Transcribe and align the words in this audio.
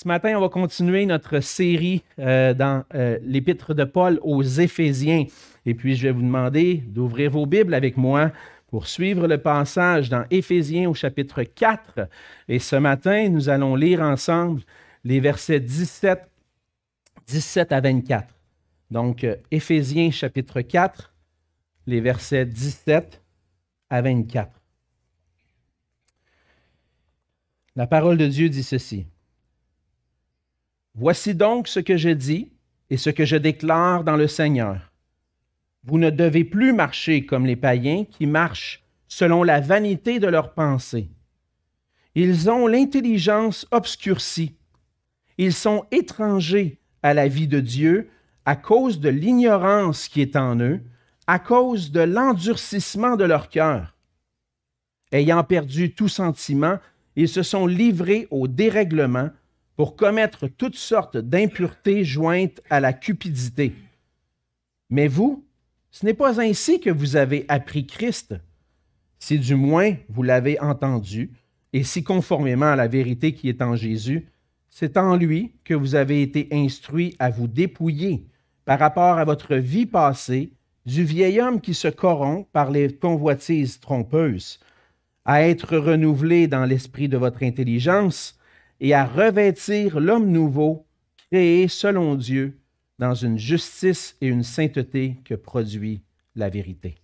Ce 0.00 0.06
matin, 0.06 0.36
on 0.36 0.40
va 0.40 0.48
continuer 0.48 1.06
notre 1.06 1.40
série 1.40 2.04
euh, 2.20 2.54
dans 2.54 2.84
euh, 2.94 3.18
l'épître 3.24 3.74
de 3.74 3.82
Paul 3.82 4.20
aux 4.22 4.44
Éphésiens. 4.44 5.24
Et 5.66 5.74
puis, 5.74 5.96
je 5.96 6.04
vais 6.04 6.12
vous 6.12 6.22
demander 6.22 6.76
d'ouvrir 6.86 7.32
vos 7.32 7.46
Bibles 7.46 7.74
avec 7.74 7.96
moi 7.96 8.30
pour 8.68 8.86
suivre 8.86 9.26
le 9.26 9.38
passage 9.38 10.08
dans 10.08 10.24
Éphésiens 10.30 10.88
au 10.88 10.94
chapitre 10.94 11.42
4. 11.42 12.08
Et 12.46 12.60
ce 12.60 12.76
matin, 12.76 13.28
nous 13.28 13.48
allons 13.48 13.74
lire 13.74 14.00
ensemble 14.00 14.62
les 15.02 15.18
versets 15.18 15.58
17, 15.58 16.30
17 17.26 17.72
à 17.72 17.80
24. 17.80 18.32
Donc, 18.92 19.24
euh, 19.24 19.34
Éphésiens 19.50 20.12
chapitre 20.12 20.60
4, 20.60 21.12
les 21.88 22.00
versets 22.00 22.46
17 22.46 23.20
à 23.90 24.00
24. 24.00 24.48
La 27.74 27.88
parole 27.88 28.16
de 28.16 28.28
Dieu 28.28 28.48
dit 28.48 28.62
ceci. 28.62 29.04
Voici 31.00 31.32
donc 31.32 31.68
ce 31.68 31.78
que 31.78 31.96
je 31.96 32.08
dis 32.08 32.50
et 32.90 32.96
ce 32.96 33.08
que 33.08 33.24
je 33.24 33.36
déclare 33.36 34.02
dans 34.02 34.16
le 34.16 34.26
Seigneur. 34.26 34.90
Vous 35.84 35.96
ne 35.96 36.10
devez 36.10 36.42
plus 36.42 36.72
marcher 36.72 37.24
comme 37.24 37.46
les 37.46 37.54
païens 37.54 38.04
qui 38.04 38.26
marchent 38.26 38.82
selon 39.06 39.44
la 39.44 39.60
vanité 39.60 40.18
de 40.18 40.26
leurs 40.26 40.54
pensées. 40.54 41.08
Ils 42.16 42.50
ont 42.50 42.66
l'intelligence 42.66 43.64
obscurcie. 43.70 44.56
Ils 45.38 45.52
sont 45.52 45.84
étrangers 45.92 46.80
à 47.04 47.14
la 47.14 47.28
vie 47.28 47.46
de 47.46 47.60
Dieu 47.60 48.10
à 48.44 48.56
cause 48.56 48.98
de 48.98 49.08
l'ignorance 49.08 50.08
qui 50.08 50.20
est 50.20 50.34
en 50.34 50.58
eux, 50.58 50.80
à 51.28 51.38
cause 51.38 51.92
de 51.92 52.00
l'endurcissement 52.00 53.14
de 53.14 53.24
leur 53.24 53.50
cœur. 53.50 53.94
Ayant 55.12 55.44
perdu 55.44 55.94
tout 55.94 56.08
sentiment, 56.08 56.78
ils 57.14 57.28
se 57.28 57.44
sont 57.44 57.68
livrés 57.68 58.26
au 58.32 58.48
dérèglement 58.48 59.30
pour 59.78 59.94
commettre 59.94 60.48
toutes 60.48 60.74
sortes 60.74 61.16
d'impuretés 61.16 62.04
jointes 62.04 62.60
à 62.68 62.80
la 62.80 62.92
cupidité. 62.92 63.74
Mais 64.90 65.06
vous, 65.06 65.46
ce 65.92 66.04
n'est 66.04 66.14
pas 66.14 66.40
ainsi 66.40 66.80
que 66.80 66.90
vous 66.90 67.14
avez 67.14 67.44
appris 67.46 67.86
Christ, 67.86 68.34
si 69.20 69.38
du 69.38 69.54
moins 69.54 69.94
vous 70.08 70.24
l'avez 70.24 70.58
entendu, 70.58 71.30
et 71.72 71.84
si 71.84 72.02
conformément 72.02 72.66
à 72.72 72.74
la 72.74 72.88
vérité 72.88 73.34
qui 73.34 73.48
est 73.48 73.62
en 73.62 73.76
Jésus, 73.76 74.26
c'est 74.68 74.96
en 74.96 75.14
lui 75.14 75.52
que 75.62 75.74
vous 75.74 75.94
avez 75.94 76.22
été 76.22 76.48
instruits 76.50 77.14
à 77.20 77.30
vous 77.30 77.46
dépouiller 77.46 78.26
par 78.64 78.80
rapport 78.80 79.16
à 79.16 79.24
votre 79.24 79.54
vie 79.54 79.86
passée 79.86 80.50
du 80.86 81.04
vieil 81.04 81.40
homme 81.40 81.60
qui 81.60 81.74
se 81.74 81.86
corrompt 81.86 82.48
par 82.52 82.72
les 82.72 82.92
convoitises 82.92 83.78
trompeuses, 83.78 84.58
à 85.24 85.42
être 85.42 85.76
renouvelé 85.76 86.48
dans 86.48 86.64
l'esprit 86.64 87.08
de 87.08 87.16
votre 87.16 87.44
intelligence, 87.44 88.37
et 88.80 88.94
à 88.94 89.04
revêtir 89.04 90.00
l'homme 90.00 90.30
nouveau, 90.30 90.86
créé 91.30 91.68
selon 91.68 92.14
Dieu, 92.14 92.58
dans 92.98 93.14
une 93.14 93.38
justice 93.38 94.16
et 94.20 94.28
une 94.28 94.42
sainteté 94.42 95.16
que 95.24 95.34
produit 95.34 96.02
la 96.34 96.48
vérité. 96.48 96.96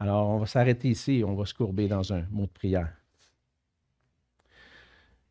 Alors, 0.00 0.28
on 0.28 0.38
va 0.38 0.46
s'arrêter 0.46 0.88
ici 0.88 1.18
et 1.18 1.24
on 1.24 1.34
va 1.34 1.44
se 1.44 1.54
courber 1.54 1.88
dans 1.88 2.12
un 2.12 2.22
mot 2.30 2.46
de 2.46 2.50
prière. 2.50 2.92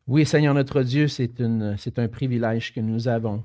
Oui, 0.06 0.24
Seigneur 0.24 0.54
notre 0.54 0.82
Dieu, 0.82 1.08
c'est 1.08 1.40
un 1.40 2.08
privilège 2.08 2.72
que 2.72 2.80
nous 2.80 3.08
avons 3.08 3.42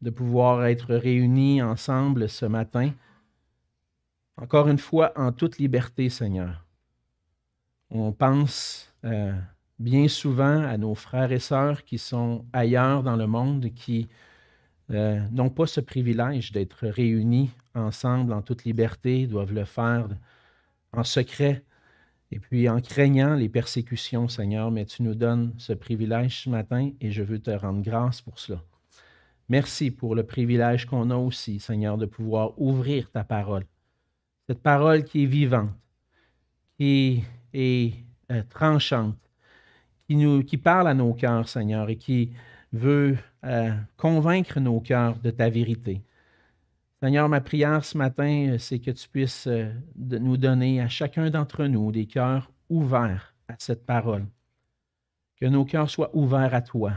de 0.00 0.10
pouvoir 0.10 0.66
être 0.66 0.94
réunis 0.94 1.62
ensemble 1.62 2.28
ce 2.28 2.46
matin, 2.46 2.92
encore 4.36 4.68
une 4.68 4.78
fois 4.78 5.12
en 5.16 5.32
toute 5.32 5.58
liberté, 5.58 6.10
Seigneur. 6.10 6.64
On 7.90 8.12
pense 8.12 8.92
euh, 9.04 9.32
bien 9.78 10.08
souvent 10.08 10.62
à 10.62 10.76
nos 10.76 10.94
frères 10.94 11.32
et 11.32 11.38
sœurs 11.38 11.84
qui 11.84 11.98
sont 11.98 12.44
ailleurs 12.52 13.02
dans 13.02 13.16
le 13.16 13.26
monde, 13.26 13.72
qui 13.74 14.08
euh, 14.90 15.20
n'ont 15.30 15.50
pas 15.50 15.66
ce 15.66 15.80
privilège 15.80 16.52
d'être 16.52 16.86
réunis 16.86 17.50
ensemble 17.74 18.32
en 18.32 18.42
toute 18.42 18.64
liberté, 18.64 19.26
doivent 19.26 19.52
le 19.52 19.64
faire 19.64 20.08
en 20.92 21.04
secret 21.04 21.64
et 22.30 22.38
puis 22.38 22.68
en 22.68 22.80
craignant 22.80 23.34
les 23.34 23.48
persécutions, 23.48 24.28
Seigneur, 24.28 24.70
mais 24.70 24.86
tu 24.86 25.02
nous 25.02 25.14
donnes 25.14 25.54
ce 25.58 25.72
privilège 25.72 26.44
ce 26.44 26.50
matin 26.50 26.90
et 27.00 27.10
je 27.10 27.22
veux 27.22 27.38
te 27.38 27.50
rendre 27.50 27.82
grâce 27.82 28.20
pour 28.20 28.38
cela. 28.38 28.62
Merci 29.48 29.90
pour 29.90 30.14
le 30.14 30.24
privilège 30.24 30.86
qu'on 30.86 31.10
a 31.10 31.16
aussi, 31.16 31.60
Seigneur, 31.60 31.98
de 31.98 32.06
pouvoir 32.06 32.58
ouvrir 32.60 33.10
ta 33.10 33.24
parole. 33.24 33.66
Cette 34.48 34.62
parole 34.62 35.04
qui 35.04 35.24
est 35.24 35.26
vivante, 35.26 35.70
qui 36.78 37.22
est 37.52 37.92
euh, 38.30 38.42
tranchante, 38.48 39.16
qui, 40.08 40.56
parle 40.58 40.88
à 40.88 40.94
nos 40.94 41.14
cœurs, 41.14 41.48
Seigneur, 41.48 41.88
et 41.88 41.96
qui 41.96 42.32
veut 42.72 43.16
euh, 43.44 43.72
convaincre 43.96 44.60
nos 44.60 44.80
cœurs 44.80 45.18
de 45.20 45.30
ta 45.30 45.48
vérité. 45.48 46.02
Seigneur, 47.02 47.28
ma 47.28 47.40
prière 47.40 47.84
ce 47.84 47.96
matin, 47.96 48.48
euh, 48.50 48.58
c'est 48.58 48.78
que 48.78 48.90
tu 48.90 49.08
puisses 49.08 49.46
euh, 49.46 49.72
nous 49.96 50.36
donner 50.36 50.80
à 50.80 50.88
chacun 50.88 51.30
d'entre 51.30 51.64
nous 51.66 51.92
des 51.92 52.06
cœurs 52.06 52.50
ouverts 52.68 53.34
à 53.48 53.54
cette 53.58 53.86
parole. 53.86 54.26
Que 55.40 55.46
nos 55.46 55.64
cœurs 55.64 55.90
soient 55.90 56.14
ouverts 56.14 56.54
à 56.54 56.62
toi. 56.62 56.92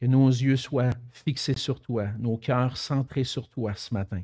Que 0.00 0.06
nos 0.06 0.28
yeux 0.28 0.56
soient 0.56 0.90
fixés 1.12 1.56
sur 1.56 1.80
toi, 1.80 2.08
nos 2.18 2.36
cœurs 2.36 2.76
centrés 2.76 3.24
sur 3.24 3.48
toi 3.48 3.74
ce 3.74 3.94
matin. 3.94 4.22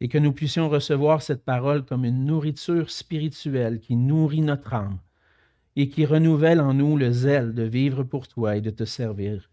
Et 0.00 0.08
que 0.08 0.18
nous 0.18 0.32
puissions 0.32 0.68
recevoir 0.68 1.22
cette 1.22 1.44
parole 1.44 1.84
comme 1.84 2.04
une 2.04 2.24
nourriture 2.24 2.90
spirituelle 2.90 3.80
qui 3.80 3.96
nourrit 3.96 4.42
notre 4.42 4.74
âme 4.74 4.98
et 5.76 5.90
qui 5.90 6.06
renouvelle 6.06 6.60
en 6.60 6.74
nous 6.74 6.96
le 6.96 7.12
zèle 7.12 7.54
de 7.54 7.62
vivre 7.62 8.02
pour 8.02 8.26
toi 8.26 8.56
et 8.56 8.62
de 8.62 8.70
te 8.70 8.84
servir. 8.84 9.50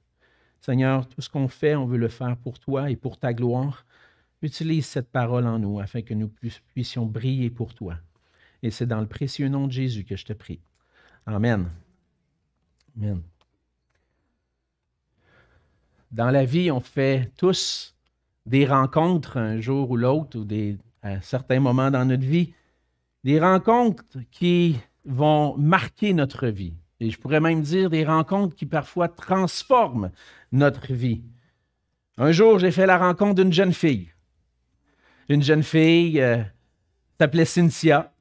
Seigneur, 0.61 1.07
tout 1.07 1.21
ce 1.21 1.29
qu'on 1.29 1.49
fait, 1.49 1.75
on 1.75 1.85
veut 1.85 1.97
le 1.97 2.07
faire 2.07 2.37
pour 2.37 2.57
toi 2.57 2.89
et 2.89 2.95
pour 2.95 3.19
ta 3.19 3.33
gloire. 3.33 3.85
Utilise 4.41 4.85
cette 4.85 5.11
parole 5.11 5.45
en 5.45 5.59
nous 5.59 5.79
afin 5.79 6.01
que 6.01 6.13
nous 6.13 6.31
puissions 6.73 7.05
briller 7.05 7.49
pour 7.49 7.73
toi. 7.73 7.97
Et 8.61 8.71
c'est 8.71 8.85
dans 8.85 9.01
le 9.01 9.07
précieux 9.07 9.49
nom 9.49 9.67
de 9.67 9.73
Jésus 9.73 10.05
que 10.05 10.15
je 10.15 10.23
te 10.23 10.33
prie. 10.33 10.61
Amen. 11.25 11.69
Amen. 12.97 13.21
Dans 16.11 16.29
la 16.29 16.45
vie, 16.45 16.71
on 16.71 16.79
fait 16.79 17.31
tous 17.35 17.95
des 18.45 18.65
rencontres 18.65 19.37
un 19.37 19.59
jour 19.59 19.91
ou 19.91 19.97
l'autre, 19.97 20.37
ou 20.39 20.47
à 21.01 21.21
certains 21.21 21.59
moments 21.59 21.91
dans 21.91 22.05
notre 22.05 22.23
vie, 22.23 22.53
des 23.23 23.39
rencontres 23.39 24.19
qui 24.31 24.77
vont 25.05 25.55
marquer 25.57 26.13
notre 26.13 26.47
vie. 26.47 26.73
Et 26.99 27.09
je 27.09 27.19
pourrais 27.19 27.39
même 27.39 27.61
dire 27.61 27.89
des 27.89 28.05
rencontres 28.05 28.55
qui 28.55 28.65
parfois 28.65 29.07
transforment 29.07 30.11
notre 30.51 30.93
vie. 30.93 31.21
Un 32.17 32.31
jour, 32.31 32.59
j'ai 32.59 32.71
fait 32.71 32.85
la 32.85 32.97
rencontre 32.97 33.35
d'une 33.35 33.51
jeune 33.51 33.73
fille. 33.73 34.09
Une 35.29 35.41
jeune 35.41 35.63
fille 35.63 36.21
euh, 36.21 36.37
s'appelait 37.19 37.45
Cynthia, 37.45 38.13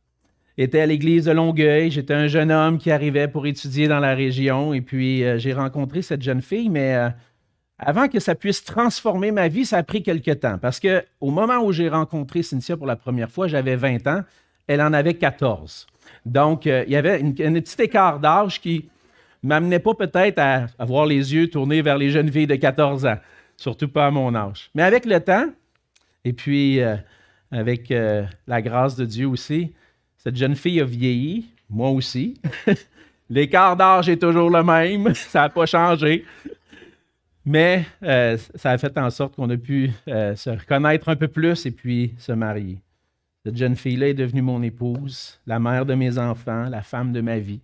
était 0.56 0.80
à 0.80 0.86
l'église 0.86 1.26
de 1.26 1.32
Longueuil. 1.32 1.90
J'étais 1.90 2.14
un 2.14 2.26
jeune 2.26 2.50
homme 2.50 2.78
qui 2.78 2.90
arrivait 2.90 3.28
pour 3.28 3.46
étudier 3.46 3.88
dans 3.88 4.00
la 4.00 4.14
région. 4.14 4.74
Et 4.74 4.80
puis, 4.80 5.24
euh, 5.24 5.38
j'ai 5.38 5.52
rencontré 5.52 6.02
cette 6.02 6.22
jeune 6.22 6.42
fille, 6.42 6.68
mais 6.68 6.94
euh, 6.94 7.08
avant 7.78 8.08
que 8.08 8.20
ça 8.20 8.34
puisse 8.34 8.64
transformer 8.64 9.30
ma 9.30 9.48
vie, 9.48 9.66
ça 9.66 9.78
a 9.78 9.82
pris 9.82 10.02
quelque 10.02 10.30
temps. 10.30 10.58
Parce 10.58 10.80
qu'au 10.80 11.30
moment 11.30 11.58
où 11.58 11.72
j'ai 11.72 11.88
rencontré 11.88 12.42
Cynthia 12.42 12.76
pour 12.76 12.86
la 12.86 12.96
première 12.96 13.30
fois, 13.30 13.48
j'avais 13.48 13.76
20 13.76 14.06
ans. 14.06 14.22
Elle 14.66 14.80
en 14.80 14.92
avait 14.92 15.14
14. 15.14 15.86
Donc, 16.24 16.66
euh, 16.66 16.84
il 16.86 16.92
y 16.92 16.96
avait 16.96 17.22
un 17.22 17.32
petit 17.32 17.82
écart 17.82 18.20
d'âge 18.20 18.60
qui 18.60 18.88
m'amenait 19.42 19.80
pas 19.80 19.94
peut-être 19.94 20.38
à 20.38 20.66
avoir 20.78 21.06
les 21.06 21.34
yeux 21.34 21.48
tournés 21.48 21.82
vers 21.82 21.98
les 21.98 22.10
jeunes 22.10 22.30
filles 22.30 22.46
de 22.46 22.54
14 22.54 23.06
ans, 23.06 23.18
surtout 23.56 23.88
pas 23.88 24.06
à 24.06 24.10
mon 24.10 24.34
âge. 24.34 24.70
Mais 24.74 24.82
avec 24.82 25.04
le 25.04 25.18
temps, 25.20 25.46
et 26.24 26.32
puis 26.32 26.80
euh, 26.80 26.96
avec 27.50 27.90
euh, 27.90 28.24
la 28.46 28.62
grâce 28.62 28.94
de 28.94 29.04
Dieu 29.04 29.26
aussi, 29.26 29.72
cette 30.16 30.36
jeune 30.36 30.54
fille 30.54 30.80
a 30.80 30.84
vieilli, 30.84 31.46
moi 31.68 31.90
aussi. 31.90 32.40
L'écart 33.30 33.76
d'âge 33.76 34.08
est 34.08 34.18
toujours 34.18 34.50
le 34.50 34.62
même, 34.62 35.12
ça 35.14 35.40
n'a 35.40 35.48
pas 35.48 35.66
changé. 35.66 36.24
Mais 37.44 37.84
ça 38.00 38.70
a 38.70 38.78
fait 38.78 38.96
en 38.96 39.10
sorte 39.10 39.34
qu'on 39.34 39.50
a 39.50 39.56
pu 39.56 39.90
se 40.06 40.48
reconnaître 40.48 41.08
un 41.08 41.16
peu 41.16 41.26
plus 41.26 41.66
et 41.66 41.72
puis 41.72 42.14
se 42.16 42.30
marier. 42.30 42.78
Cette 43.44 43.56
jeune 43.56 43.76
fille-là 43.76 44.08
est 44.08 44.14
devenue 44.14 44.42
mon 44.42 44.62
épouse, 44.62 45.40
la 45.46 45.58
mère 45.58 45.84
de 45.84 45.94
mes 45.94 46.18
enfants, 46.18 46.68
la 46.68 46.82
femme 46.82 47.12
de 47.12 47.20
ma 47.20 47.38
vie. 47.38 47.60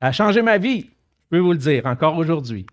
Elle 0.00 0.08
a 0.08 0.12
changé 0.12 0.40
ma 0.42 0.58
vie, 0.58 0.82
je 0.82 1.28
peux 1.30 1.38
vous 1.38 1.52
le 1.52 1.58
dire, 1.58 1.86
encore 1.86 2.16
aujourd'hui. 2.16 2.66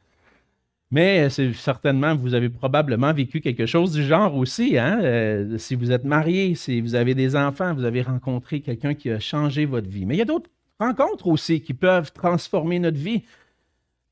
Mais 0.91 1.29
certainement, 1.29 2.15
vous 2.15 2.33
avez 2.33 2.49
probablement 2.49 3.13
vécu 3.13 3.41
quelque 3.41 3.67
chose 3.67 3.91
du 3.91 4.03
genre 4.03 4.35
aussi. 4.35 4.77
Hein? 4.77 4.99
Euh, 5.03 5.57
si 5.59 5.75
vous 5.75 5.91
êtes 5.91 6.03
marié, 6.03 6.55
si 6.55 6.81
vous 6.81 6.95
avez 6.95 7.13
des 7.13 7.35
enfants, 7.35 7.75
vous 7.75 7.85
avez 7.85 8.01
rencontré 8.01 8.61
quelqu'un 8.61 8.95
qui 8.95 9.11
a 9.11 9.19
changé 9.19 9.65
votre 9.65 9.87
vie. 9.87 10.05
Mais 10.05 10.15
il 10.15 10.17
y 10.17 10.23
a 10.23 10.25
d'autres 10.25 10.49
rencontres 10.79 11.27
aussi 11.27 11.61
qui 11.61 11.75
peuvent 11.75 12.11
transformer 12.11 12.79
notre 12.79 12.97
vie. 12.97 13.23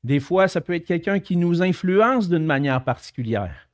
Des 0.04 0.20
fois, 0.20 0.46
ça 0.46 0.60
peut 0.60 0.74
être 0.74 0.86
quelqu'un 0.86 1.18
qui 1.18 1.36
nous 1.36 1.62
influence 1.62 2.28
d'une 2.28 2.46
manière 2.46 2.84
particulière. 2.84 3.68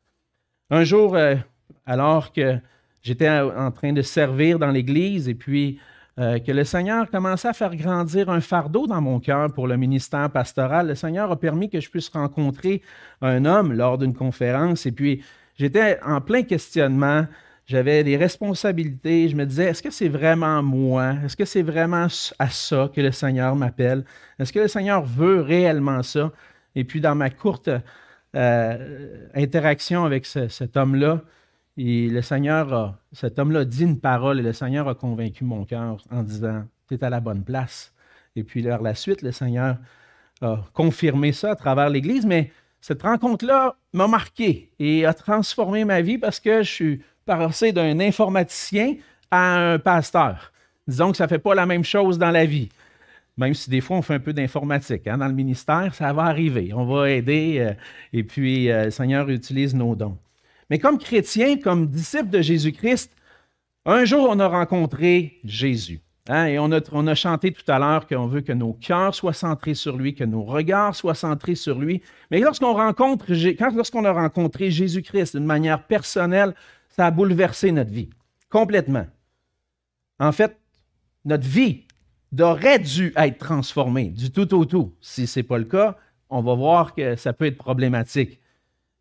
Un 0.70 0.84
jour, 0.84 1.14
euh, 1.14 1.36
alors 1.84 2.32
que 2.32 2.58
j'étais 3.04 3.28
en 3.28 3.70
train 3.70 3.92
de 3.92 4.02
servir 4.02 4.58
dans 4.58 4.70
l'église 4.70 5.28
et 5.28 5.34
puis 5.34 5.78
euh, 6.18 6.38
que 6.38 6.50
le 6.52 6.64
Seigneur 6.64 7.10
commençait 7.10 7.48
à 7.48 7.52
faire 7.52 7.76
grandir 7.76 8.30
un 8.30 8.40
fardeau 8.40 8.86
dans 8.86 9.00
mon 9.00 9.20
cœur 9.20 9.52
pour 9.52 9.66
le 9.66 9.76
ministère 9.76 10.30
pastoral. 10.30 10.88
Le 10.88 10.94
Seigneur 10.94 11.30
a 11.30 11.38
permis 11.38 11.68
que 11.68 11.80
je 11.80 11.90
puisse 11.90 12.08
rencontrer 12.08 12.82
un 13.20 13.44
homme 13.44 13.72
lors 13.72 13.98
d'une 13.98 14.14
conférence 14.14 14.86
et 14.86 14.92
puis 14.92 15.22
j'étais 15.58 15.98
en 16.04 16.20
plein 16.20 16.42
questionnement. 16.42 17.26
J'avais 17.66 18.04
des 18.04 18.16
responsabilités. 18.16 19.28
Je 19.28 19.36
me 19.36 19.44
disais, 19.46 19.64
est-ce 19.64 19.82
que 19.82 19.90
c'est 19.90 20.08
vraiment 20.08 20.62
moi? 20.62 21.14
Est-ce 21.24 21.36
que 21.36 21.44
c'est 21.46 21.62
vraiment 21.62 22.06
à 22.38 22.48
ça 22.48 22.90
que 22.94 23.00
le 23.00 23.10
Seigneur 23.10 23.56
m'appelle? 23.56 24.04
Est-ce 24.38 24.52
que 24.52 24.60
le 24.60 24.68
Seigneur 24.68 25.02
veut 25.02 25.40
réellement 25.40 26.02
ça? 26.02 26.30
Et 26.76 26.84
puis, 26.84 27.00
dans 27.00 27.14
ma 27.14 27.30
courte 27.30 27.70
euh, 28.36 29.26
interaction 29.34 30.04
avec 30.04 30.26
cet 30.26 30.76
homme-là, 30.76 31.22
et 31.76 32.08
le 32.08 32.22
Seigneur 32.22 32.72
a, 32.72 32.98
cet 33.12 33.38
homme-là 33.38 33.64
dit 33.64 33.82
une 33.82 33.98
parole 33.98 34.38
et 34.38 34.42
le 34.42 34.52
Seigneur 34.52 34.88
a 34.88 34.94
convaincu 34.94 35.44
mon 35.44 35.64
cœur 35.64 35.96
en 36.10 36.22
disant 36.22 36.64
Tu 36.88 36.94
es 36.94 37.04
à 37.04 37.10
la 37.10 37.20
bonne 37.20 37.42
place. 37.42 37.92
Et 38.36 38.44
puis, 38.44 38.62
vers 38.62 38.82
la 38.82 38.94
suite, 38.94 39.22
le 39.22 39.32
Seigneur 39.32 39.76
a 40.40 40.64
confirmé 40.72 41.32
ça 41.32 41.52
à 41.52 41.56
travers 41.56 41.88
l'Église, 41.88 42.26
mais 42.26 42.50
cette 42.80 43.02
rencontre-là 43.02 43.76
m'a 43.92 44.06
marqué 44.06 44.70
et 44.78 45.06
a 45.06 45.14
transformé 45.14 45.84
ma 45.84 46.00
vie 46.00 46.18
parce 46.18 46.40
que 46.40 46.62
je 46.62 46.70
suis 46.70 47.02
passé 47.24 47.72
d'un 47.72 47.98
informaticien 48.00 48.96
à 49.30 49.72
un 49.72 49.78
pasteur. 49.78 50.52
Disons 50.86 51.10
que 51.10 51.16
ça 51.16 51.24
ne 51.24 51.28
fait 51.28 51.38
pas 51.38 51.54
la 51.54 51.66
même 51.66 51.84
chose 51.84 52.18
dans 52.18 52.30
la 52.30 52.44
vie. 52.44 52.68
Même 53.36 53.54
si 53.54 53.70
des 53.70 53.80
fois 53.80 53.96
on 53.96 54.02
fait 54.02 54.14
un 54.14 54.20
peu 54.20 54.32
d'informatique. 54.32 55.06
Hein, 55.06 55.18
dans 55.18 55.26
le 55.26 55.34
ministère, 55.34 55.94
ça 55.94 56.12
va 56.12 56.24
arriver. 56.24 56.72
On 56.74 56.84
va 56.84 57.10
aider 57.10 57.56
euh, 57.58 57.72
et 58.12 58.22
puis 58.22 58.70
euh, 58.70 58.84
le 58.84 58.90
Seigneur 58.90 59.28
utilise 59.30 59.74
nos 59.74 59.96
dons. 59.96 60.18
Mais 60.70 60.78
comme 60.78 60.99
chrétien, 60.99 61.58
comme 61.58 61.87
disciple 61.87 62.31
de 62.31 62.40
Jésus-Christ, 62.40 63.12
un 63.87 64.05
jour, 64.05 64.28
on 64.31 64.38
a 64.40 64.49
rencontré 64.49 65.40
Jésus. 65.44 66.00
Hein, 66.28 66.46
et 66.46 66.58
on 66.58 66.70
a, 66.72 67.14
chanté 67.14 67.52
tout 67.52 67.70
à 67.70 67.78
l'heure 67.78 68.06
qu'on 68.06 68.26
veut 68.26 68.40
que 68.40 68.52
nos 68.52 68.72
cœurs 68.72 69.14
soient 69.14 69.34
centrés 69.34 69.75
sur 69.75 69.99
lui, 69.99 70.14
que 70.14 70.25
nos 70.25 70.43
regards 70.43 70.94
soient 70.94 71.14
centrés 71.14 71.55
sur 71.55 71.78
lui. 71.78 72.00
Mais 72.31 72.40
lorsqu'on 72.40 72.72
rencontre, 72.72 73.26
lorsqu'on 73.75 74.06
a 74.06 74.12
rencontré 74.12 74.70
Jésus-Christ 74.70 75.37
d'une 75.37 75.44
manière 75.44 75.87
personnelle, 75.87 76.55
ça 76.88 77.06
a 77.06 77.10
bouleversé 77.10 77.72
notre 77.72 77.90
vie 77.90 78.08
complètement. 78.49 79.06
En 80.19 80.32
fait, 80.32 80.56
notre 81.25 81.46
vie 81.46 81.82
aurait 82.40 82.78
dû 82.78 83.12
être 83.17 83.38
transformée 83.38 84.06
du 84.06 84.31
tout 84.31 84.55
au 84.55 84.64
tout. 84.64 84.94
Si 85.00 85.26
ce 85.26 85.40
n'est 85.40 85.44
pas 85.44 85.58
le 85.58 85.64
cas, 85.64 85.99
on 86.31 86.40
va 86.40 86.55
voir 86.55 86.94
que 86.94 87.17
ça 87.17 87.32
peut 87.32 87.46
être 87.46 87.58
problématique. 87.58 88.40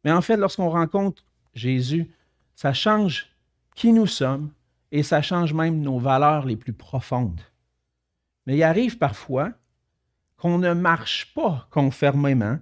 Mais 0.03 0.11
en 0.11 0.21
fait, 0.21 0.37
lorsqu'on 0.37 0.69
rencontre 0.69 1.23
Jésus, 1.53 2.11
ça 2.55 2.73
change 2.73 3.29
qui 3.75 3.91
nous 3.91 4.07
sommes 4.07 4.51
et 4.91 5.03
ça 5.03 5.21
change 5.21 5.53
même 5.53 5.81
nos 5.81 5.99
valeurs 5.99 6.45
les 6.45 6.55
plus 6.55 6.73
profondes. 6.73 7.41
Mais 8.45 8.57
il 8.57 8.63
arrive 8.63 8.97
parfois 8.97 9.51
qu'on 10.37 10.57
ne 10.57 10.73
marche 10.73 11.33
pas 11.33 11.67
conformément 11.71 12.59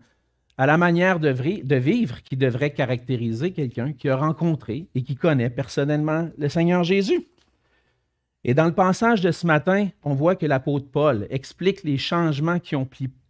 à 0.58 0.66
la 0.66 0.78
manière 0.78 1.20
de, 1.20 1.30
vivre 1.30 2.22
qui 2.22 2.38
devrait 2.38 2.74
caractériser 2.74 3.52
quelqu'un 3.52 3.94
qui 3.94 4.10
a 4.10 4.16
rencontré 4.16 4.88
et 4.94 5.02
qui 5.02 5.16
connaît 5.16 5.50
personnellement 5.50 6.30
le 6.38 6.50
Seigneur 6.50 6.84
Jésus. 6.84 7.28
Et 8.44 8.54
dans 8.54 8.66
le 8.66 8.74
passage 8.74 9.22
de 9.22 9.32
ce 9.32 9.48
matin, 9.48 9.90
on 10.04 10.14
voit 10.14 10.36
que 10.36 10.46
l'apôtre 10.46 10.88
Paul 10.92 11.28
explique 11.30 11.84
les 11.84 11.98
changements 11.98 12.60
qui 12.60 12.76
ont, 12.76 12.88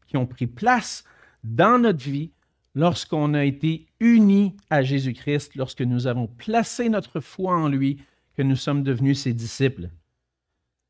qui 0.07 0.17
ont 0.17 0.25
pris 0.25 0.47
place 0.47 1.05
dans 1.43 1.79
notre 1.79 2.03
vie 2.03 2.31
lorsqu'on 2.75 3.33
a 3.33 3.43
été 3.43 3.87
unis 3.99 4.55
à 4.69 4.83
Jésus-Christ, 4.83 5.55
lorsque 5.55 5.81
nous 5.81 6.07
avons 6.07 6.27
placé 6.27 6.89
notre 6.89 7.19
foi 7.19 7.55
en 7.55 7.67
lui, 7.67 7.99
que 8.37 8.41
nous 8.41 8.55
sommes 8.55 8.83
devenus 8.83 9.21
ses 9.21 9.33
disciples. 9.33 9.89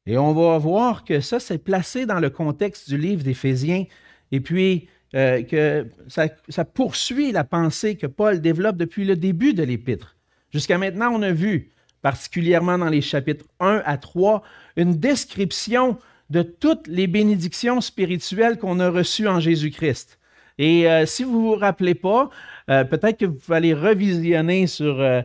Et 0.05 0.17
on 0.17 0.33
va 0.33 0.57
voir 0.57 1.03
que 1.03 1.19
ça, 1.19 1.39
c'est 1.39 1.57
placé 1.57 2.05
dans 2.05 2.19
le 2.19 2.29
contexte 2.29 2.89
du 2.89 2.97
livre 2.97 3.23
d'Éphésiens, 3.23 3.85
et 4.31 4.39
puis 4.39 4.87
euh, 5.13 5.43
que 5.43 5.87
ça, 6.07 6.27
ça, 6.49 6.65
poursuit 6.65 7.31
la 7.31 7.43
pensée 7.43 7.95
que 7.95 8.07
Paul 8.07 8.41
développe 8.41 8.77
depuis 8.77 9.05
le 9.05 9.15
début 9.15 9.53
de 9.53 9.63
l'épître. 9.63 10.15
Jusqu'à 10.51 10.77
maintenant, 10.77 11.11
on 11.13 11.21
a 11.21 11.31
vu, 11.31 11.71
particulièrement 12.01 12.77
dans 12.77 12.89
les 12.89 13.01
chapitres 13.01 13.45
1 13.59 13.81
à 13.85 13.97
3, 13.97 14.41
une 14.77 14.95
description 14.97 15.97
de 16.29 16.43
toutes 16.43 16.87
les 16.87 17.07
bénédictions 17.07 17.81
spirituelles 17.81 18.57
qu'on 18.57 18.79
a 18.79 18.89
reçues 18.89 19.27
en 19.27 19.39
Jésus-Christ. 19.39 20.17
Et 20.57 20.87
euh, 20.87 21.05
si 21.05 21.23
vous 21.23 21.31
ne 21.31 21.47
vous 21.47 21.55
rappelez 21.55 21.95
pas, 21.95 22.29
euh, 22.69 22.83
peut-être 22.83 23.17
que 23.17 23.25
vous 23.25 23.53
allez 23.53 23.73
revisionner 23.73 24.67
sur 24.67 24.99
euh, 24.99 25.23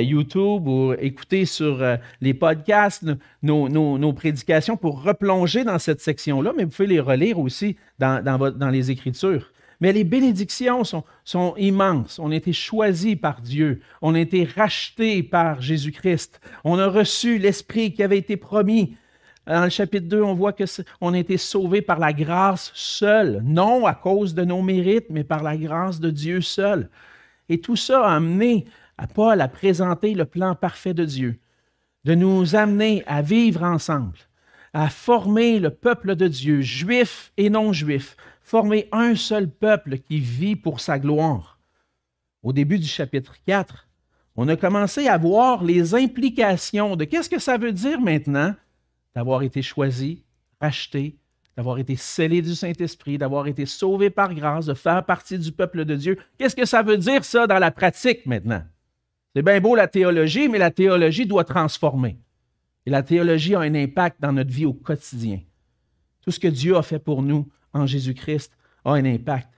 YouTube 0.00 0.66
ou 0.66 0.92
écouter 0.94 1.44
sur 1.44 1.82
les 2.20 2.34
podcasts 2.34 3.04
nos, 3.42 4.12
prédications 4.12 4.76
pour 4.76 5.02
replonger 5.02 5.64
dans 5.64 5.78
cette 5.78 6.00
section-là, 6.00 6.52
mais 6.56 6.64
vous 6.64 6.70
pouvez 6.70 6.88
les 6.88 7.00
relire 7.00 7.38
aussi 7.38 7.76
dans, 7.98 8.70
les 8.70 8.90
Écritures. 8.90 9.52
Mais 9.80 9.92
les 9.92 10.04
bénédictions 10.04 10.84
sont, 10.84 11.04
sont, 11.24 11.54
immenses. 11.58 12.18
On 12.18 12.30
a 12.30 12.36
été 12.36 12.54
choisis 12.54 13.14
par 13.16 13.42
Dieu. 13.42 13.82
On 14.00 14.14
a 14.14 14.20
été 14.20 14.44
rachetés 14.44 15.22
par 15.22 15.60
Jésus-Christ. 15.60 16.40
On 16.64 16.78
a 16.78 16.86
reçu 16.86 17.36
l'Esprit 17.36 17.92
qui 17.92 18.02
avait 18.02 18.16
été 18.16 18.38
promis. 18.38 18.96
Dans 19.46 19.62
le 19.62 19.70
chapitre 19.70 20.08
2, 20.08 20.22
on 20.22 20.34
voit 20.34 20.52
qu'on 20.52 21.14
a 21.14 21.18
été 21.18 21.36
sauvés 21.36 21.80
par 21.80 22.00
la 22.00 22.12
grâce 22.12 22.72
seule, 22.74 23.42
non 23.44 23.86
à 23.86 23.94
cause 23.94 24.34
de 24.34 24.44
nos 24.44 24.60
mérites, 24.60 25.08
mais 25.08 25.22
par 25.22 25.44
la 25.44 25.56
grâce 25.56 26.00
de 26.00 26.10
Dieu 26.10 26.40
seul. 26.40 26.90
Et 27.48 27.60
tout 27.60 27.76
ça 27.76 28.04
a 28.04 28.16
amené 28.16 28.66
à 28.98 29.06
Paul 29.06 29.40
à 29.40 29.46
présenter 29.46 30.14
le 30.14 30.24
plan 30.24 30.56
parfait 30.56 30.94
de 30.94 31.04
Dieu, 31.04 31.38
de 32.04 32.16
nous 32.16 32.56
amener 32.56 33.04
à 33.06 33.22
vivre 33.22 33.62
ensemble, 33.62 34.18
à 34.72 34.88
former 34.88 35.60
le 35.60 35.70
peuple 35.70 36.16
de 36.16 36.26
Dieu, 36.26 36.60
juif 36.60 37.32
et 37.36 37.48
non 37.48 37.72
juif, 37.72 38.16
former 38.42 38.88
un 38.90 39.14
seul 39.14 39.48
peuple 39.48 39.98
qui 39.98 40.18
vit 40.18 40.56
pour 40.56 40.80
sa 40.80 40.98
gloire. 40.98 41.60
Au 42.42 42.52
début 42.52 42.80
du 42.80 42.86
chapitre 42.88 43.36
4, 43.46 43.86
on 44.34 44.48
a 44.48 44.56
commencé 44.56 45.06
à 45.06 45.18
voir 45.18 45.62
les 45.62 45.94
implications 45.94 46.96
de 46.96 47.04
qu'est-ce 47.04 47.30
que 47.30 47.38
ça 47.38 47.58
veut 47.58 47.72
dire 47.72 48.00
maintenant? 48.00 48.54
D'avoir 49.16 49.42
été 49.42 49.62
choisi, 49.62 50.22
acheté, 50.60 51.16
d'avoir 51.56 51.78
été 51.78 51.96
scellé 51.96 52.42
du 52.42 52.54
Saint-Esprit, 52.54 53.16
d'avoir 53.16 53.46
été 53.46 53.64
sauvé 53.64 54.10
par 54.10 54.34
grâce, 54.34 54.66
de 54.66 54.74
faire 54.74 55.02
partie 55.06 55.38
du 55.38 55.52
peuple 55.52 55.86
de 55.86 55.96
Dieu. 55.96 56.18
Qu'est-ce 56.36 56.54
que 56.54 56.66
ça 56.66 56.82
veut 56.82 56.98
dire 56.98 57.24
ça 57.24 57.46
dans 57.46 57.58
la 57.58 57.70
pratique 57.70 58.26
maintenant? 58.26 58.62
C'est 59.34 59.40
bien 59.40 59.58
beau 59.58 59.74
la 59.74 59.88
théologie, 59.88 60.50
mais 60.50 60.58
la 60.58 60.70
théologie 60.70 61.24
doit 61.24 61.44
transformer. 61.44 62.18
Et 62.84 62.90
la 62.90 63.02
théologie 63.02 63.54
a 63.54 63.60
un 63.60 63.74
impact 63.74 64.20
dans 64.20 64.32
notre 64.32 64.50
vie 64.50 64.66
au 64.66 64.74
quotidien. 64.74 65.40
Tout 66.20 66.30
ce 66.30 66.38
que 66.38 66.48
Dieu 66.48 66.76
a 66.76 66.82
fait 66.82 66.98
pour 66.98 67.22
nous 67.22 67.48
en 67.72 67.86
Jésus-Christ 67.86 68.52
a 68.84 68.92
un 68.92 69.04
impact. 69.06 69.48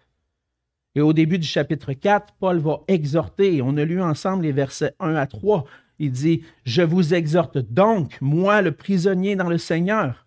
Et 0.95 1.01
au 1.01 1.13
début 1.13 1.39
du 1.39 1.49
chapitre 1.49 1.95
4, 1.95 2.35
Paul 2.39 2.59
va 2.59 2.83
exhorter, 2.87 3.61
on 3.61 3.77
a 3.77 3.85
lu 3.85 4.01
ensemble 4.01 4.45
les 4.45 4.53
versets 4.53 4.95
1 5.01 5.17
à 5.17 5.27
3, 5.27 5.65
il 5.99 6.13
dit, 6.13 6.43
je 6.65 6.83
vous 6.83 7.15
exhorte 7.15 7.59
donc, 7.59 8.19
moi 8.21 8.63
le 8.63 8.73
prisonnier 8.73 9.37
dans 9.37 9.49
le 9.49 9.59
Seigneur, 9.59 10.27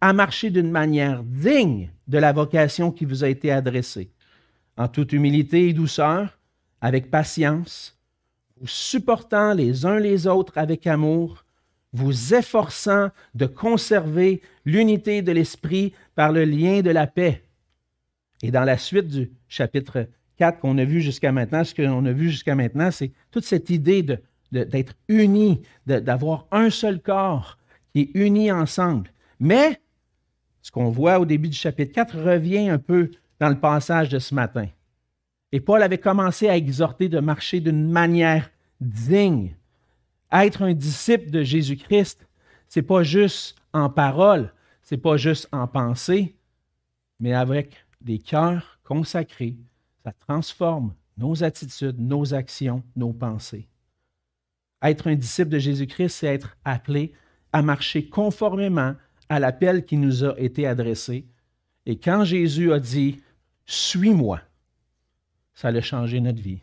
à 0.00 0.12
marcher 0.12 0.50
d'une 0.50 0.70
manière 0.70 1.22
digne 1.22 1.90
de 2.08 2.18
la 2.18 2.32
vocation 2.32 2.90
qui 2.90 3.04
vous 3.04 3.22
a 3.24 3.28
été 3.28 3.52
adressée, 3.52 4.10
en 4.76 4.88
toute 4.88 5.12
humilité 5.12 5.68
et 5.68 5.72
douceur, 5.72 6.38
avec 6.80 7.10
patience, 7.10 7.98
vous 8.60 8.66
supportant 8.66 9.54
les 9.54 9.86
uns 9.86 9.98
les 9.98 10.26
autres 10.26 10.58
avec 10.58 10.86
amour, 10.86 11.44
vous 11.92 12.34
efforçant 12.34 13.10
de 13.34 13.46
conserver 13.46 14.40
l'unité 14.64 15.22
de 15.22 15.32
l'esprit 15.32 15.92
par 16.14 16.32
le 16.32 16.44
lien 16.44 16.80
de 16.80 16.90
la 16.90 17.06
paix. 17.06 17.44
Et 18.42 18.50
dans 18.50 18.64
la 18.64 18.78
suite 18.78 19.08
du 19.08 19.30
chapitre 19.48 20.08
4 20.38 20.58
qu'on 20.58 20.78
a 20.78 20.84
vu 20.84 21.00
jusqu'à 21.00 21.32
maintenant, 21.32 21.64
ce 21.64 21.74
qu'on 21.74 22.04
a 22.06 22.12
vu 22.12 22.30
jusqu'à 22.30 22.54
maintenant, 22.54 22.90
c'est 22.90 23.12
toute 23.30 23.44
cette 23.44 23.70
idée 23.70 24.02
de 24.02 24.18
d'être 24.52 24.94
unis, 25.08 25.62
d'avoir 25.86 26.46
un 26.52 26.70
seul 26.70 27.00
corps 27.00 27.58
qui 27.92 28.02
est 28.02 28.10
uni 28.14 28.52
ensemble. 28.52 29.10
Mais 29.40 29.80
ce 30.60 30.70
qu'on 30.70 30.90
voit 30.90 31.18
au 31.18 31.24
début 31.24 31.48
du 31.48 31.56
chapitre 31.56 31.92
4 31.92 32.18
revient 32.18 32.68
un 32.68 32.78
peu 32.78 33.10
dans 33.40 33.48
le 33.48 33.58
passage 33.58 34.08
de 34.08 34.18
ce 34.18 34.34
matin. 34.34 34.68
Et 35.50 35.60
Paul 35.60 35.82
avait 35.82 35.98
commencé 35.98 36.48
à 36.48 36.56
exhorter 36.56 37.08
de 37.08 37.18
marcher 37.18 37.60
d'une 37.60 37.90
manière 37.90 38.50
digne. 38.80 39.56
Être 40.30 40.62
un 40.62 40.72
disciple 40.72 41.30
de 41.30 41.42
Jésus-Christ, 41.42 42.26
ce 42.68 42.78
n'est 42.78 42.86
pas 42.86 43.02
juste 43.02 43.56
en 43.72 43.90
parole, 43.90 44.52
ce 44.82 44.94
n'est 44.94 45.00
pas 45.00 45.16
juste 45.16 45.48
en 45.52 45.66
pensée, 45.66 46.36
mais 47.20 47.34
avec 47.34 47.84
des 48.00 48.18
cœurs 48.18 48.78
consacrés. 48.84 49.56
Ça 50.04 50.12
transforme 50.12 50.94
nos 51.18 51.44
attitudes, 51.44 52.00
nos 52.00 52.32
actions, 52.34 52.82
nos 52.96 53.12
pensées. 53.12 53.68
Être 54.82 55.08
un 55.08 55.14
disciple 55.14 55.50
de 55.50 55.58
Jésus-Christ, 55.58 56.10
c'est 56.10 56.26
être 56.26 56.56
appelé 56.64 57.12
à 57.52 57.62
marcher 57.62 58.08
conformément 58.08 58.94
à 59.28 59.38
l'appel 59.38 59.84
qui 59.84 59.96
nous 59.96 60.24
a 60.24 60.38
été 60.38 60.66
adressé. 60.66 61.26
Et 61.86 61.98
quand 61.98 62.24
Jésus 62.24 62.72
a 62.72 62.80
dit 62.80 63.20
Suis-moi, 63.64 64.40
ça 65.54 65.68
a 65.68 65.80
changé 65.80 66.20
notre 66.20 66.42
vie. 66.42 66.60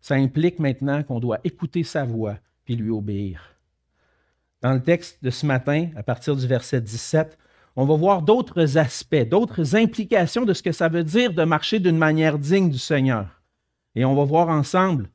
Ça 0.00 0.14
implique 0.14 0.58
maintenant 0.58 1.02
qu'on 1.02 1.20
doit 1.20 1.38
écouter 1.44 1.84
sa 1.84 2.04
voix 2.04 2.38
puis 2.64 2.76
lui 2.76 2.90
obéir. 2.90 3.56
dans 4.60 4.72
le 4.72 4.82
texte 4.82 5.22
de 5.24 5.30
ce 5.30 5.44
matin, 5.44 5.88
à 5.96 6.04
partir 6.04 6.36
du 6.36 6.46
verset 6.46 6.80
17, 6.80 7.36
on 7.74 7.84
va 7.84 7.96
voir 7.96 8.22
d'autres 8.22 8.78
aspects, 8.78 9.28
d'autres 9.28 9.74
implications 9.74 10.44
de 10.44 10.52
ce 10.52 10.62
que 10.62 10.72
ça 10.72 10.88
veut 10.88 11.04
dire 11.04 11.32
de 11.32 11.42
marcher 11.42 11.80
d'une 11.80 11.98
manière 11.98 12.38
digne 12.38 12.70
du 12.70 12.78
Seigneur. 12.78 13.42
Et 13.94 14.04
on 14.04 14.14
va 14.14 14.24
voir 14.24 14.48
ensemble 14.48 15.08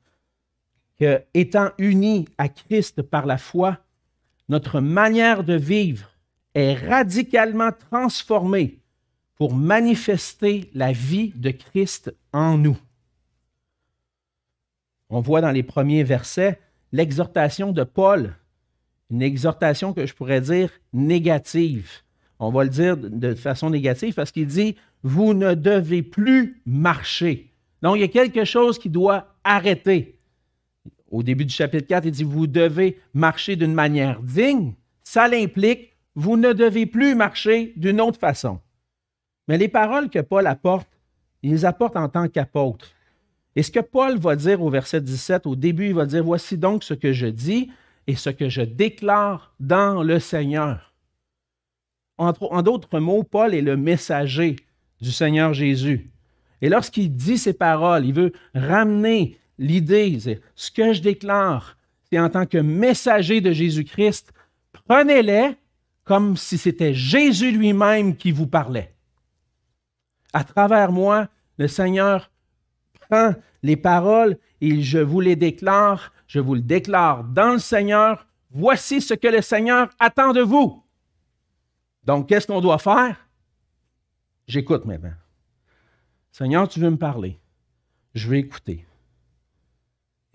que, 1.00 1.22
étant 1.34 1.72
unis 1.78 2.28
à 2.38 2.50
Christ 2.50 3.02
par 3.02 3.26
la 3.26 3.38
foi, 3.38 3.78
notre 4.50 4.80
manière 4.80 5.44
de 5.44 5.54
vivre 5.54 6.10
est 6.54 6.74
radicalement 6.74 7.72
transformée 7.72 8.80
pour 9.36 9.54
manifester 9.54 10.72
la 10.74 10.92
vie 10.92 11.32
de 11.36 11.52
Christ 11.52 12.14
en 12.34 12.58
nous. 12.58 12.78
On 15.10 15.22
voit 15.22 15.42
dans 15.42 15.52
les 15.52 15.64
premiers 15.64 16.04
versets 16.04 16.60
l'exhortation 16.92 17.72
de 17.72 17.84
Paul, 17.84 18.36
une 19.12 19.22
exhortation 19.22 19.94
que 19.94 20.06
je 20.06 20.14
pourrais 20.14 20.42
dire 20.42 20.70
négative. 20.92 21.90
On 22.40 22.50
va 22.50 22.64
le 22.64 22.70
dire 22.70 22.98
de 22.98 23.34
façon 23.36 23.70
négative 23.70 24.14
parce 24.14 24.32
qu'il 24.32 24.48
dit, 24.48 24.76
vous 25.04 25.34
ne 25.34 25.54
devez 25.54 26.02
plus 26.02 26.62
marcher. 26.66 27.52
Donc, 27.82 27.98
il 27.98 28.02
y 28.02 28.06
a 28.06 28.10
quelque 28.10 28.44
chose 28.44 28.80
qui 28.80 28.90
doit 28.90 29.36
arrêter. 29.44 30.17
Au 31.10 31.24
début 31.24 31.46
du 31.46 31.54
chapitre 31.54 31.88
4, 31.88 32.06
il 32.06 32.12
dit, 32.12 32.24
vous 32.24 32.48
devez 32.48 33.00
marcher 33.14 33.56
d'une 33.56 33.74
manière 33.74 34.22
digne. 34.22 34.74
Ça 35.04 35.28
l'implique, 35.28 35.96
vous 36.16 36.36
ne 36.36 36.52
devez 36.54 36.86
plus 36.86 37.16
marcher 37.16 37.74
d'une 37.78 38.02
autre 38.02 38.20
façon. 38.20 38.60
Mais 39.48 39.58
les 39.58 39.70
paroles 39.70 40.10
que 40.10 40.20
Paul 40.20 40.48
apporte, 40.48 40.90
il 41.44 41.52
les 41.52 41.66
apporte 41.66 41.96
en 41.96 42.10
tant 42.10 42.28
qu'apôtre. 42.28 42.90
Et 43.56 43.64
ce 43.64 43.72
que 43.72 43.80
Paul 43.80 44.18
va 44.18 44.36
dire 44.36 44.62
au 44.62 44.70
verset 44.70 45.02
17, 45.02 45.48
au 45.48 45.56
début, 45.56 45.88
il 45.88 45.94
va 45.94 46.06
dire, 46.06 46.24
voici 46.24 46.58
donc 46.58 46.84
ce 46.84 46.94
que 46.94 47.14
je 47.14 47.28
dis 47.28 47.72
et 48.06 48.16
ce 48.16 48.30
que 48.30 48.50
je 48.50 48.62
déclare 48.62 49.54
dans 49.60 50.04
le 50.04 50.20
Seigneur. 50.20 50.94
En, 52.18 52.34
en 52.42 52.62
d'autres 52.62 53.00
mots, 53.00 53.24
Paul 53.24 53.54
est 53.54 53.62
le 53.62 53.78
messager 53.78 54.58
du 55.02 55.12
Seigneur 55.12 55.54
Jésus. 55.54 56.10
Et 56.62 56.70
lorsqu'il 56.70 57.16
dit 57.16 57.38
ces 57.38 57.54
paroles, 57.54 58.06
il 58.06 58.14
veut 58.14 58.34
ramener 58.54 59.38
l'idée, 59.58 60.40
ce 60.56 60.72
que 60.72 60.94
je 60.94 61.02
déclare, 61.02 61.78
c'est 62.10 62.20
en 62.20 62.30
tant 62.30 62.46
que 62.46 62.58
messager 62.58 63.42
de 63.42 63.52
Jésus-Christ, 63.52 64.34
prenez-les 64.72 65.56
comme 66.04 66.38
si 66.38 66.58
c'était 66.58 66.94
Jésus 66.94 67.52
lui-même 67.52 68.16
qui 68.16 68.32
vous 68.32 68.48
parlait. 68.48 68.96
À 70.32 70.44
travers 70.44 70.92
moi, 70.92 71.28
le 71.58 71.68
Seigneur 71.68 72.32
prend 73.10 73.34
les 73.64 73.76
paroles 73.76 74.38
et 74.62 74.82
je 74.82 75.00
vous 75.00 75.20
les 75.20 75.36
déclare, 75.36 76.14
je 76.28 76.40
vous 76.40 76.56
le 76.56 76.62
déclare 76.62 77.24
dans 77.24 77.54
le 77.54 77.60
Seigneur. 77.60 78.26
Voici 78.52 79.02
ce 79.02 79.14
que 79.14 79.28
le 79.28 79.42
Seigneur 79.42 79.90
attend 80.00 80.32
de 80.32 80.42
vous. 80.42 80.84
Donc, 82.04 82.30
qu'est-ce 82.30 82.48
qu'on 82.48 82.62
doit 82.62 82.80
faire? 82.80 83.28
J'écoute 84.48 84.86
maintenant. 84.86 85.14
Seigneur, 86.32 86.70
tu 86.70 86.80
veux 86.80 86.90
me 86.90 86.98
parler. 86.98 87.38
Je 88.14 88.30
vais 88.30 88.40
écouter. 88.40 88.86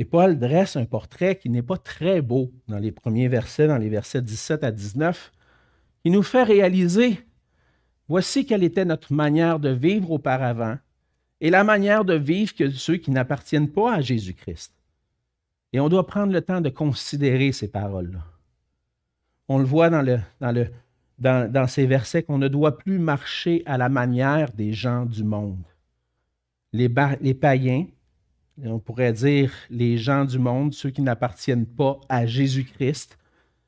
Et 0.03 0.05
Paul 0.05 0.37
dresse 0.37 0.75
un 0.75 0.85
portrait 0.85 1.37
qui 1.37 1.49
n'est 1.49 1.63
pas 1.63 1.77
très 1.77 2.23
beau 2.23 2.51
dans 2.67 2.81
les 2.81 2.91
premiers 2.91 3.29
versets, 3.29 3.69
dans 3.69 3.79
les 3.79 3.89
versets 3.89 4.21
17 4.21 4.65
à 4.65 4.73
19. 4.73 5.31
Il 6.03 6.11
nous 6.11 6.25
fait 6.25 6.43
réaliser, 6.43 7.21
voici 8.09 8.45
quelle 8.45 8.65
était 8.65 8.85
notre 8.85 9.13
manière 9.13 9.61
de 9.61 9.69
vivre 9.69 10.11
auparavant 10.11 10.77
et 11.41 11.51
la 11.51 11.63
manière 11.63 12.05
de 12.05 12.15
vivre 12.15 12.53
que 12.53 12.69
ceux 12.69 12.97
qui 12.97 13.13
n'appartiennent 13.13 13.71
pas 13.71 13.95
à 13.95 14.01
Jésus-Christ. 14.01 14.73
Et 15.73 15.79
on 15.79 15.89
doit 15.89 16.09
prendre 16.09 16.33
le 16.33 16.43
temps 16.43 16.61
de 16.61 16.69
considérer 16.69 17.53
ces 17.53 17.69
paroles-là. 17.69 18.27
On 19.47 19.59
le 19.59 19.65
voit 19.65 19.89
dans, 19.89 21.69
ces 21.69 21.87
versets 21.87 22.25
qu'on 22.25 22.39
ne 22.39 22.49
doit 22.49 22.77
plus 22.77 22.99
marcher 22.99 23.63
à 23.67 23.79
la 23.79 23.89
manière 23.89 24.53
des 24.53 24.73
gens 24.73 25.07
du 25.07 25.23
monde. 25.23 25.63
Les 26.73 26.89
païens, 26.89 27.87
on 28.65 28.79
pourrait 28.79 29.13
dire 29.13 29.53
les 29.71 29.99
gens 29.99 30.25
du 30.25 30.39
monde, 30.39 30.75
ceux 30.75 30.91
qui 30.91 31.03
n'appartiennent 31.03 31.67
pas 31.67 31.99
à 32.09 32.27
Jésus-Christ, 32.27 33.19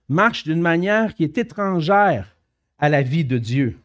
marchent 0.08 0.44
d'une 0.44 0.60
manière 0.60 1.14
qui 1.14 1.24
est 1.24 1.38
étrangère 1.38 2.36
à 2.78 2.88
la 2.88 3.02
vie 3.02 3.24
de 3.24 3.38
Dieu. 3.38 3.78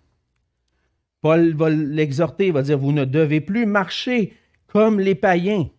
Paul 1.22 1.54
va 1.54 1.70
l'exhorter, 1.70 2.48
il 2.48 2.54
va 2.54 2.62
dire, 2.62 2.78
vous 2.78 2.92
ne 2.92 3.06
devez 3.06 3.42
plus 3.42 3.66
marcher 3.66 4.34
comme 4.68 5.00
les 5.00 5.16
païens. 5.16 5.70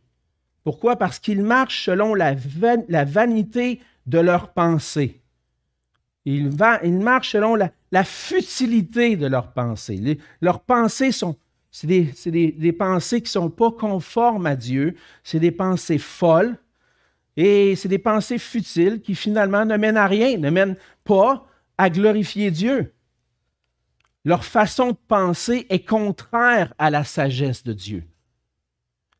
Pourquoi? 0.64 0.96
Parce 0.96 1.18
qu'ils 1.18 1.42
marchent 1.42 1.84
selon 1.84 2.14
la, 2.14 2.34
vanité 3.04 3.80
de 4.06 4.18
leurs 4.18 4.52
pensées. 4.52 5.20
Ils, 6.26 6.50
marchent 7.00 7.32
selon 7.32 7.54
la, 7.56 8.04
futilité 8.04 9.16
de 9.16 9.26
leurs 9.26 9.52
pensées. 9.52 10.18
leurs 10.42 10.60
pensées 10.60 11.12
sont, 11.12 11.36
c'est 11.70 11.86
des, 11.86 12.72
pensées 12.72 13.20
qui 13.20 13.28
ne 13.28 13.42
sont 13.42 13.50
pas 13.50 13.70
conformes 13.70 14.46
à 14.46 14.56
Dieu, 14.56 14.96
c'est 15.22 15.38
des 15.38 15.52
pensées 15.52 15.98
folles 15.98 16.56
et 17.36 17.76
c'est 17.76 17.88
des 17.88 17.98
pensées 17.98 18.38
futiles 18.38 19.00
qui 19.00 19.14
finalement 19.14 19.64
ne 19.64 19.76
mènent 19.76 19.96
à 19.96 20.06
rien, 20.06 20.36
ne 20.36 20.50
mènent 20.50 20.76
pas 21.04 21.46
à 21.78 21.88
glorifier 21.88 22.50
Dieu. 22.50 22.92
Leur 24.24 24.44
façon 24.44 24.90
de 24.90 24.96
penser 25.08 25.66
est 25.70 25.86
contraire 25.86 26.74
à 26.76 26.90
la 26.90 27.04
sagesse 27.04 27.62
de 27.62 27.72
Dieu. 27.72 28.04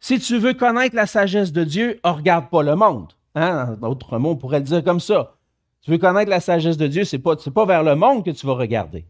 Si 0.00 0.18
tu 0.18 0.38
veux 0.38 0.54
connaître 0.54 0.96
la 0.96 1.06
sagesse 1.06 1.52
de 1.52 1.64
Dieu, 1.64 2.00
ne 2.04 2.10
regarde 2.10 2.50
pas 2.50 2.62
le 2.62 2.74
monde. 2.74 3.12
Hein? 3.34 3.76
Autrement, 3.82 4.30
on 4.30 4.36
pourrait 4.36 4.58
le 4.58 4.64
dire 4.64 4.82
comme 4.82 5.00
ça. 5.00 5.36
Tu 5.82 5.90
veux 5.90 5.98
connaître 5.98 6.30
la 6.30 6.40
sagesse 6.40 6.76
de 6.76 6.86
Dieu, 6.86 7.04
ce 7.04 7.16
n'est 7.16 7.22
pas, 7.22 7.36
pas 7.36 7.64
vers 7.64 7.82
le 7.82 7.94
monde 7.94 8.24
que 8.24 8.30
tu 8.30 8.46
vas 8.46 8.54
regarder. 8.54 9.06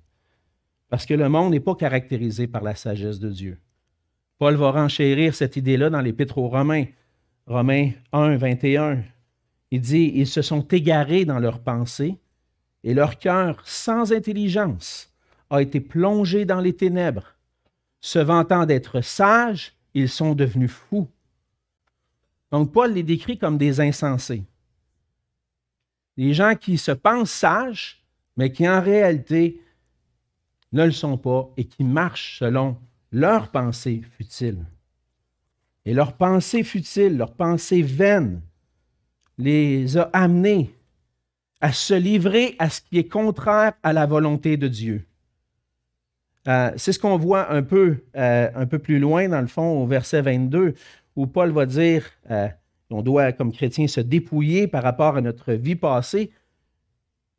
Parce 0.90 1.06
que 1.06 1.14
le 1.14 1.28
monde 1.28 1.52
n'est 1.52 1.60
pas 1.60 1.76
caractérisé 1.76 2.48
par 2.48 2.62
la 2.62 2.74
sagesse 2.74 3.20
de 3.20 3.30
Dieu. 3.30 3.58
Paul 4.38 4.56
va 4.56 4.72
renchérir 4.72 5.34
cette 5.34 5.56
idée-là 5.56 5.88
dans 5.88 6.00
l'Épître 6.00 6.38
aux 6.38 6.48
Romains. 6.48 6.86
Romains 7.46 7.92
1, 8.12 8.36
21. 8.36 9.02
Il 9.70 9.80
dit 9.80 10.12
Ils 10.14 10.26
se 10.26 10.42
sont 10.42 10.62
égarés 10.62 11.24
dans 11.24 11.38
leurs 11.38 11.60
pensées, 11.60 12.18
et 12.82 12.92
leur 12.92 13.18
cœur, 13.18 13.62
sans 13.64 14.12
intelligence, 14.12 15.12
a 15.48 15.62
été 15.62 15.80
plongé 15.80 16.44
dans 16.44 16.60
les 16.60 16.74
ténèbres. 16.74 17.36
Se 18.00 18.18
vantant 18.18 18.66
d'être 18.66 19.00
sages, 19.00 19.74
ils 19.94 20.08
sont 20.08 20.34
devenus 20.34 20.72
fous. 20.72 21.08
Donc 22.50 22.72
Paul 22.72 22.92
les 22.92 23.02
décrit 23.02 23.38
comme 23.38 23.58
des 23.58 23.80
insensés. 23.80 24.44
Des 26.16 26.34
gens 26.34 26.56
qui 26.56 26.78
se 26.78 26.90
pensent 26.90 27.30
sages, 27.30 28.02
mais 28.36 28.50
qui 28.50 28.68
en 28.68 28.80
réalité 28.80 29.60
ne 30.72 30.84
le 30.84 30.92
sont 30.92 31.18
pas 31.18 31.50
et 31.56 31.64
qui 31.64 31.84
marchent 31.84 32.38
selon 32.38 32.76
leurs 33.12 33.50
pensées 33.50 34.02
futiles. 34.16 34.64
Et 35.84 35.94
leurs 35.94 36.12
pensées 36.12 36.62
futiles, 36.62 37.16
leurs 37.16 37.34
pensées 37.34 37.82
vaines, 37.82 38.42
les 39.38 39.96
a 39.96 40.10
amenés 40.12 40.74
à 41.60 41.72
se 41.72 41.94
livrer 41.94 42.56
à 42.58 42.70
ce 42.70 42.80
qui 42.80 42.98
est 42.98 43.08
contraire 43.08 43.72
à 43.82 43.92
la 43.92 44.06
volonté 44.06 44.56
de 44.56 44.68
Dieu. 44.68 45.06
Euh, 46.48 46.70
c'est 46.76 46.92
ce 46.92 46.98
qu'on 46.98 47.18
voit 47.18 47.52
un 47.52 47.62
peu, 47.62 47.98
euh, 48.16 48.50
un 48.54 48.66
peu 48.66 48.78
plus 48.78 48.98
loin, 48.98 49.28
dans 49.28 49.40
le 49.40 49.46
fond, 49.46 49.82
au 49.82 49.86
verset 49.86 50.22
22, 50.22 50.74
où 51.16 51.26
Paul 51.26 51.50
va 51.50 51.66
dire 51.66 52.10
euh, 52.30 52.48
on 52.90 53.02
doit, 53.02 53.32
comme 53.32 53.52
chrétien, 53.52 53.86
se 53.86 54.00
dépouiller 54.00 54.66
par 54.66 54.82
rapport 54.82 55.16
à 55.16 55.20
notre 55.20 55.52
vie 55.52 55.76
passée 55.76 56.30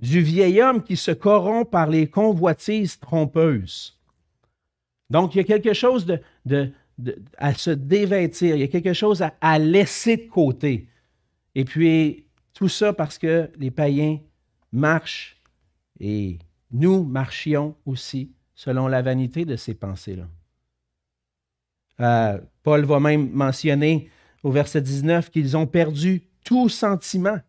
du 0.02 0.22
vieil 0.22 0.62
homme 0.62 0.84
qui 0.84 0.98
se 0.98 1.12
corrompt 1.12 1.70
par 1.70 1.88
les 1.88 2.08
convoitises 2.08 3.00
trompeuses. 3.00 4.00
Donc, 5.10 5.36
il 5.36 5.40
y 5.40 5.42
a 5.42 5.44
quelque 5.44 5.74
chose 5.74 6.08
à 7.38 7.54
se 7.54 7.72
dévêtir, 7.72 8.56
il 8.56 8.62
y 8.62 8.64
a 8.64 8.68
quelque 8.68 8.94
chose 8.94 9.22
à, 9.22 9.34
à 9.42 9.60
laisser 9.60 10.18
de 10.18 10.28
côté. 10.28 10.88
Et 11.54 11.66
puis, 11.66 12.26
tout 12.54 12.70
ça 12.70 12.94
parce 12.94 13.18
que 13.18 13.50
les 13.58 13.72
païens 13.72 14.20
marchent 14.72 15.38
et 16.00 16.40
nous 16.72 17.04
marchions 17.04 17.76
aussi 17.86 18.32
selon 18.56 18.88
la 18.88 19.02
vanité 19.02 19.46
de 19.46 19.56
ces 19.56 19.74
pensées-là. 19.74 20.28
Euh, 22.00 22.40
Paul 22.64 22.86
va 22.86 23.00
même 23.00 23.30
mentionner 23.32 24.10
au 24.44 24.52
verset 24.52 24.82
19 24.82 25.30
qu'ils 25.30 25.56
ont 25.58 25.68
perdu 25.68 26.24
tout 26.44 26.70
sentiment. 26.70 27.40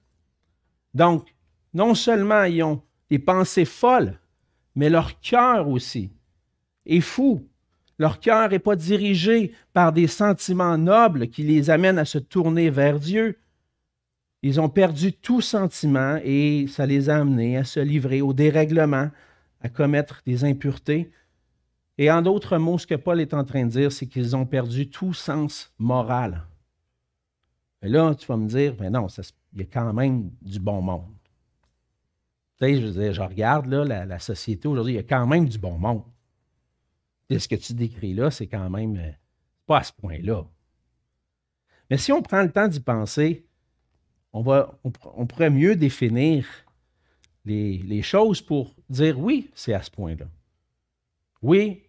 Donc, 0.95 1.35
non 1.75 1.95
seulement 1.95 2.45
ils 2.45 2.63
ont 2.63 2.83
des 3.11 3.19
pensées 3.19 3.65
folles, 3.65 4.19
mais 4.75 4.89
leur 4.89 5.21
cœur 5.21 5.69
aussi 5.69 6.11
est 6.87 7.01
fou. 7.01 7.47
Leur 7.99 8.21
cœur 8.21 8.49
n'est 8.49 8.59
pas 8.59 8.77
dirigé 8.77 9.53
par 9.73 9.93
des 9.93 10.07
sentiments 10.07 10.79
nobles 10.79 11.29
qui 11.29 11.43
les 11.43 11.71
amènent 11.71 11.99
à 11.99 12.05
se 12.05 12.19
tourner 12.19 12.71
vers 12.71 12.99
Dieu. 12.99 13.39
Ils 14.43 14.61
ont 14.61 14.69
perdu 14.69 15.13
tout 15.13 15.41
sentiment 15.41 16.19
et 16.25 16.67
ça 16.69 16.85
les 16.85 17.09
a 17.11 17.19
amenés 17.19 17.57
à 17.57 17.65
se 17.65 17.79
livrer 17.79 18.23
au 18.23 18.33
dérèglement, 18.33 19.11
à 19.61 19.69
commettre 19.69 20.23
des 20.27 20.45
impuretés. 20.45 21.13
Et 21.99 22.11
en 22.11 22.23
d'autres 22.23 22.59
mots, 22.59 22.79
ce 22.79 22.87
que 22.87 22.95
Paul 22.97 23.21
est 23.21 23.35
en 23.35 23.45
train 23.45 23.67
de 23.67 23.71
dire, 23.71 23.93
c'est 23.93 24.07
qu'ils 24.07 24.35
ont 24.35 24.47
perdu 24.47 24.89
tout 24.89 25.13
sens 25.13 25.73
moral. 25.79 26.43
Et 27.83 27.89
là, 27.89 28.15
tu 28.15 28.27
vas 28.27 28.37
me 28.37 28.49
dire, 28.49 28.75
mais 28.81 28.91
non, 28.91 29.07
il 29.53 29.61
y 29.61 29.63
a 29.63 29.67
quand 29.67 29.93
même 29.93 30.31
du 30.41 30.59
bon 30.59 30.81
monde. 30.81 31.22
Je, 32.63 33.13
je 33.13 33.21
regarde 33.21 33.67
là, 33.67 34.05
la, 34.05 34.19
société 34.21 34.69
aujourd'hui, 34.69 34.95
il 34.95 34.97
y 34.97 35.01
a 35.01 35.03
quand 35.03 35.27
même 35.27 35.49
du 35.49 35.59
bon 35.59 35.79
monde. 35.79 36.05
ce 37.29 37.49
que 37.49 37.57
tu 37.57 37.75
décris 37.75 38.15
là, 38.15 38.31
c'est 38.31 38.47
quand 38.47 38.71
même 38.71 38.97
euh, 38.97 39.11
pas 39.67 39.79
à 39.79 39.83
ce 39.83 39.93
point-là. 39.93 40.45
Mais 41.91 41.99
si 41.99 42.13
on 42.13 42.23
prend 42.23 42.43
le 42.43 42.53
temps 42.53 42.69
d'y 42.69 42.81
penser, 42.81 43.47
on, 44.33 44.43
va, 44.43 44.79
on, 44.85 45.27
pourrait 45.27 45.51
mieux 45.51 45.75
définir 45.75 46.47
les, 47.45 47.79
les 47.79 48.03
choses 48.03 48.41
pour 48.41 48.75
dire 48.89 49.19
oui, 49.19 49.51
c'est 49.55 49.75
à 49.75 49.83
ce 49.83 49.91
point-là. 49.91 50.27
Oui, 51.43 51.83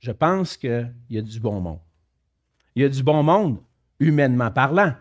je 0.00 0.12
pense 0.12 0.56
qu'il 0.58 0.94
y 1.08 1.18
a 1.18 1.22
du 1.22 1.40
bon 1.40 1.60
monde. 1.60 1.80
Il 2.74 2.82
y 2.82 2.84
a 2.84 2.88
du 2.88 3.02
bon 3.02 3.22
monde, 3.22 3.58
humainement 3.98 4.50
parlant. 4.50 4.94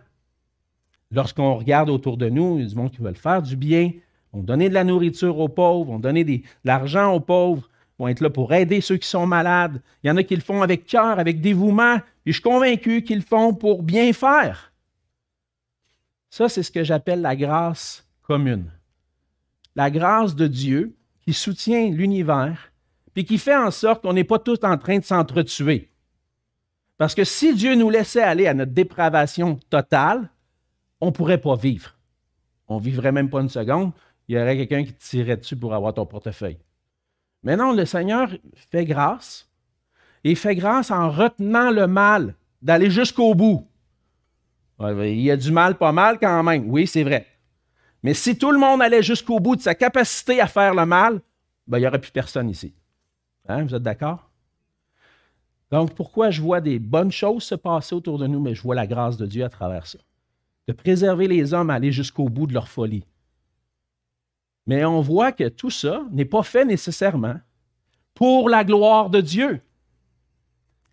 Lorsqu'on 1.11 1.55
regarde 1.55 1.89
autour 1.89 2.15
de 2.15 2.29
nous, 2.29 2.57
il 2.57 2.61
y 2.61 2.65
a 2.65 2.69
du 2.69 2.75
monde 2.75 2.91
qui 2.91 3.01
veut 3.01 3.13
faire 3.13 3.41
du 3.41 3.57
bien, 3.57 3.91
vont 4.33 4.43
donner 4.43 4.69
de 4.69 4.73
la 4.73 4.83
nourriture 4.83 5.37
aux 5.39 5.49
pauvres, 5.49 5.91
vont 5.91 5.99
donner 5.99 6.23
de 6.23 6.41
l'argent 6.63 7.13
aux 7.13 7.19
pauvres, 7.19 7.69
vont 7.97 8.07
être 8.07 8.21
là 8.21 8.29
pour 8.29 8.53
aider 8.53 8.81
ceux 8.81 8.97
qui 8.97 9.07
sont 9.07 9.27
malades. 9.27 9.81
Il 10.03 10.07
y 10.07 10.11
en 10.11 10.17
a 10.17 10.23
qui 10.23 10.35
le 10.35 10.41
font 10.41 10.61
avec 10.61 10.85
cœur, 10.85 11.19
avec 11.19 11.41
dévouement, 11.41 11.95
et 11.95 12.31
je 12.31 12.33
suis 12.33 12.41
convaincu 12.41 13.03
qu'ils 13.03 13.17
le 13.17 13.23
font 13.23 13.53
pour 13.53 13.83
bien 13.83 14.13
faire. 14.13 14.71
Ça, 16.29 16.47
c'est 16.47 16.63
ce 16.63 16.71
que 16.71 16.83
j'appelle 16.83 17.21
la 17.21 17.35
grâce 17.35 18.07
commune. 18.21 18.71
La 19.75 19.89
grâce 19.89 20.35
de 20.35 20.47
Dieu 20.47 20.95
qui 21.21 21.33
soutient 21.33 21.89
l'univers, 21.89 22.71
puis 23.13 23.25
qui 23.25 23.37
fait 23.37 23.55
en 23.55 23.71
sorte 23.71 24.03
qu'on 24.03 24.13
n'est 24.13 24.23
pas 24.23 24.39
tous 24.39 24.59
en 24.63 24.77
train 24.77 24.99
de 24.99 25.03
s'entretuer. 25.03 25.89
Parce 26.97 27.15
que 27.15 27.23
si 27.23 27.55
Dieu 27.55 27.75
nous 27.75 27.89
laissait 27.89 28.21
aller 28.21 28.47
à 28.47 28.53
notre 28.53 28.73
dépravation 28.73 29.55
totale, 29.69 30.29
on 31.01 31.07
ne 31.07 31.11
pourrait 31.11 31.39
pas 31.39 31.55
vivre. 31.55 31.95
On 32.67 32.77
ne 32.77 32.83
vivrait 32.83 33.11
même 33.11 33.29
pas 33.29 33.41
une 33.41 33.49
seconde 33.49 33.93
il 34.29 34.35
y 34.35 34.39
aurait 34.39 34.55
quelqu'un 34.55 34.85
qui 34.85 34.93
te 34.93 35.03
tirait 35.03 35.37
dessus 35.37 35.57
pour 35.57 35.73
avoir 35.73 35.95
ton 35.95 36.05
portefeuille. 36.05 36.59
Mais 37.41 37.57
non, 37.57 37.73
le 37.73 37.83
Seigneur 37.85 38.29
fait 38.71 38.85
grâce. 38.85 39.49
Il 40.23 40.35
fait 40.35 40.55
grâce 40.55 40.91
en 40.91 41.09
retenant 41.09 41.71
le 41.71 41.87
mal, 41.87 42.35
d'aller 42.61 42.91
jusqu'au 42.91 43.33
bout. 43.33 43.67
Il 44.79 45.19
y 45.19 45.31
a 45.31 45.35
du 45.35 45.51
mal, 45.51 45.79
pas 45.79 45.91
mal 45.91 46.19
quand 46.19 46.43
même. 46.43 46.69
Oui, 46.69 46.85
c'est 46.85 47.03
vrai. 47.03 47.25
Mais 48.03 48.13
si 48.13 48.37
tout 48.37 48.51
le 48.51 48.59
monde 48.59 48.83
allait 48.83 49.01
jusqu'au 49.01 49.39
bout 49.39 49.55
de 49.55 49.61
sa 49.61 49.73
capacité 49.73 50.39
à 50.39 50.47
faire 50.47 50.75
le 50.75 50.85
mal, 50.85 51.21
ben, 51.65 51.79
il 51.79 51.81
n'y 51.81 51.87
aurait 51.87 51.99
plus 51.99 52.11
personne 52.11 52.51
ici. 52.51 52.75
Hein, 53.47 53.63
vous 53.63 53.73
êtes 53.73 53.83
d'accord? 53.83 54.29
Donc, 55.71 55.95
pourquoi 55.95 56.29
je 56.29 56.41
vois 56.41 56.61
des 56.61 56.77
bonnes 56.77 57.11
choses 57.11 57.43
se 57.43 57.55
passer 57.55 57.95
autour 57.95 58.19
de 58.19 58.27
nous, 58.27 58.39
mais 58.39 58.53
je 58.53 58.61
vois 58.61 58.75
la 58.75 58.85
grâce 58.85 59.17
de 59.17 59.25
Dieu 59.25 59.43
à 59.43 59.49
travers 59.49 59.87
ça? 59.87 59.97
De 60.67 60.73
préserver 60.73 61.27
les 61.27 61.53
hommes 61.53 61.71
à 61.71 61.75
aller 61.75 61.91
jusqu'au 61.91 62.29
bout 62.29 62.45
de 62.45 62.53
leur 62.53 62.67
folie. 62.67 63.05
Mais 64.69 64.85
on 64.85 65.01
voit 65.01 65.31
que 65.31 65.49
tout 65.49 65.71
ça 65.71 66.03
n'est 66.11 66.25
pas 66.25 66.43
fait 66.43 66.63
nécessairement 66.63 67.37
pour 68.13 68.49
la 68.49 68.63
gloire 68.63 69.09
de 69.09 69.19
Dieu. 69.19 69.61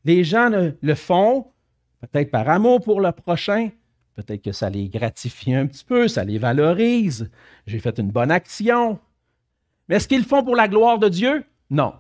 Les 0.06 0.24
gens 0.24 0.48
le, 0.48 0.94
font 0.94 1.52
peut-être 2.00 2.30
par 2.30 2.48
amour 2.48 2.80
pour 2.80 3.02
le 3.02 3.12
prochain, 3.12 3.68
peut-être 4.14 4.40
que 4.40 4.52
ça 4.52 4.70
les 4.70 4.88
gratifie 4.88 5.52
un 5.52 5.66
petit 5.66 5.84
peu, 5.84 6.08
ça 6.08 6.24
les 6.24 6.38
valorise, 6.38 7.30
j'ai 7.66 7.78
fait 7.78 7.98
une 7.98 8.10
bonne 8.10 8.30
action. 8.30 8.98
Mais 9.90 9.96
est-ce 9.96 10.08
qu'ils 10.08 10.20
le 10.20 10.24
font 10.24 10.42
pour 10.42 10.56
la 10.56 10.68
gloire 10.68 10.98
de 10.98 11.10
Dieu? 11.10 11.44
Non. 11.68 11.92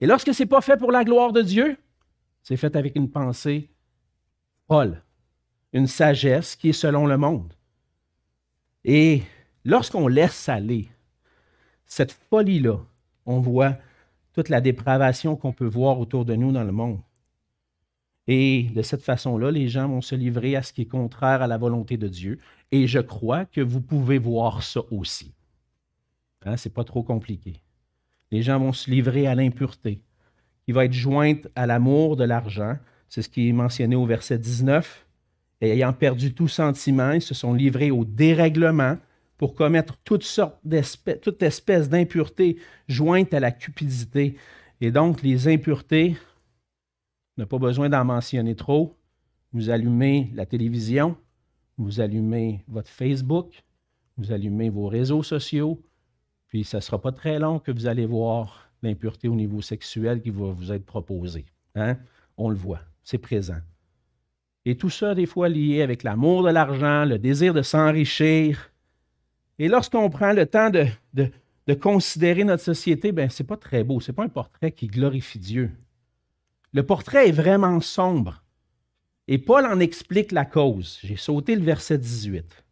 Et 0.00 0.06
lorsque 0.06 0.32
ce 0.32 0.42
n'est 0.42 0.48
pas 0.48 0.62
fait 0.62 0.78
pour 0.78 0.92
la 0.92 1.04
gloire 1.04 1.34
de 1.34 1.42
Dieu, 1.42 1.76
c'est 2.42 2.56
fait 2.56 2.74
avec 2.74 2.96
une 2.96 3.10
pensée 3.10 3.68
folle, 4.66 5.02
une 5.74 5.86
sagesse 5.86 6.56
qui 6.56 6.70
est 6.70 6.72
selon 6.72 7.06
le 7.06 7.18
monde. 7.18 7.52
Et 8.82 9.24
lorsqu'on 9.64 10.08
laisse 10.08 10.48
aller 10.48 10.88
cette 11.86 12.12
folie-là, 12.12 12.78
on 13.26 13.40
voit 13.40 13.76
toute 14.32 14.48
la 14.48 14.60
dépravation 14.60 15.36
qu'on 15.36 15.52
peut 15.52 15.66
voir 15.66 15.98
autour 15.98 16.24
de 16.24 16.34
nous 16.34 16.52
dans 16.52 16.64
le 16.64 16.72
monde. 16.72 17.00
Et 18.26 18.68
de 18.74 18.82
cette 18.82 19.02
façon-là, 19.02 19.50
les 19.50 19.68
gens 19.68 19.88
vont 19.88 20.00
se 20.00 20.14
livrer 20.14 20.54
à 20.54 20.62
ce 20.62 20.72
qui 20.72 20.82
est 20.82 20.86
contraire 20.86 21.42
à 21.42 21.48
la 21.48 21.58
volonté 21.58 21.96
de 21.96 22.06
Dieu. 22.06 22.38
Et 22.70 22.86
je 22.86 23.00
crois 23.00 23.44
que 23.44 23.60
vous 23.60 23.80
pouvez 23.80 24.18
voir 24.18 24.62
ça 24.62 24.82
aussi. 24.92 25.32
Hein, 26.44 26.56
ce 26.56 26.68
n'est 26.68 26.72
pas 26.72 26.84
trop 26.84 27.02
compliqué. 27.02 27.60
Les 28.30 28.42
gens 28.42 28.60
vont 28.60 28.72
se 28.72 28.88
livrer 28.88 29.26
à 29.26 29.34
l'impureté, 29.34 30.00
qui 30.64 30.72
va 30.72 30.84
être 30.84 30.92
jointe 30.92 31.48
à 31.56 31.66
l'amour 31.66 32.16
de 32.16 32.24
l'argent. 32.24 32.76
C'est 33.08 33.22
ce 33.22 33.28
qui 33.28 33.48
est 33.48 33.52
mentionné 33.52 33.96
au 33.96 34.06
verset 34.06 34.38
19. 34.38 35.06
Et 35.62 35.72
ayant 35.72 35.92
perdu 35.92 36.32
tout 36.32 36.48
sentiment, 36.48 37.10
ils 37.10 37.22
se 37.22 37.34
sont 37.34 37.52
livrés 37.52 37.90
au 37.90 38.04
dérèglement, 38.04 38.96
pour 39.40 39.54
commettre 39.54 39.96
toutes 40.04 40.22
sortes 40.22 40.58
d'espèces, 40.64 41.18
toute 41.22 41.42
espèce 41.42 41.88
d'impureté 41.88 42.58
jointe 42.88 43.32
à 43.32 43.40
la 43.40 43.50
cupidité. 43.50 44.36
Et 44.82 44.90
donc, 44.90 45.22
les 45.22 45.48
impuretés, 45.48 46.18
n'a 47.38 47.46
pas 47.46 47.56
besoin 47.56 47.88
d'en 47.88 48.04
mentionner 48.04 48.54
trop. 48.54 48.98
Vous 49.54 49.70
allumez 49.70 50.30
la 50.34 50.44
télévision, 50.44 51.16
vous 51.78 52.00
allumez 52.02 52.62
votre 52.68 52.90
Facebook, 52.90 53.64
vous 54.18 54.30
allumez 54.30 54.68
vos 54.68 54.88
réseaux 54.88 55.22
sociaux, 55.22 55.80
puis 56.48 56.62
ce 56.62 56.76
ne 56.76 56.82
sera 56.82 57.00
pas 57.00 57.12
très 57.12 57.38
long 57.38 57.60
que 57.60 57.72
vous 57.72 57.86
allez 57.86 58.04
voir 58.04 58.70
l'impureté 58.82 59.26
au 59.26 59.34
niveau 59.34 59.62
sexuel 59.62 60.20
qui 60.20 60.28
va 60.28 60.52
vous 60.52 60.70
être 60.70 60.84
proposée. 60.84 61.46
Hein? 61.76 61.96
On 62.36 62.50
le 62.50 62.56
voit, 62.56 62.82
c'est 63.02 63.16
présent. 63.16 63.60
Et 64.66 64.76
tout 64.76 64.90
ça, 64.90 65.14
des 65.14 65.24
fois, 65.24 65.48
lié 65.48 65.80
avec 65.80 66.02
l'amour 66.02 66.42
de 66.42 66.50
l'argent, 66.50 67.06
le 67.06 67.18
désir 67.18 67.54
de 67.54 67.62
s'enrichir, 67.62 68.69
et 69.60 69.68
lorsqu'on 69.68 70.08
prend 70.08 70.32
le 70.32 70.46
temps 70.46 70.70
de, 70.70 71.74
considérer 71.74 72.44
notre 72.44 72.64
société, 72.64 73.12
ben, 73.12 73.28
ce 73.28 73.42
n'est 73.42 73.46
pas 73.46 73.58
très 73.58 73.84
beau. 73.84 74.00
Ce 74.00 74.10
n'est 74.10 74.14
pas 74.14 74.24
un 74.24 74.30
portrait 74.30 74.72
qui 74.72 74.86
glorifie 74.86 75.38
Dieu. 75.38 75.70
Le 76.72 76.82
portrait 76.82 77.28
est 77.28 77.32
vraiment 77.32 77.78
sombre. 77.82 78.42
Et 79.28 79.36
Paul 79.36 79.66
en 79.66 79.78
explique 79.78 80.32
la 80.32 80.46
cause. 80.46 80.98
J'ai 81.04 81.16
sauté 81.16 81.54
le 81.54 81.62
verset 81.62 81.98
18. 81.98 82.64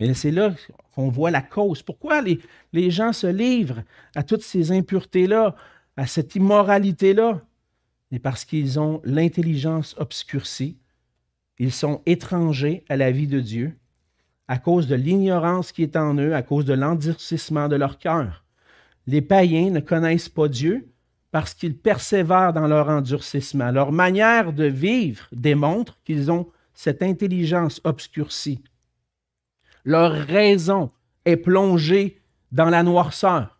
Mais 0.00 0.12
c'est 0.12 0.30
là 0.30 0.54
qu'on 0.94 1.08
voit 1.08 1.30
la 1.30 1.40
cause. 1.40 1.82
Pourquoi 1.82 2.20
les, 2.20 2.40
les 2.74 2.90
gens 2.90 3.14
se 3.14 3.26
livrent 3.26 3.82
à 4.14 4.22
toutes 4.22 4.42
ces 4.42 4.70
impuretés-là, 4.70 5.56
à 5.96 6.06
cette 6.06 6.34
immoralité-là? 6.34 7.40
C'est 8.12 8.18
parce 8.18 8.44
qu'ils 8.44 8.78
ont 8.78 9.00
l'intelligence 9.02 9.94
obscurcie. 9.96 10.76
Ils 11.58 11.72
sont 11.72 12.02
étrangers 12.04 12.84
à 12.90 12.98
la 12.98 13.10
vie 13.10 13.26
de 13.28 13.40
Dieu 13.40 13.78
à 14.48 14.58
cause 14.58 14.86
de 14.88 14.94
l'ignorance 14.94 15.72
qui 15.72 15.82
est 15.82 15.96
en 15.96 16.14
eux, 16.16 16.34
à 16.34 16.42
cause 16.42 16.64
de 16.64 16.72
l'endurcissement 16.72 17.68
de 17.68 17.76
leur 17.76 17.98
cœur. 17.98 18.44
Les 19.06 19.20
païens 19.20 19.70
ne 19.70 19.80
connaissent 19.80 20.30
pas 20.30 20.48
Dieu 20.48 20.88
parce 21.30 21.52
qu'ils 21.52 21.76
persévèrent 21.76 22.54
dans 22.54 22.66
leur 22.66 22.88
endurcissement. 22.88 23.70
Leur 23.70 23.92
manière 23.92 24.52
de 24.52 24.64
vivre 24.64 25.26
démontre 25.32 25.98
qu'ils 26.04 26.30
ont 26.30 26.48
cette 26.72 27.02
intelligence 27.02 27.80
obscurcie. 27.84 28.62
Leur 29.84 30.12
raison 30.12 30.90
est 31.24 31.36
plongée 31.36 32.20
dans 32.50 32.70
la 32.70 32.82
noirceur. 32.82 33.58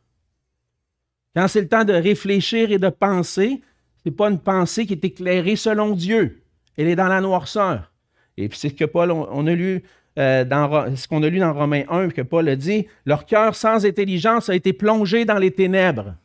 Quand 1.37 1.49
c'est 1.49 1.61
le 1.61 1.69
temps 1.69 1.85
de 1.85 1.93
réfléchir 1.93 2.73
et 2.73 2.79
de 2.79 2.89
penser, 2.89 3.61
ce 3.97 4.09
n'est 4.09 4.15
pas 4.15 4.31
une 4.31 4.41
pensée 4.41 4.87
qui 4.87 4.95
est 4.95 5.05
éclairée 5.05 5.57
selon 5.57 5.95
Dieu. 5.95 6.43
Elle 6.77 6.89
est 6.89 6.97
dans 6.97 7.09
la 7.09 7.21
noirceur. 7.21 7.93
Et 8.37 8.49
puis 8.49 8.59
c'est 8.59 8.71
ce 8.71 8.75
que 8.75 8.85
Paul, 8.85 9.11
on 9.11 9.47
a 9.47 9.55
lu 9.55 9.83
euh, 10.19 10.97
ce 10.97 11.07
qu'on 11.07 11.23
a 11.23 11.29
lu 11.29 11.39
dans 11.39 11.53
Romains 11.53 11.85
1, 11.89 12.11
que 12.11 12.23
Paul 12.23 12.49
a 12.49 12.57
dit, 12.57 12.87
leur 13.07 13.25
cœur 13.25 13.55
sans 13.55 13.87
intelligence 13.87 14.49
a 14.49 14.55
été 14.55 14.73
plongé 14.73 15.25
dans 15.25 15.39
les 15.39 15.53
ténèbres. 15.53 16.17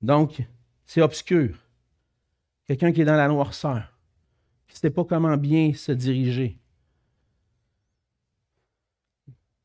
Donc, 0.00 0.42
c'est 0.86 1.02
obscur. 1.02 1.56
Quelqu'un 2.66 2.92
qui 2.92 3.02
est 3.02 3.06
dans 3.06 3.16
la 3.16 3.28
noirceur, 3.28 3.92
qui 4.66 4.76
ne 4.76 4.78
sait 4.78 4.90
pas 4.90 5.04
comment 5.04 5.36
bien 5.36 5.72
se 5.74 5.92
diriger. 5.92 6.58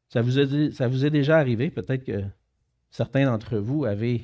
Ça 0.10 0.22
vous, 0.22 0.72
ça 0.72 0.88
vous 0.90 1.06
est 1.06 1.10
déjà 1.10 1.38
arrivé, 1.38 1.70
peut-être 1.70 2.04
que 2.04 2.22
certains 2.90 3.26
d'entre 3.26 3.58
vous 3.58 3.86
avaient 3.86 4.22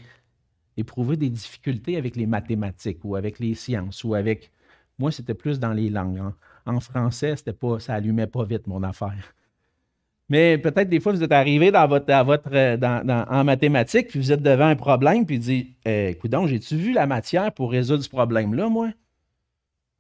éprouvé 0.75 1.15
des 1.15 1.29
difficultés 1.29 1.95
avec 1.95 2.17
les 2.17 2.25
mathématiques 2.25 2.99
ou 3.05 3.15
avec 3.15 3.39
les 3.39 3.55
sciences 3.55 4.03
ou 4.03 4.13
avec... 4.13 4.51
Moi, 4.99 5.11
c'était 5.11 5.33
plus 5.33 5.59
dans 5.59 5.73
les 5.73 5.89
langues. 5.89 6.19
Hein 6.19 6.35
en 6.67 6.80
français, 6.80 7.36
c'était 7.36 7.53
pas, 7.53 7.80
ça 7.80 7.93
allumait 7.93 8.27
pas 8.27 8.43
vite 8.43 8.67
mon 8.67 8.84
affaire. 8.84 9.34
Mais 10.30 10.58
peut-être 10.58 10.89
des 10.89 10.99
fois, 10.99 11.13
vous 11.13 11.23
êtes 11.23 11.32
arrivé 11.32 11.71
dans 11.71 11.88
votre, 11.88 12.23
votre, 12.25 12.49
euh, 12.53 13.25
en 13.30 13.43
mathématiques, 13.45 14.10
puis 14.10 14.19
vous 14.19 14.32
êtes 14.32 14.41
devant 14.41 14.65
un 14.65 14.75
problème, 14.75 15.25
puis 15.25 15.38
vous 15.38 15.43
dites 15.43 15.77
eh, 15.86 16.10
Écoute 16.10 16.32
donc, 16.32 16.47
j'ai-tu 16.47 16.75
vu 16.75 16.91
la 16.91 17.06
matière 17.06 17.51
pour 17.53 17.71
résoudre 17.71 18.03
ce 18.03 18.10
problème-là, 18.10 18.67
moi 18.67 18.89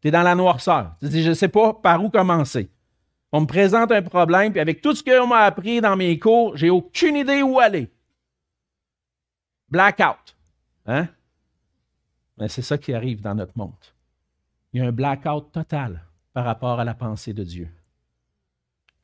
Tu 0.01 0.09
es 0.09 0.11
dans 0.11 0.23
la 0.23 0.35
noirceur. 0.35 0.95
Tu 0.99 1.07
dis 1.07 1.23
Je 1.23 1.29
ne 1.29 1.33
sais 1.33 1.47
pas 1.47 1.73
par 1.73 2.03
où 2.03 2.09
commencer. 2.09 2.69
On 3.31 3.41
me 3.41 3.45
présente 3.45 3.91
un 3.91 4.01
problème, 4.01 4.51
puis 4.51 4.59
avec 4.59 4.81
tout 4.81 4.93
ce 4.93 5.03
qu'on 5.03 5.27
m'a 5.27 5.39
appris 5.39 5.79
dans 5.79 5.95
mes 5.95 6.19
cours, 6.19 6.57
j'ai 6.57 6.69
aucune 6.69 7.15
idée 7.15 7.41
où 7.41 7.59
aller. 7.59 7.89
Blackout. 9.69 10.35
Hein? 10.85 11.07
Mais 12.37 12.47
c'est 12.49 12.61
ça 12.61 12.77
qui 12.77 12.93
arrive 12.93 13.21
dans 13.21 13.35
notre 13.35 13.57
monde. 13.57 13.71
Il 14.73 14.81
y 14.81 14.83
a 14.83 14.87
un 14.87 14.91
blackout 14.91 15.51
total 15.51 16.01
par 16.37 16.45
rapport 16.45 16.79
à 16.79 16.83
la 16.83 16.93
pensée 16.93 17.33
de 17.33 17.43
Dieu. 17.43 17.67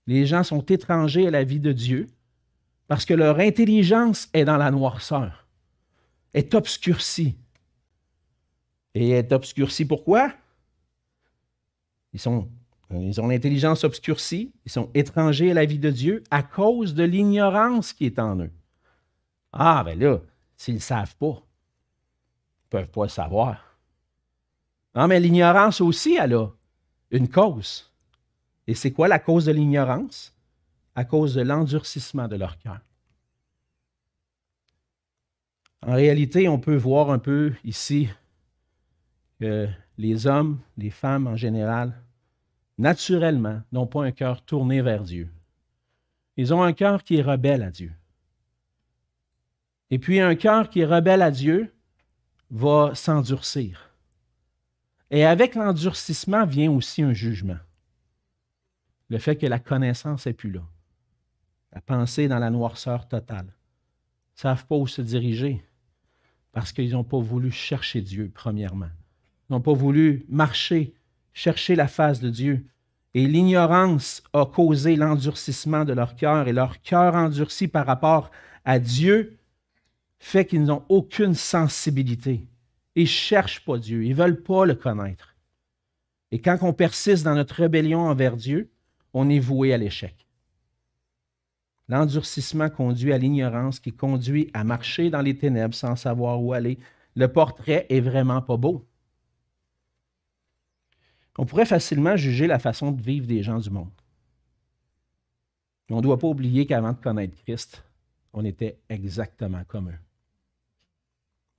Les 0.06 0.28
gens 0.28 0.44
sont 0.44 0.64
étrangers 0.68 1.26
à 1.26 1.32
la 1.32 1.44
vie 1.44 1.60
de 1.60 1.72
Dieu 1.72 2.08
parce 2.88 3.06
que 3.06 3.16
leur 3.16 3.40
intelligence 3.40 4.30
est 4.34 4.46
dans 4.46 4.58
la 4.58 4.70
noirceur, 4.70 5.48
est 6.36 6.54
obscurcie. 6.54 7.36
Et 8.94 9.10
est 9.10 9.32
obscurcie 9.32 9.84
pourquoi? 9.84 10.32
Ils, 12.14 12.20
sont, 12.20 12.48
ils 12.92 13.20
ont 13.20 13.30
l'intelligence 13.30 13.84
obscurcie, 13.84 14.54
ils 14.64 14.72
sont 14.72 14.92
étrangers 14.94 15.50
à 15.50 15.56
la 15.56 15.66
vie 15.66 15.80
de 15.80 15.90
Dieu 15.90 16.24
à 16.30 16.44
cause 16.44 16.94
de 16.94 17.04
l'ignorance 17.04 17.94
qui 17.94 18.06
est 18.06 18.20
en 18.20 18.42
eux. 18.42 18.52
Ah, 19.52 19.82
ben 19.84 19.98
là, 19.98 20.20
s'ils 20.56 20.76
ne 20.76 20.80
savent 20.80 21.16
pas, 21.16 21.42
ils 21.42 22.66
ne 22.66 22.70
peuvent 22.70 22.92
pas 22.92 23.08
savoir. 23.10 23.80
Non, 24.94 25.08
mais 25.08 25.20
l'ignorance 25.20 25.82
aussi, 25.82 26.16
elle 26.22 26.36
a 26.36 26.52
une 27.14 27.30
cause. 27.30 27.90
Et 28.68 28.74
c'est 28.74 28.92
quoi 28.92 29.08
la 29.08 29.20
cause 29.20 29.46
de 29.46 29.52
l'ignorance? 29.52 30.34
À 30.96 31.06
cause 31.06 31.36
de 31.36 31.42
l'endurcissement 31.42 32.28
de 32.28 32.36
leur 32.36 32.58
cœur. 32.60 32.80
En 35.86 35.94
réalité, 35.94 36.48
on 36.50 36.60
peut 36.60 36.76
voir 36.76 37.12
un 37.12 37.20
peu 37.20 37.54
ici 37.64 38.10
que 39.40 39.68
les 39.98 40.28
hommes, 40.28 40.60
les 40.78 40.90
femmes 40.90 41.28
en 41.28 41.36
général, 41.36 41.94
naturellement, 42.78 43.62
n'ont 43.72 43.88
pas 43.88 44.04
un 44.04 44.12
cœur 44.12 44.44
tourné 44.44 44.82
vers 44.82 45.04
Dieu. 45.04 45.30
Ils 46.38 46.54
ont 46.54 46.64
un 46.64 46.74
cœur 46.74 47.04
qui 47.04 47.18
est 47.18 47.22
rebelle 47.22 47.62
à 47.62 47.70
Dieu. 47.70 47.92
Et 49.92 50.00
puis 50.00 50.20
un 50.20 50.36
cœur 50.36 50.70
qui 50.70 50.80
est 50.82 50.86
rebelle 50.86 51.22
à 51.22 51.32
Dieu 51.32 51.72
va 52.50 52.96
s'endurcir. 52.96 53.93
Et 55.12 55.26
avec 55.26 55.56
l'endurcissement 55.56 56.46
vient 56.46 56.72
aussi 56.72 57.04
un 57.04 57.14
jugement. 57.14 57.58
Le 59.10 59.20
fait 59.20 59.36
que 59.36 59.46
la 59.46 59.60
connaissance 59.60 60.26
n'est 60.26 60.34
plus 60.34 60.52
là. 60.52 60.64
La 61.72 61.82
pensée 61.82 62.28
dans 62.28 62.40
la 62.40 62.50
noirceur 62.50 63.08
totale. 63.08 63.46
Ils 63.46 64.38
ne 64.38 64.42
savent 64.42 64.66
pas 64.66 64.76
où 64.76 64.88
se 64.88 65.02
diriger 65.02 65.64
parce 66.54 66.72
qu'ils 66.72 66.92
n'ont 66.92 67.04
pas 67.04 67.20
voulu 67.20 67.52
chercher 67.52 68.02
Dieu, 68.02 68.32
premièrement. 68.34 68.90
Ils 69.50 69.54
n'ont 69.54 69.62
pas 69.62 69.74
voulu 69.74 70.26
marcher, 70.30 70.94
chercher 71.34 71.76
la 71.76 71.88
face 71.88 72.20
de 72.20 72.30
Dieu. 72.30 72.66
Et 73.16 73.28
l'ignorance 73.28 74.24
a 74.34 74.46
causé 74.46 74.96
l'endurcissement 74.96 75.84
de 75.84 75.94
leur 75.94 76.16
cœur, 76.16 76.48
et 76.48 76.54
leur 76.54 76.82
cœur 76.82 77.16
endurci 77.16 77.68
par 77.68 77.86
rapport 77.86 78.32
à 78.66 78.80
Dieu 78.80 79.38
fait 80.20 80.46
qu'ils 80.46 80.64
n'ont 80.64 80.86
aucune 80.90 81.34
sensibilité. 81.34 82.48
Ils 82.96 83.04
ne 83.04 83.08
cherchent 83.08 83.66
pas 83.66 83.78
Dieu, 83.78 84.04
ils 84.04 84.12
ne 84.12 84.16
veulent 84.16 84.44
pas 84.44 84.66
le 84.66 84.76
connaître. 84.76 85.36
Et 86.32 86.40
quand 86.40 86.58
on 86.62 86.74
persiste 86.74 87.24
dans 87.24 87.36
notre 87.36 87.56
rébellion 87.56 88.02
envers 88.02 88.36
Dieu, 88.36 88.72
on 89.14 89.30
est 89.30 89.40
voué 89.40 89.74
à 89.74 89.78
l'échec. 89.78 90.28
L'endurcissement 91.90 92.70
conduit 92.70 93.14
à 93.14 93.18
l'ignorance 93.18 93.80
qui 93.80 93.92
conduit 93.92 94.50
à 94.54 94.64
marcher 94.64 95.10
dans 95.10 95.22
les 95.22 95.38
ténèbres 95.38 95.76
sans 95.76 95.96
savoir 95.96 96.42
où 96.42 96.54
aller. 96.54 96.80
Le 97.16 97.28
portrait 97.28 97.86
est 97.90 98.00
vraiment 98.00 98.42
pas 98.42 98.58
beau. 98.58 98.88
On 101.38 101.46
pourrait 101.46 101.66
facilement 101.66 102.16
juger 102.16 102.48
la 102.48 102.60
façon 102.60 102.92
de 102.92 103.02
vivre 103.02 103.28
des 103.28 103.44
gens 103.44 103.60
du 103.60 103.70
monde. 103.70 103.92
Mais 105.90 105.96
on 105.96 106.00
ne 106.00 106.04
doit 106.04 106.20
pas 106.20 106.28
oublier 106.28 106.66
qu'avant 106.66 106.94
de 106.94 106.98
connaître 106.98 107.36
Christ, 107.44 107.84
on 108.34 108.46
était 108.46 108.80
exactement 108.90 109.64
comme 109.68 109.90
eux. 109.90 110.00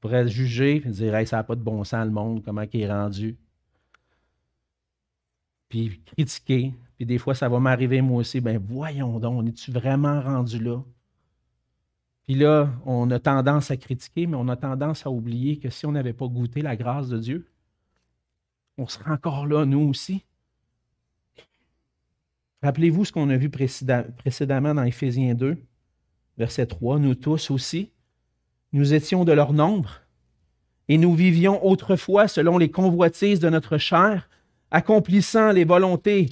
Pourrait 0.04 0.28
juger 0.28 0.82
et 0.86 0.90
dire 0.90 1.26
ça 1.26 1.38
n'a 1.38 1.44
pas 1.44 1.54
de 1.54 1.62
bon 1.62 1.82
sens 1.82 2.04
le 2.04 2.10
monde, 2.10 2.44
comment 2.44 2.60
il 2.70 2.80
est 2.82 2.92
rendu. 2.92 3.38
Puis 5.70 6.02
critiquer, 6.04 6.74
puis 6.96 7.06
des 7.06 7.16
fois, 7.16 7.34
ça 7.34 7.48
va 7.48 7.58
m'arriver 7.58 8.02
moi 8.02 8.18
aussi. 8.18 8.42
Ben 8.42 8.58
voyons 8.58 9.18
donc, 9.18 9.42
on 9.42 9.46
est-tu 9.46 9.72
vraiment 9.72 10.20
rendu 10.20 10.58
là? 10.62 10.82
Puis 12.24 12.34
là, 12.34 12.70
on 12.84 13.10
a 13.10 13.18
tendance 13.18 13.70
à 13.70 13.78
critiquer, 13.78 14.26
mais 14.26 14.36
on 14.36 14.48
a 14.48 14.56
tendance 14.56 15.06
à 15.06 15.10
oublier 15.10 15.58
que 15.58 15.70
si 15.70 15.86
on 15.86 15.92
n'avait 15.92 16.12
pas 16.12 16.26
goûté 16.26 16.60
la 16.60 16.76
grâce 16.76 17.08
de 17.08 17.18
Dieu, 17.18 17.46
on 18.76 18.86
serait 18.86 19.10
encore 19.10 19.46
là, 19.46 19.64
nous 19.64 19.88
aussi. 19.88 20.22
Rappelez-vous 22.62 23.06
ce 23.06 23.12
qu'on 23.12 23.30
a 23.30 23.38
vu 23.38 23.48
précédemment 23.48 24.74
dans 24.74 24.84
Éphésiens 24.84 25.32
2, 25.32 25.56
verset 26.36 26.66
3. 26.66 26.98
Nous 26.98 27.14
tous 27.14 27.50
aussi, 27.50 27.90
nous 28.74 28.92
étions 28.92 29.24
de 29.24 29.30
leur 29.32 29.52
nombre, 29.52 30.00
et 30.88 30.98
nous 30.98 31.14
vivions 31.14 31.64
autrefois 31.64 32.26
selon 32.26 32.58
les 32.58 32.72
convoitises 32.72 33.38
de 33.38 33.48
notre 33.48 33.78
chair, 33.78 34.28
accomplissant 34.72 35.52
les 35.52 35.64
volontés 35.64 36.30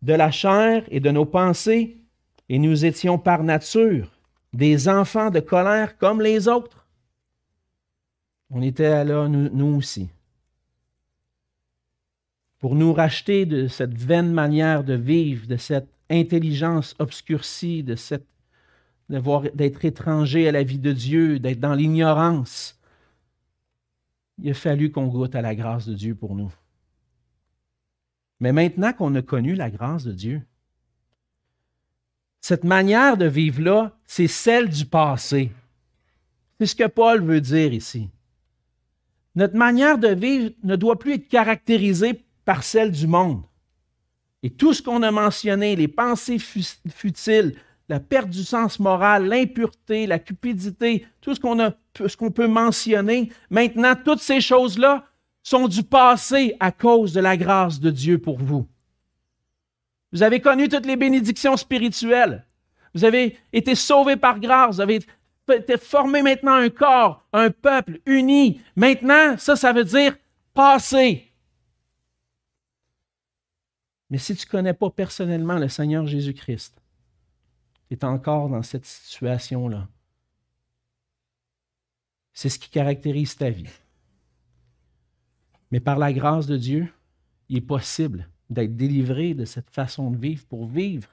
de 0.00 0.14
la 0.14 0.30
chair 0.30 0.84
et 0.88 1.00
de 1.00 1.10
nos 1.10 1.26
pensées, 1.26 1.98
et 2.48 2.58
nous 2.58 2.86
étions 2.86 3.18
par 3.18 3.42
nature 3.42 4.10
des 4.54 4.88
enfants 4.88 5.30
de 5.30 5.40
colère 5.40 5.98
comme 5.98 6.22
les 6.22 6.48
autres. 6.48 6.86
On 8.48 8.62
était 8.62 9.04
là, 9.04 9.28
nous, 9.28 9.76
aussi. 9.76 10.08
Pour 12.58 12.74
nous 12.74 12.94
racheter 12.94 13.44
de 13.44 13.68
cette 13.68 13.98
vaine 13.98 14.32
manière 14.32 14.82
de 14.82 14.94
vivre, 14.94 15.46
de 15.46 15.58
cette 15.58 15.90
intelligence 16.08 16.94
obscurcie, 16.98 17.82
de 17.82 17.96
cette 17.96 18.26
d'être 19.08 19.84
étranger 19.84 20.48
à 20.48 20.52
la 20.52 20.62
vie 20.62 20.78
de 20.78 20.92
Dieu, 20.92 21.38
d'être 21.38 21.60
dans 21.60 21.74
l'ignorance. 21.74 22.78
Il 24.38 24.50
a 24.50 24.54
fallu 24.54 24.90
qu'on 24.90 25.06
goûte 25.06 25.34
à 25.34 25.42
la 25.42 25.54
grâce 25.54 25.86
de 25.86 25.94
Dieu 25.94 26.14
pour 26.14 26.34
nous. 26.34 26.52
Mais 28.40 28.52
maintenant 28.52 28.92
qu'on 28.92 29.14
a 29.14 29.22
connu 29.22 29.54
la 29.54 29.70
grâce 29.70 30.04
de 30.04 30.12
Dieu, 30.12 30.42
cette 32.40 32.64
manière 32.64 33.16
de 33.16 33.26
vivre-là, 33.26 33.98
c'est 34.06 34.28
celle 34.28 34.68
du 34.68 34.84
passé. 34.86 35.50
C'est 36.58 36.66
ce 36.66 36.76
que 36.76 36.86
Paul 36.86 37.24
veut 37.24 37.40
dire 37.40 37.72
ici. 37.72 38.10
Notre 39.34 39.56
manière 39.56 39.98
de 39.98 40.08
vivre 40.08 40.54
ne 40.62 40.76
doit 40.76 40.98
plus 40.98 41.14
être 41.14 41.28
caractérisée 41.28 42.24
par 42.44 42.62
celle 42.62 42.90
du 42.90 43.06
monde. 43.06 43.42
Et 44.42 44.50
tout 44.50 44.72
ce 44.72 44.82
qu'on 44.82 45.02
a 45.02 45.10
mentionné, 45.10 45.76
les 45.76 45.88
pensées 45.88 46.38
futiles, 46.38 47.56
la 47.88 48.00
perte 48.00 48.30
du 48.30 48.42
sens 48.42 48.80
moral, 48.80 49.26
l'impureté, 49.26 50.06
la 50.06 50.18
cupidité, 50.18 51.06
tout 51.20 51.34
ce 51.34 52.16
qu'on 52.16 52.30
peut 52.30 52.48
mentionner, 52.48 53.30
maintenant, 53.50 53.94
toutes 53.94 54.20
ces 54.20 54.40
choses-là 54.40 55.04
sont 55.42 55.68
du 55.68 55.84
passé 55.84 56.56
à 56.58 56.72
cause 56.72 57.12
de 57.12 57.20
la 57.20 57.36
grâce 57.36 57.78
de 57.78 57.90
Dieu 57.90 58.18
pour 58.18 58.38
vous. 58.38 58.66
Vous 60.12 60.22
avez 60.22 60.40
connu 60.40 60.68
toutes 60.68 60.86
les 60.86 60.96
bénédictions 60.96 61.56
spirituelles. 61.56 62.44
Vous 62.94 63.04
avez 63.04 63.38
été 63.52 63.74
sauvés 63.74 64.16
par 64.16 64.40
grâce. 64.40 64.76
Vous 64.76 64.80
avez 64.80 65.00
été 65.52 65.76
formé 65.76 66.22
maintenant 66.22 66.54
un 66.54 66.70
corps, 66.70 67.24
un 67.32 67.50
peuple 67.50 68.00
uni. 68.06 68.60
Maintenant, 68.74 69.36
ça, 69.38 69.54
ça 69.54 69.72
veut 69.72 69.84
dire 69.84 70.16
passé. 70.54 71.30
Mais 74.10 74.18
si 74.18 74.34
tu 74.34 74.46
ne 74.46 74.50
connais 74.50 74.74
pas 74.74 74.90
personnellement 74.90 75.58
le 75.58 75.68
Seigneur 75.68 76.06
Jésus-Christ, 76.06 76.74
tu 77.88 77.94
es 77.94 78.04
encore 78.04 78.48
dans 78.48 78.62
cette 78.62 78.84
situation-là. 78.84 79.88
C'est 82.32 82.48
ce 82.48 82.58
qui 82.58 82.70
caractérise 82.70 83.36
ta 83.36 83.50
vie. 83.50 83.70
Mais 85.70 85.80
par 85.80 85.98
la 85.98 86.12
grâce 86.12 86.46
de 86.46 86.56
Dieu, 86.56 86.92
il 87.48 87.58
est 87.58 87.62
possible 87.62 88.28
d'être 88.50 88.76
délivré 88.76 89.34
de 89.34 89.44
cette 89.44 89.70
façon 89.70 90.10
de 90.10 90.16
vivre 90.16 90.44
pour 90.46 90.66
vivre 90.66 91.08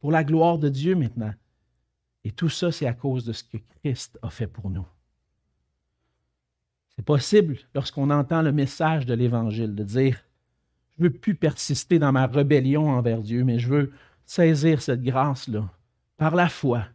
pour 0.00 0.10
la 0.10 0.24
gloire 0.24 0.58
de 0.58 0.68
Dieu 0.68 0.94
maintenant. 0.94 1.34
Et 2.24 2.32
tout 2.32 2.48
ça, 2.48 2.72
c'est 2.72 2.86
à 2.86 2.92
cause 2.92 3.24
de 3.24 3.32
ce 3.32 3.44
que 3.44 3.58
Christ 3.82 4.18
a 4.22 4.30
fait 4.30 4.46
pour 4.46 4.70
nous. 4.70 4.86
C'est 6.96 7.04
possible 7.04 7.58
lorsqu'on 7.74 8.10
entend 8.10 8.42
le 8.42 8.52
message 8.52 9.06
de 9.06 9.14
l'Évangile 9.14 9.74
de 9.74 9.84
dire, 9.84 10.22
je 10.96 11.04
ne 11.04 11.08
veux 11.08 11.14
plus 11.14 11.34
persister 11.34 11.98
dans 11.98 12.12
ma 12.12 12.26
rébellion 12.26 12.88
envers 12.88 13.22
Dieu, 13.22 13.44
mais 13.44 13.58
je 13.58 13.68
veux 13.68 13.92
saisir 14.24 14.82
cette 14.82 15.02
grâce-là 15.02 15.70
par 16.16 16.34
la 16.34 16.48
foi, 16.48 16.86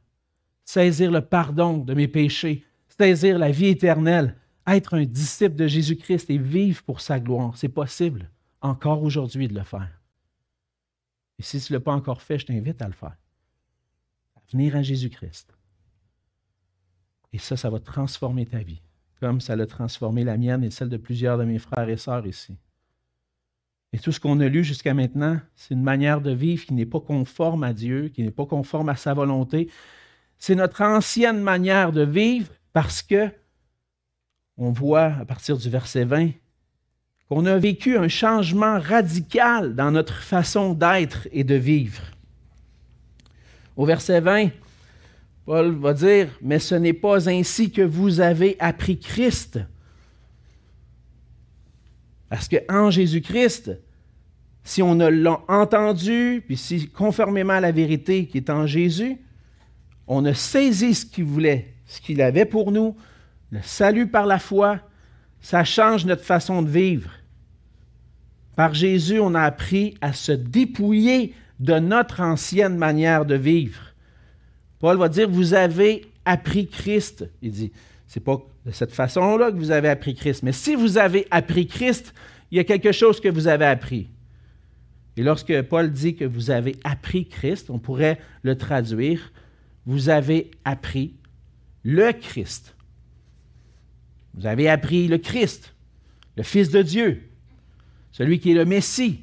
saisir 0.64 1.12
le 1.12 1.22
pardon 1.22 1.78
de 1.78 1.94
mes 1.94 2.08
péchés, 2.08 2.66
saisir 2.88 3.38
la 3.38 3.52
vie 3.52 3.68
éternelle, 3.68 4.36
être 4.68 4.96
un 4.96 5.06
disciple 5.06 5.56
de 5.56 5.68
Jésus-Christ 5.68 6.30
et 6.30 6.38
vivre 6.38 6.84
pour 6.84 7.02
sa 7.02 7.20
gloire. 7.20 7.58
C'est 7.58 7.70
possible 7.70 8.30
encore 8.62 9.04
aujourd'hui 9.04 9.48
de 9.48 9.56
le 9.56 9.64
faire. 9.64 9.90
Et 11.40 11.44
si 11.44 11.60
tu 11.60 11.74
ne 11.74 11.78
l'as 11.78 11.84
pas 11.84 11.94
encore 11.94 12.22
fait, 12.22 12.38
je 12.38 12.46
t'invite 12.46 12.82
à 12.82 12.88
le 12.88 12.94
faire. 12.94 13.18
À 14.36 14.42
venir 14.52 14.76
à 14.76 14.84
Jésus-Christ. 14.84 15.58
Et 17.34 17.40
ça, 17.40 17.58
ça 17.58 17.70
va 17.70 17.80
transformer 17.80 18.46
ta 18.46 18.60
vie, 18.60 18.82
comme 19.20 19.42
ça 19.42 19.56
l'a 19.56 19.66
transformé 19.66 20.24
la 20.24 20.38
mienne 20.38 20.64
et 20.64 20.72
celle 20.72 20.90
de 20.90 20.98
plusieurs 20.98 21.38
de 21.38 21.46
mes 21.46 21.60
frères 21.60 21.90
et 21.90 21.98
sœurs 21.98 22.28
ici. 22.28 22.58
Et 23.94 24.00
tout 24.00 24.12
ce 24.12 24.20
qu'on 24.20 24.40
a 24.40 24.48
lu 24.48 24.64
jusqu'à 24.64 24.94
maintenant, 24.94 25.40
c'est 25.56 25.74
une 25.74 25.84
manière 25.84 26.22
de 26.22 26.32
vivre 26.32 26.66
qui 26.66 26.74
n'est 26.74 26.86
pas 26.86 27.02
conforme 27.02 27.64
à 27.64 27.74
Dieu, 27.74 28.10
qui 28.10 28.24
n'est 28.24 28.32
pas 28.32 28.46
conforme 28.46 28.90
à 28.90 28.96
sa 28.96 29.14
volonté. 29.14 29.70
C'est 30.38 30.56
notre 30.56 30.82
ancienne 30.82 31.42
manière 31.42 31.92
de 31.92 32.04
vivre 32.04 32.50
parce 32.74 33.02
que 33.02 33.30
on 34.58 34.72
voit 34.72 35.14
à 35.20 35.26
partir 35.26 35.58
du 35.58 35.70
verset 35.70 36.06
20 36.06 36.32
qu'on 37.28 37.46
a 37.46 37.58
vécu 37.58 37.98
un 37.98 38.08
changement 38.08 38.80
radical 38.80 39.76
dans 39.76 39.92
notre 39.92 40.22
façon 40.22 40.74
d'être 40.74 41.28
et 41.32 41.44
de 41.44 41.56
vivre. 41.56 42.02
Au 43.78 43.86
verset 43.86 44.20
20, 44.20 44.50
Paul 45.46 45.72
va 45.76 45.94
dire, 45.94 46.28
mais 46.42 46.60
ce 46.60 46.76
n'est 46.76 46.94
pas 46.94 47.30
ainsi 47.30 47.72
que 47.72 47.82
vous 47.82 48.20
avez 48.20 48.56
appris 48.60 49.00
Christ. 49.00 49.60
Parce 52.32 52.48
qu'en 52.48 52.90
Jésus-Christ, 52.90 53.78
si 54.64 54.82
on 54.82 54.96
l'a 54.96 55.42
entendu, 55.50 56.42
puis 56.48 56.56
si 56.56 56.88
conformément 56.88 57.52
à 57.52 57.60
la 57.60 57.74
vérité 57.74 58.26
qui 58.26 58.38
est 58.38 58.50
en 58.50 58.66
Jésus, 58.66 59.18
on 60.08 60.24
a 60.24 60.34
saisi 60.34 60.96
ce 60.96 61.06
qu'il 61.06 61.26
voulait, 61.26 61.74
ce 61.86 62.00
qu'il 62.00 62.22
avait 62.22 62.46
pour 62.46 62.72
nous, 62.72 62.96
le 63.52 63.60
salut 63.62 64.08
par 64.08 64.26
la 64.26 64.40
foi, 64.40 64.80
ça 65.42 65.66
change 65.66 66.06
notre 66.06 66.24
façon 66.24 66.62
de 66.62 66.70
vivre. 66.70 67.12
Par 68.56 68.74
Jésus, 68.74 69.20
on 69.20 69.36
a 69.36 69.42
appris 69.42 69.96
à 70.00 70.14
se 70.14 70.32
dépouiller 70.32 71.36
de 71.60 71.80
notre 71.80 72.22
ancienne 72.22 72.78
manière 72.78 73.26
de 73.26 73.36
vivre. 73.36 73.82
Paul 74.80 74.98
va 74.98 75.10
dire, 75.10 75.30
vous 75.30 75.54
avez 75.54 76.06
appris 76.24 76.70
Christ. 76.70 77.30
Il 77.42 77.52
dit, 77.52 77.72
c'est 78.12 78.20
pas 78.20 78.46
de 78.66 78.72
cette 78.72 78.92
façon-là 78.92 79.54
que 79.54 79.56
vous 79.56 79.72
avez 79.72 79.88
appris 79.88 80.16
Christ, 80.16 80.44
mais 80.44 80.52
si 80.52 80.76
vous 80.76 80.98
avez 80.98 81.28
appris 81.32 81.66
Christ, 81.66 82.14
il 82.52 82.58
y 82.58 82.60
a 82.60 82.66
quelque 82.66 82.92
chose 82.92 83.22
que 83.22 83.30
vous 83.30 83.48
avez 83.48 83.64
appris. 83.64 84.10
Et 85.16 85.24
lorsque 85.24 85.62
Paul 85.62 85.90
dit 85.90 86.18
que 86.18 86.26
vous 86.26 86.52
avez 86.52 86.76
appris 86.84 87.26
Christ, 87.26 87.70
on 87.70 87.80
pourrait 87.80 88.20
le 88.44 88.58
traduire, 88.58 89.32
vous 89.86 90.10
avez 90.10 90.52
appris 90.66 91.14
le 91.84 92.12
Christ. 92.12 92.76
Vous 94.34 94.46
avez 94.46 94.68
appris 94.68 95.08
le 95.08 95.18
Christ, 95.18 95.74
le 96.36 96.44
Fils 96.44 96.70
de 96.70 96.82
Dieu, 96.82 97.30
celui 98.12 98.42
qui 98.42 98.52
est 98.52 98.56
le 98.56 98.66
Messie, 98.66 99.22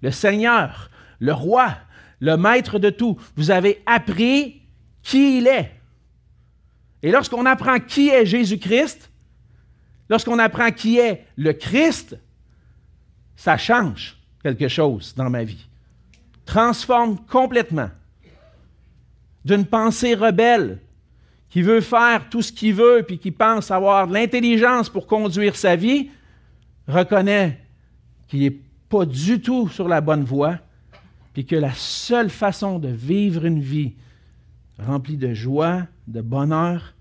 le 0.00 0.12
Seigneur, 0.12 0.92
le 1.18 1.32
Roi, 1.32 1.76
le 2.20 2.36
Maître 2.36 2.78
de 2.78 2.90
tout. 2.90 3.18
Vous 3.34 3.50
avez 3.50 3.82
appris 3.84 4.62
qui 5.02 5.38
il 5.38 5.48
est. 5.48 5.72
Et 7.02 7.10
lorsqu'on 7.10 7.46
apprend 7.46 7.78
qui 7.78 8.08
est 8.08 8.26
Jésus-Christ, 8.26 9.10
lorsqu'on 10.08 10.38
apprend 10.38 10.70
qui 10.70 10.98
est 10.98 11.26
le 11.36 11.52
Christ, 11.52 12.18
ça 13.36 13.56
change 13.56 14.16
quelque 14.42 14.68
chose 14.68 15.14
dans 15.16 15.30
ma 15.30 15.44
vie. 15.44 15.66
Transforme 16.44 17.18
complètement. 17.26 17.90
D'une 19.44 19.64
pensée 19.64 20.14
rebelle 20.14 20.80
qui 21.48 21.62
veut 21.62 21.80
faire 21.80 22.28
tout 22.28 22.42
ce 22.42 22.52
qu'il 22.52 22.74
veut 22.74 23.04
puis 23.06 23.18
qui 23.18 23.30
pense 23.30 23.70
avoir 23.70 24.08
de 24.08 24.14
l'intelligence 24.14 24.88
pour 24.88 25.06
conduire 25.06 25.56
sa 25.56 25.76
vie, 25.76 26.10
reconnaît 26.86 27.60
qu'il 28.26 28.40
n'est 28.40 28.58
pas 28.88 29.06
du 29.06 29.40
tout 29.40 29.68
sur 29.68 29.88
la 29.88 30.00
bonne 30.00 30.24
voie 30.24 30.58
puis 31.32 31.46
que 31.46 31.56
la 31.56 31.72
seule 31.72 32.30
façon 32.30 32.78
de 32.78 32.88
vivre 32.88 33.44
une 33.44 33.60
vie 33.60 33.94
remplie 34.78 35.16
de 35.16 35.34
joie, 35.34 35.86
de 36.06 36.20
bonheur, 36.20 36.94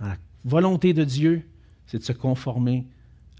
la 0.00 0.16
volonté 0.44 0.92
de 0.92 1.04
Dieu, 1.04 1.42
c'est 1.86 1.98
de 1.98 2.04
se 2.04 2.12
conformer 2.12 2.86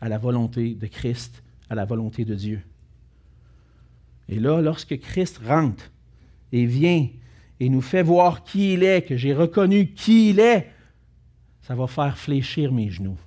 à 0.00 0.08
la 0.08 0.18
volonté 0.18 0.74
de 0.74 0.86
Christ, 0.86 1.42
à 1.68 1.74
la 1.74 1.84
volonté 1.84 2.24
de 2.24 2.34
Dieu. 2.34 2.62
Et 4.28 4.40
là, 4.40 4.60
lorsque 4.60 4.98
Christ 4.98 5.40
rentre 5.44 5.90
et 6.52 6.66
vient 6.66 7.08
et 7.60 7.68
nous 7.68 7.80
fait 7.80 8.02
voir 8.02 8.44
qui 8.44 8.74
il 8.74 8.82
est, 8.82 9.02
que 9.02 9.16
j'ai 9.16 9.34
reconnu 9.34 9.88
qui 9.88 10.30
il 10.30 10.40
est, 10.40 10.70
ça 11.62 11.74
va 11.74 11.86
faire 11.86 12.16
fléchir 12.16 12.72
mes 12.72 12.90
genoux 12.90 13.18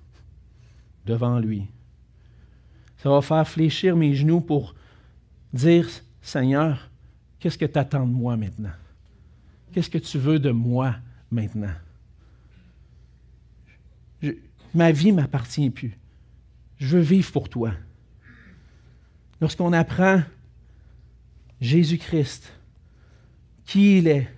devant 1.06 1.40
lui. 1.40 1.68
Ça 2.98 3.10
va 3.10 3.22
faire 3.22 3.48
fléchir 3.48 3.96
mes 3.96 4.14
genoux 4.14 4.42
pour 4.42 4.76
dire, 5.54 5.88
Seigneur, 6.22 6.90
qu'est-ce 7.40 7.58
que 7.58 7.66
tu 7.66 7.78
attends 7.78 8.06
de 8.06 8.14
moi 8.14 8.38
maintenant? 8.38 8.72
Qu'est-ce 9.72 9.90
que 9.90 9.98
tu 9.98 10.18
veux 10.18 10.40
de 10.40 10.52
moi 10.52 10.96
maintenant? 11.32 11.74
ma 14.74 14.92
vie 14.92 15.12
ne 15.12 15.22
m'appartient 15.22 15.70
plus. 15.70 15.98
Je 16.78 16.98
veux 16.98 17.04
vivre 17.04 17.32
pour 17.32 17.50
toi. 17.50 17.74
Lorsqu'on 19.42 19.74
apprend 19.74 20.22
Jésus-Christ, 21.60 22.54
qui 23.66 23.98
il 23.98 24.08
est, 24.08 24.30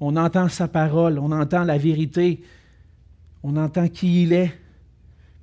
on 0.00 0.16
entend 0.16 0.48
sa 0.48 0.68
parole, 0.68 1.18
on 1.18 1.32
entend 1.32 1.64
la 1.64 1.78
vérité, 1.78 2.42
on 3.42 3.56
entend 3.56 3.88
qui 3.88 4.22
il 4.22 4.32
est, 4.32 4.52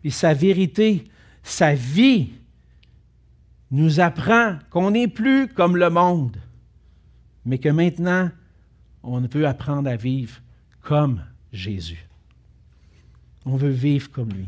et 0.04 0.10
sa 0.10 0.34
vérité, 0.34 1.06
sa 1.43 1.73
vie 1.73 2.30
nous 3.71 3.99
apprend 3.99 4.58
qu'on 4.69 4.91
n'est 4.91 5.08
plus 5.08 5.47
comme 5.47 5.75
le 5.75 5.89
monde, 5.89 6.38
mais 7.45 7.58
que 7.58 7.69
maintenant, 7.69 8.30
on 9.06 9.22
peut 9.28 9.48
apprendre 9.48 9.89
à 9.89 9.96
vivre 9.96 10.41
comme 10.82 11.22
Jésus. 11.52 12.08
On 13.46 13.56
veut 13.56 13.70
vivre 13.70 14.10
comme 14.12 14.30
lui. 14.30 14.48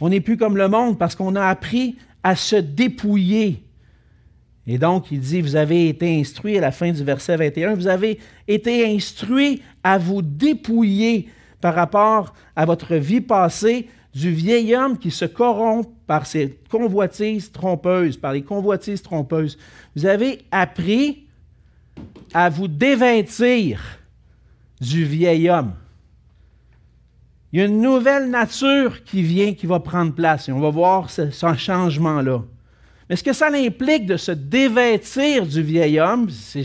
On 0.00 0.08
n'est 0.08 0.20
plus 0.20 0.36
comme 0.36 0.56
le 0.56 0.68
monde 0.68 0.98
parce 0.98 1.14
qu'on 1.14 1.36
a 1.36 1.46
appris 1.46 1.96
à 2.22 2.34
se 2.34 2.56
dépouiller. 2.56 3.62
Et 4.66 4.78
donc, 4.78 5.10
il 5.12 5.20
dit, 5.20 5.40
vous 5.40 5.56
avez 5.56 5.88
été 5.88 6.18
instruits 6.18 6.58
à 6.58 6.60
la 6.60 6.72
fin 6.72 6.90
du 6.90 7.04
verset 7.04 7.36
21, 7.36 7.74
vous 7.74 7.86
avez 7.86 8.18
été 8.48 8.94
instruits 8.94 9.62
à 9.82 9.98
vous 9.98 10.22
dépouiller 10.22 11.28
par 11.60 11.74
rapport 11.74 12.34
à 12.56 12.64
votre 12.64 12.96
vie 12.96 13.20
passée 13.20 13.88
du 14.14 14.30
vieil 14.30 14.74
homme 14.74 14.98
qui 14.98 15.10
se 15.10 15.24
corrompt 15.24 15.88
par 16.06 16.26
ses 16.26 16.58
convoitises 16.70 17.52
trompeuses, 17.52 18.16
par 18.16 18.32
les 18.32 18.42
convoitises 18.42 19.02
trompeuses. 19.02 19.58
Vous 19.94 20.06
avez 20.06 20.42
appris 20.50 21.23
à 22.34 22.50
vous 22.50 22.68
dévêtir 22.68 23.80
du 24.80 25.04
vieil 25.04 25.48
homme. 25.48 25.72
Il 27.52 27.60
y 27.60 27.62
a 27.62 27.66
une 27.66 27.80
nouvelle 27.80 28.28
nature 28.28 29.04
qui 29.04 29.22
vient, 29.22 29.54
qui 29.54 29.66
va 29.66 29.78
prendre 29.78 30.12
place, 30.12 30.48
et 30.48 30.52
on 30.52 30.58
va 30.58 30.70
voir 30.70 31.08
ce, 31.08 31.30
changement-là. 31.30 32.42
Mais 33.08 33.14
ce 33.14 33.22
que 33.22 33.32
ça 33.32 33.46
implique 33.52 34.06
de 34.06 34.16
se 34.16 34.32
dévêtir 34.32 35.46
du 35.46 35.62
vieil 35.62 36.00
homme, 36.00 36.28
c'est 36.30 36.64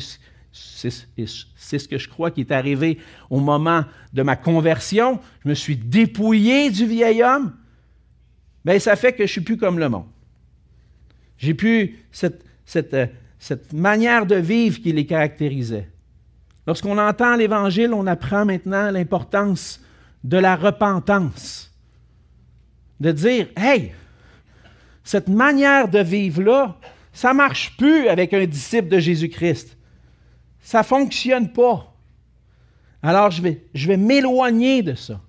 ce 0.52 1.88
que 1.88 1.98
je 2.00 2.10
crois 2.10 2.32
qui 2.32 2.42
est 2.42 2.52
arrivé 2.52 2.98
au 3.30 3.40
moment 3.40 3.86
de 4.14 4.24
ma 4.24 4.36
conversion. 4.36 5.20
Je 5.44 5.50
me 5.50 5.54
suis 5.54 5.78
dépouillé 5.78 6.72
du 6.72 6.88
vieil 6.88 7.22
homme. 7.22 7.54
Bien, 8.66 8.80
ça 8.80 8.96
fait 8.96 9.12
que 9.12 9.20
je 9.20 9.24
ne 9.24 9.28
suis 9.28 9.42
plus 9.42 9.58
comme 9.58 9.78
le 9.78 9.90
monde. 9.90 10.08
J'ai 11.38 11.54
plus 11.54 12.00
cette, 12.12 12.44
euh, 12.94 13.08
cette 13.40 13.74
manière 13.74 14.26
de 14.26 14.36
vivre 14.36 14.80
qui 14.82 14.92
les 14.92 15.06
caractérisait. 15.06 15.90
Lorsqu'on 16.68 16.98
entend 16.98 17.36
l'Évangile, 17.36 17.94
on 17.94 18.06
apprend 18.06 18.46
maintenant 18.46 18.92
l'importance 18.92 19.82
de 20.24 20.38
la 20.38 20.56
repentance. 20.56 21.72
De 23.00 23.12
dire, 23.14 23.48
hey, 23.56 23.94
cette 25.04 25.30
manière 25.30 25.88
de 25.88 26.00
vivre-là, 26.00 26.76
ça 27.14 27.30
ne 27.30 27.38
marche 27.38 27.76
plus 27.78 28.10
avec 28.10 28.34
un 28.34 28.46
disciple 28.46 28.90
de 28.90 29.00
Jésus-Christ. 29.00 29.78
Ça 30.62 30.80
ne 30.80 30.84
fonctionne 30.84 31.52
pas. 31.52 31.92
Alors 33.02 33.32
je 33.32 33.42
vais, 33.42 33.64
je 33.74 33.88
vais 33.88 33.98
m'éloigner 33.98 34.84
de 34.84 34.94
ça. 34.94 35.20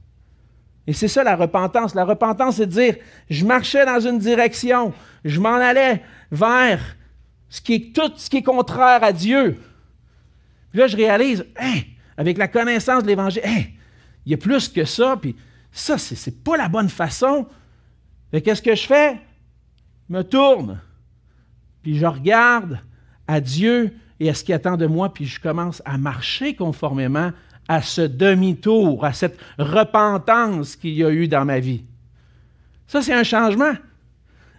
Et 0.87 0.93
c'est 0.93 1.09
ça 1.09 1.23
la 1.23 1.37
repentance. 1.37 1.95
La 1.95 2.05
repentance, 2.05 2.57
c'est 2.57 2.67
de 2.67 2.73
dire, 2.73 2.97
je 3.31 3.45
marchais 3.45 3.87
dans 3.87 4.01
une 4.01 4.19
direction, 4.19 4.93
je 5.25 5.39
m'en 5.39 5.55
allais 5.55 6.03
vers 6.33 6.81
ce 7.51 7.61
qui 7.61 7.75
est 7.75 7.95
tout 7.95 8.13
ce 8.17 8.31
qui 8.31 8.39
est 8.39 8.43
contraire 8.43 9.03
à 9.03 9.13
Dieu. 9.13 9.59
Puis 10.71 10.79
là, 10.79 10.87
je 10.87 10.97
réalise, 10.97 11.45
hey, 11.57 11.87
avec 12.17 12.39
la 12.39 12.49
connaissance 12.49 13.03
de 13.03 13.09
l'Évangile, 13.09 13.43
hey, 13.45 13.75
il 14.25 14.33
y 14.33 14.35
a 14.35 14.39
plus 14.39 14.69
que 14.69 14.85
ça, 14.85 15.19
puis 15.21 15.37
ça, 15.73 15.99
c'est, 15.99 16.27
n'est 16.27 16.37
pas 16.43 16.57
la 16.57 16.69
bonne 16.69 16.89
façon. 16.89 17.47
Mais 18.33 18.41
qu'est-ce 18.41 18.63
que 18.63 18.75
je 18.75 18.87
fais? 18.87 19.21
Je 20.09 20.15
me 20.15 20.23
tourne, 20.23 20.81
puis 21.83 21.99
je 21.99 22.07
regarde 22.07 22.79
à 23.27 23.41
Dieu 23.41 23.93
et 24.21 24.31
à 24.31 24.35
ce 24.35 24.45
qui 24.45 24.53
attend 24.53 24.77
de 24.77 24.87
moi, 24.87 25.13
puis 25.13 25.27
je 25.27 25.41
commence 25.41 25.83
à 25.85 25.99
marcher 25.99 26.55
conformément 26.55 27.33
à 27.69 27.83
ce 27.83 28.03
demi-tour, 28.03 29.05
à 29.05 29.13
cette 29.13 29.39
repentance 29.59 30.77
qu'il 30.77 30.95
y 30.95 31.05
a 31.05 31.11
eu 31.11 31.27
dans 31.27 31.45
ma 31.45 31.59
vie. 31.59 31.85
Ça, 32.87 33.03
c'est 33.03 33.15
un 33.15 33.23
changement. 33.23 33.73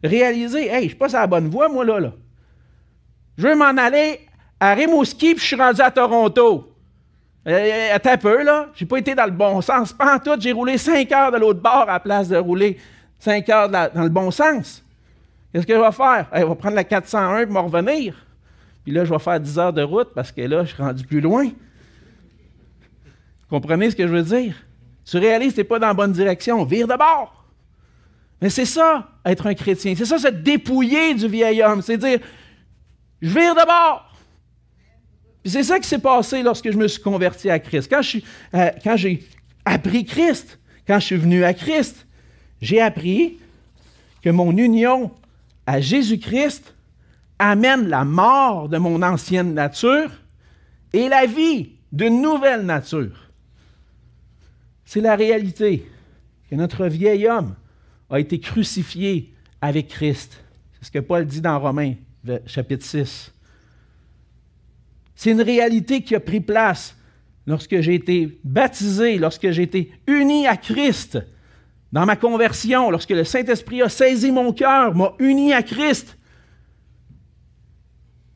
Réaliser, 0.03 0.67
hey, 0.67 0.83
je 0.83 0.87
suis 0.89 0.97
pas 0.97 1.15
à 1.15 1.21
la 1.21 1.27
bonne 1.27 1.49
voie, 1.49 1.69
moi, 1.69 1.85
là. 1.85 1.99
là. 1.99 2.13
Je 3.37 3.47
veux 3.47 3.55
m'en 3.55 3.77
aller 3.77 4.19
à 4.59 4.73
Rimouski, 4.73 5.33
puis 5.33 5.41
je 5.41 5.47
suis 5.47 5.55
rendu 5.55 5.81
à 5.81 5.91
Toronto. 5.91 6.67
Euh, 7.47 7.95
attends 7.95 8.11
un 8.11 8.17
peu, 8.17 8.43
là. 8.43 8.67
J'ai 8.75 8.85
pas 8.85 8.97
été 8.97 9.15
dans 9.15 9.25
le 9.25 9.31
bon 9.31 9.61
sens. 9.61 9.91
Pas 9.93 10.19
tout, 10.19 10.39
j'ai 10.39 10.51
roulé 10.51 10.77
5 10.77 11.11
heures 11.11 11.31
de 11.31 11.37
l'autre 11.37 11.61
bord 11.61 11.83
à 11.89 11.93
la 11.93 11.99
place 11.99 12.29
de 12.29 12.37
rouler 12.37 12.77
5 13.19 13.49
heures 13.49 13.69
dans 13.69 14.03
le 14.03 14.09
bon 14.09 14.29
sens. 14.29 14.83
Qu'est-ce 15.51 15.67
que 15.67 15.73
je 15.73 15.79
vais 15.79 15.91
faire? 15.91 16.27
je 16.33 16.45
vais 16.45 16.55
prendre 16.55 16.75
la 16.75 16.83
401 16.83 17.39
et 17.39 17.45
me 17.45 17.59
revenir. 17.59 18.15
Puis 18.83 18.93
là, 18.93 19.05
je 19.05 19.11
vais 19.11 19.19
faire 19.19 19.39
10 19.39 19.59
heures 19.59 19.73
de 19.73 19.81
route 19.81 20.09
parce 20.15 20.31
que 20.31 20.41
là, 20.41 20.63
je 20.63 20.73
suis 20.73 20.81
rendu 20.81 21.05
plus 21.05 21.21
loin. 21.21 21.49
Comprenez 23.49 23.91
ce 23.91 23.95
que 23.95 24.07
je 24.07 24.13
veux 24.13 24.23
dire? 24.23 24.55
Tu 25.03 25.17
réalises 25.17 25.49
que 25.49 25.55
tu 25.55 25.59
n'es 25.61 25.65
pas 25.65 25.79
dans 25.79 25.87
la 25.87 25.93
bonne 25.93 26.13
direction. 26.13 26.63
Vire 26.63 26.87
de 26.87 26.95
bord. 26.95 27.45
Mais 28.41 28.49
c'est 28.49 28.65
ça, 28.65 29.07
être 29.25 29.45
un 29.45 29.53
chrétien. 29.53 29.93
C'est 29.95 30.05
ça, 30.05 30.17
se 30.17 30.29
dépouiller 30.29 31.13
du 31.13 31.27
vieil 31.27 31.61
homme. 31.61 31.81
C'est 31.81 31.97
dire, 31.97 32.19
je 33.21 33.29
vire 33.29 33.55
de 33.55 33.65
bord. 33.65 34.11
c'est 35.45 35.63
ça 35.63 35.79
qui 35.79 35.87
s'est 35.87 35.99
passé 35.99 36.41
lorsque 36.43 36.71
je 36.71 36.77
me 36.77 36.87
suis 36.87 37.01
converti 37.01 37.49
à 37.49 37.59
Christ. 37.59 37.89
Quand, 37.89 38.01
euh, 38.55 38.69
quand 38.83 38.97
j'ai 38.97 39.23
appris 39.65 40.05
Christ, 40.05 40.59
quand 40.87 40.99
je 40.99 41.05
suis 41.05 41.17
venu 41.17 41.43
à 41.43 41.53
Christ, 41.53 42.07
j'ai 42.61 42.81
appris 42.81 43.37
que 44.21 44.29
mon 44.29 44.55
union 44.57 45.11
à 45.65 45.81
Jésus-Christ 45.81 46.73
amène 47.39 47.87
la 47.87 48.05
mort 48.05 48.69
de 48.69 48.77
mon 48.77 49.01
ancienne 49.01 49.53
nature 49.53 50.11
et 50.93 51.09
la 51.09 51.25
vie 51.25 51.71
d'une 51.91 52.21
nouvelle 52.21 52.61
nature. 52.61 53.29
C'est 54.85 55.01
la 55.01 55.15
réalité 55.15 55.89
que 56.49 56.55
notre 56.55 56.85
vieil 56.87 57.27
homme 57.27 57.55
a 58.09 58.19
été 58.19 58.39
crucifié 58.39 59.33
avec 59.61 59.87
Christ. 59.87 60.43
C'est 60.73 60.87
ce 60.87 60.91
que 60.91 60.99
Paul 60.99 61.25
dit 61.25 61.41
dans 61.41 61.59
Romains, 61.59 61.95
chapitre 62.45 62.85
6. 62.85 63.33
C'est 65.15 65.31
une 65.31 65.41
réalité 65.41 66.01
qui 66.01 66.15
a 66.15 66.19
pris 66.19 66.41
place 66.41 66.95
lorsque 67.45 67.79
j'ai 67.81 67.95
été 67.95 68.39
baptisé, 68.43 69.17
lorsque 69.17 69.49
j'ai 69.51 69.63
été 69.63 69.91
uni 70.07 70.47
à 70.47 70.57
Christ. 70.57 71.19
Dans 71.91 72.05
ma 72.05 72.15
conversion, 72.15 72.89
lorsque 72.89 73.09
le 73.09 73.23
Saint-Esprit 73.23 73.81
a 73.81 73.89
saisi 73.89 74.31
mon 74.31 74.53
cœur, 74.53 74.95
m'a 74.95 75.13
uni 75.19 75.53
à 75.53 75.61
Christ. 75.61 76.17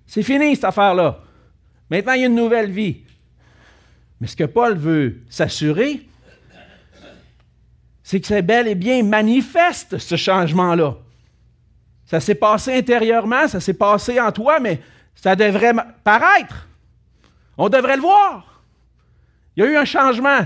C'est 0.05 0.23
fini 0.23 0.55
cette 0.55 0.65
affaire-là. 0.65 1.23
Maintenant, 1.89 2.13
il 2.13 2.21
y 2.21 2.23
a 2.23 2.27
une 2.27 2.35
nouvelle 2.35 2.71
vie. 2.71 3.03
Mais 4.19 4.27
ce 4.27 4.35
que 4.35 4.43
Paul 4.43 4.77
veut 4.77 5.21
s'assurer, 5.29 6.07
c'est 8.03 8.19
que 8.19 8.27
c'est 8.27 8.41
bel 8.41 8.67
et 8.67 8.75
bien 8.75 9.03
manifeste 9.03 9.97
ce 9.97 10.15
changement-là. 10.15 10.97
Ça 12.05 12.19
s'est 12.19 12.35
passé 12.35 12.77
intérieurement, 12.77 13.47
ça 13.47 13.59
s'est 13.59 13.73
passé 13.73 14.19
en 14.19 14.31
toi, 14.31 14.59
mais 14.59 14.81
ça 15.15 15.35
devrait 15.35 15.73
paraître. 16.03 16.67
On 17.57 17.69
devrait 17.69 17.95
le 17.95 18.01
voir. 18.01 18.61
Il 19.55 19.63
y 19.63 19.67
a 19.67 19.71
eu 19.71 19.77
un 19.77 19.85
changement. 19.85 20.41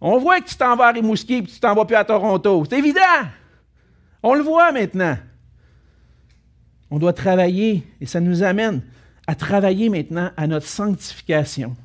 On 0.00 0.18
voit 0.18 0.40
que 0.40 0.48
tu 0.48 0.56
t'en 0.56 0.76
vas 0.76 0.88
à 0.88 0.92
Rimouski 0.92 1.34
et 1.34 1.42
que 1.44 1.50
tu 1.50 1.60
t'en 1.60 1.74
vas 1.74 1.84
plus 1.84 1.96
à 1.96 2.04
Toronto. 2.04 2.64
C'est 2.68 2.78
évident. 2.78 3.00
On 4.22 4.34
le 4.34 4.42
voit 4.42 4.72
maintenant. 4.72 5.16
On 6.90 6.98
doit 6.98 7.12
travailler 7.12 7.86
et 8.00 8.06
ça 8.06 8.20
nous 8.20 8.42
amène 8.42 8.82
à 9.26 9.34
travailler 9.34 9.88
maintenant 9.88 10.30
à 10.36 10.46
notre 10.46 10.66
sanctification, 10.66 11.76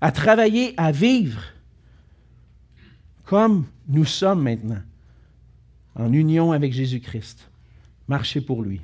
à 0.00 0.12
travailler 0.12 0.74
à 0.76 0.92
vivre 0.92 1.40
comme 3.24 3.66
nous 3.88 4.04
sommes 4.04 4.42
maintenant, 4.42 4.80
en 5.98 6.12
union 6.12 6.52
avec 6.52 6.72
Jésus-Christ, 6.72 7.50
marcher 8.06 8.40
pour 8.40 8.62
lui. 8.62 8.80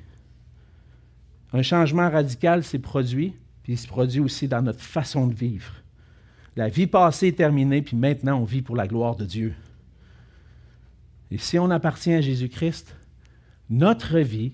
Un 1.53 1.63
changement 1.63 2.11
radical 2.11 2.65
s'est 2.65 2.81
produit, 2.81 3.35
puis 3.63 3.75
il 3.75 3.79
se 3.79 3.87
produit 3.87 4.21
aussi 4.21 4.49
dans 4.49 4.61
notre 4.61 4.81
façon 4.81 5.29
de 5.29 5.35
vivre. 5.35 5.73
La 6.57 6.69
vie 6.69 6.89
passée 6.89 7.29
est 7.29 7.39
terminée, 7.39 7.83
puis 7.83 7.97
maintenant 7.97 8.41
on 8.41 8.45
vit 8.45 8.63
pour 8.63 8.77
la 8.77 8.89
gloire 8.89 9.17
de 9.17 9.25
Dieu. 9.25 9.55
Et 11.31 11.39
si 11.39 11.59
on 11.59 11.71
appartient 11.71 12.13
à 12.13 12.21
Jésus-Christ, 12.21 12.95
notre 13.71 14.19
vie 14.19 14.53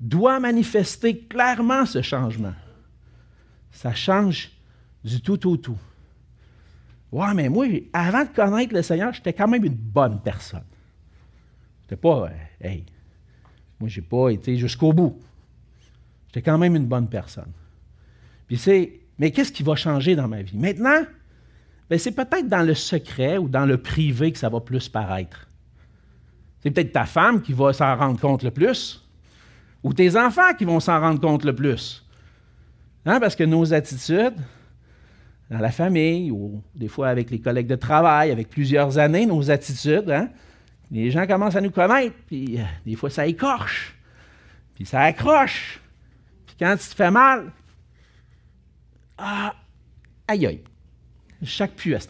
doit 0.00 0.40
manifester 0.40 1.18
clairement 1.18 1.86
ce 1.86 2.02
changement. 2.02 2.54
Ça 3.70 3.94
change 3.94 4.50
du 5.04 5.20
tout 5.20 5.48
au 5.48 5.56
tout. 5.56 5.78
Ouais, 7.12 7.32
mais 7.34 7.48
moi, 7.48 7.66
avant 7.92 8.24
de 8.24 8.30
connaître 8.30 8.74
le 8.74 8.82
Seigneur, 8.82 9.12
j'étais 9.12 9.32
quand 9.32 9.48
même 9.48 9.64
une 9.64 9.74
bonne 9.74 10.20
personne. 10.20 10.64
J'étais 11.82 11.96
pas, 11.96 12.30
euh, 12.30 12.66
hey, 12.66 12.84
moi, 13.80 13.88
j'ai 13.88 14.02
pas 14.02 14.30
été 14.30 14.56
jusqu'au 14.56 14.92
bout. 14.92 15.20
J'étais 16.28 16.42
quand 16.42 16.58
même 16.58 16.76
une 16.76 16.86
bonne 16.86 17.08
personne. 17.08 17.52
Puis 18.46 18.56
c'est, 18.56 19.00
mais 19.18 19.30
qu'est-ce 19.30 19.52
qui 19.52 19.62
va 19.62 19.76
changer 19.76 20.16
dans 20.16 20.28
ma 20.28 20.42
vie? 20.42 20.56
Maintenant, 20.56 21.02
ben, 21.90 21.98
c'est 21.98 22.12
peut-être 22.12 22.48
dans 22.48 22.62
le 22.62 22.74
secret 22.74 23.38
ou 23.38 23.48
dans 23.48 23.66
le 23.66 23.76
privé 23.78 24.32
que 24.32 24.38
ça 24.38 24.48
va 24.48 24.60
plus 24.60 24.88
paraître. 24.88 25.48
C'est 26.62 26.70
peut-être 26.70 26.92
ta 26.92 27.06
femme 27.06 27.42
qui 27.42 27.52
va 27.52 27.72
s'en 27.72 27.96
rendre 27.96 28.20
compte 28.20 28.42
le 28.42 28.50
plus 28.50 29.02
ou 29.82 29.92
tes 29.92 30.16
enfants 30.16 30.54
qui 30.56 30.64
vont 30.64 30.80
s'en 30.80 31.00
rendre 31.00 31.20
compte 31.20 31.44
le 31.44 31.54
plus. 31.54 32.04
Hein, 33.04 33.18
parce 33.18 33.34
que 33.34 33.44
nos 33.44 33.74
attitudes, 33.74 34.36
dans 35.50 35.58
la 35.58 35.70
famille, 35.72 36.30
ou 36.30 36.62
des 36.74 36.88
fois 36.88 37.08
avec 37.08 37.30
les 37.30 37.40
collègues 37.40 37.66
de 37.66 37.76
travail, 37.76 38.30
avec 38.30 38.48
plusieurs 38.48 38.98
années, 38.98 39.26
nos 39.26 39.50
attitudes, 39.50 40.10
hein, 40.10 40.28
les 40.92 41.10
gens 41.10 41.26
commencent 41.26 41.56
à 41.56 41.60
nous 41.60 41.70
connaître, 41.70 42.14
puis 42.26 42.60
euh, 42.60 42.64
des 42.84 42.94
fois 42.96 43.10
ça 43.10 43.26
écorche, 43.26 43.96
puis 44.74 44.84
ça 44.84 45.00
accroche. 45.00 45.80
Puis 46.46 46.56
quand 46.58 46.76
tu 46.76 46.88
te 46.88 46.94
fais 46.94 47.10
mal, 47.10 47.50
ah, 49.18 49.54
aïe 50.28 50.46
aïe, 50.46 50.62
chaque 51.42 51.72
pu 51.72 51.94
à. 51.94 52.00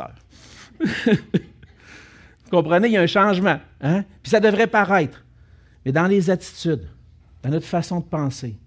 Vous 0.81 2.51
comprenez, 2.51 2.89
il 2.89 2.93
y 2.93 2.97
a 2.97 3.03
un 3.03 3.07
changement. 3.07 3.61
Hein? 3.81 4.05
Puis 4.23 4.31
ça 4.31 4.41
devrait 4.41 4.67
paraître. 4.67 5.25
Mais 5.85 5.93
dans 5.93 6.07
les 6.07 6.31
attitudes, 6.31 6.89
dans 7.43 7.51
notre 7.51 7.67
façon 7.67 8.01
de 8.01 8.05
penser, 8.05 8.59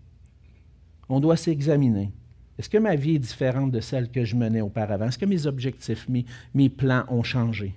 on 1.07 1.19
doit 1.19 1.37
s'examiner. 1.37 2.11
Est-ce 2.57 2.69
que 2.69 2.77
ma 2.77 2.95
vie 2.95 3.15
est 3.15 3.19
différente 3.19 3.71
de 3.71 3.79
celle 3.79 4.09
que 4.09 4.23
je 4.23 4.35
menais 4.35 4.61
auparavant? 4.61 5.07
Est-ce 5.07 5.17
que 5.17 5.25
mes 5.25 5.45
objectifs, 5.45 6.07
mes, 6.53 6.69
plans 6.69 7.03
ont 7.09 7.23
changé? 7.23 7.75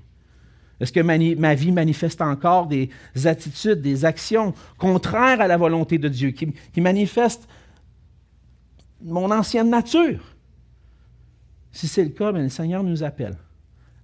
Est-ce 0.81 0.93
que 0.93 1.01
ma, 1.01 1.55
vie 1.55 1.73
manifeste 1.73 2.23
encore 2.23 2.69
des 2.69 2.91
attitudes, 3.25 3.81
des 3.81 4.05
actions 4.05 4.55
contraires 4.77 5.41
à 5.41 5.49
la 5.49 5.57
volonté 5.57 5.99
de 5.99 6.09
Dieu, 6.09 6.31
qui, 6.31 6.81
manifestent 6.81 7.49
mon 9.03 9.31
ancienne 9.31 9.71
nature? 9.71 10.21
Si 11.73 11.89
c'est 11.89 12.05
le 12.05 12.11
cas, 12.11 12.31
le 12.31 12.49
Seigneur 12.49 12.83
nous 12.85 13.03
appelle 13.03 13.37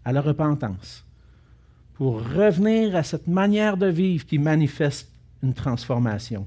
à 0.04 0.12
la 0.12 0.20
repentance 0.20 1.04
pour 1.94 2.20
revenir 2.20 2.96
à 2.96 3.04
cette 3.04 3.28
manière 3.28 3.76
de 3.76 3.86
vivre 3.86 4.26
qui 4.26 4.38
manifeste 4.38 5.10
une 5.44 5.54
transformation. 5.54 6.46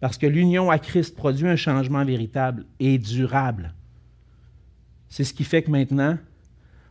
Parce 0.00 0.18
que 0.18 0.26
l'union 0.26 0.70
à 0.70 0.78
Christ 0.78 1.14
produit 1.14 1.48
un 1.48 1.56
changement 1.56 2.04
véritable 2.04 2.66
et 2.80 2.98
durable. 2.98 3.72
C'est 5.08 5.24
ce 5.24 5.32
qui 5.32 5.44
fait 5.44 5.62
que 5.62 5.70
maintenant, 5.70 6.18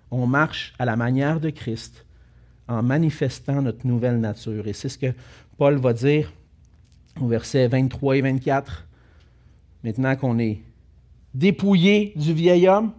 on 0.10 0.26
marche 0.26 0.74
à 0.80 0.86
la 0.86 0.96
manière 0.96 1.42
de 1.42 1.50
Christ 1.50 2.06
en 2.68 2.82
manifestant 2.84 3.62
notre 3.62 3.86
nouvelle 3.86 4.20
nature. 4.20 4.68
Et 4.68 4.74
c'est 4.74 4.90
ce 4.90 4.98
que 4.98 5.14
Paul 5.58 5.78
va 5.78 5.94
dire 5.94 6.32
au 7.22 7.28
verset 7.28 7.68
23 7.68 8.18
et 8.18 8.22
24. 8.22 8.88
Maintenant 9.84 10.16
qu'on 10.16 10.40
est 10.40 10.62
dépouillé 11.34 12.14
du 12.16 12.34
vieil 12.34 12.68
homme, 12.68 12.92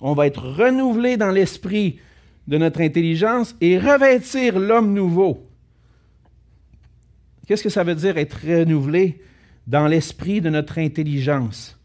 on 0.00 0.14
va 0.14 0.26
être 0.26 0.42
renouvelé 0.42 1.16
dans 1.16 1.30
l'esprit 1.30 1.98
de 2.46 2.58
notre 2.58 2.80
intelligence 2.80 3.54
et 3.60 3.78
revêtir 3.78 4.58
l'homme 4.58 4.94
nouveau. 4.94 5.46
Qu'est-ce 7.46 7.62
que 7.62 7.70
ça 7.70 7.84
veut 7.84 7.94
dire 7.94 8.18
être 8.18 8.38
renouvelé? 8.44 9.20
dans 9.68 9.86
l'esprit 9.86 10.40
de 10.40 10.50
notre 10.50 10.78
intelligence? 10.78 11.78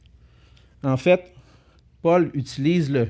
En 0.84 0.98
fait, 0.98 1.32
Paul 2.02 2.32
utilise 2.34 2.90
le, 2.90 3.10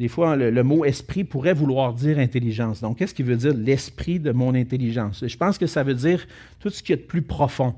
des 0.00 0.08
fois 0.08 0.34
le, 0.34 0.62
mot 0.62 0.86
esprit 0.86 1.24
pourrait 1.24 1.52
vouloir 1.52 1.92
dire 1.92 2.18
intelligence. 2.18 2.80
Donc, 2.80 2.96
qu'est-ce 2.96 3.12
qui 3.12 3.22
veut 3.22 3.36
dire 3.36 3.52
l'esprit 3.52 4.18
de 4.18 4.32
mon 4.32 4.54
intelligence? 4.54 5.22
Je 5.26 5.36
pense 5.36 5.58
que 5.58 5.66
ça 5.66 5.82
veut 5.82 5.92
dire 5.92 6.26
tout 6.58 6.70
ce 6.70 6.82
qui 6.82 6.94
est 6.94 6.96
de 6.96 7.02
plus 7.02 7.20
profond 7.20 7.74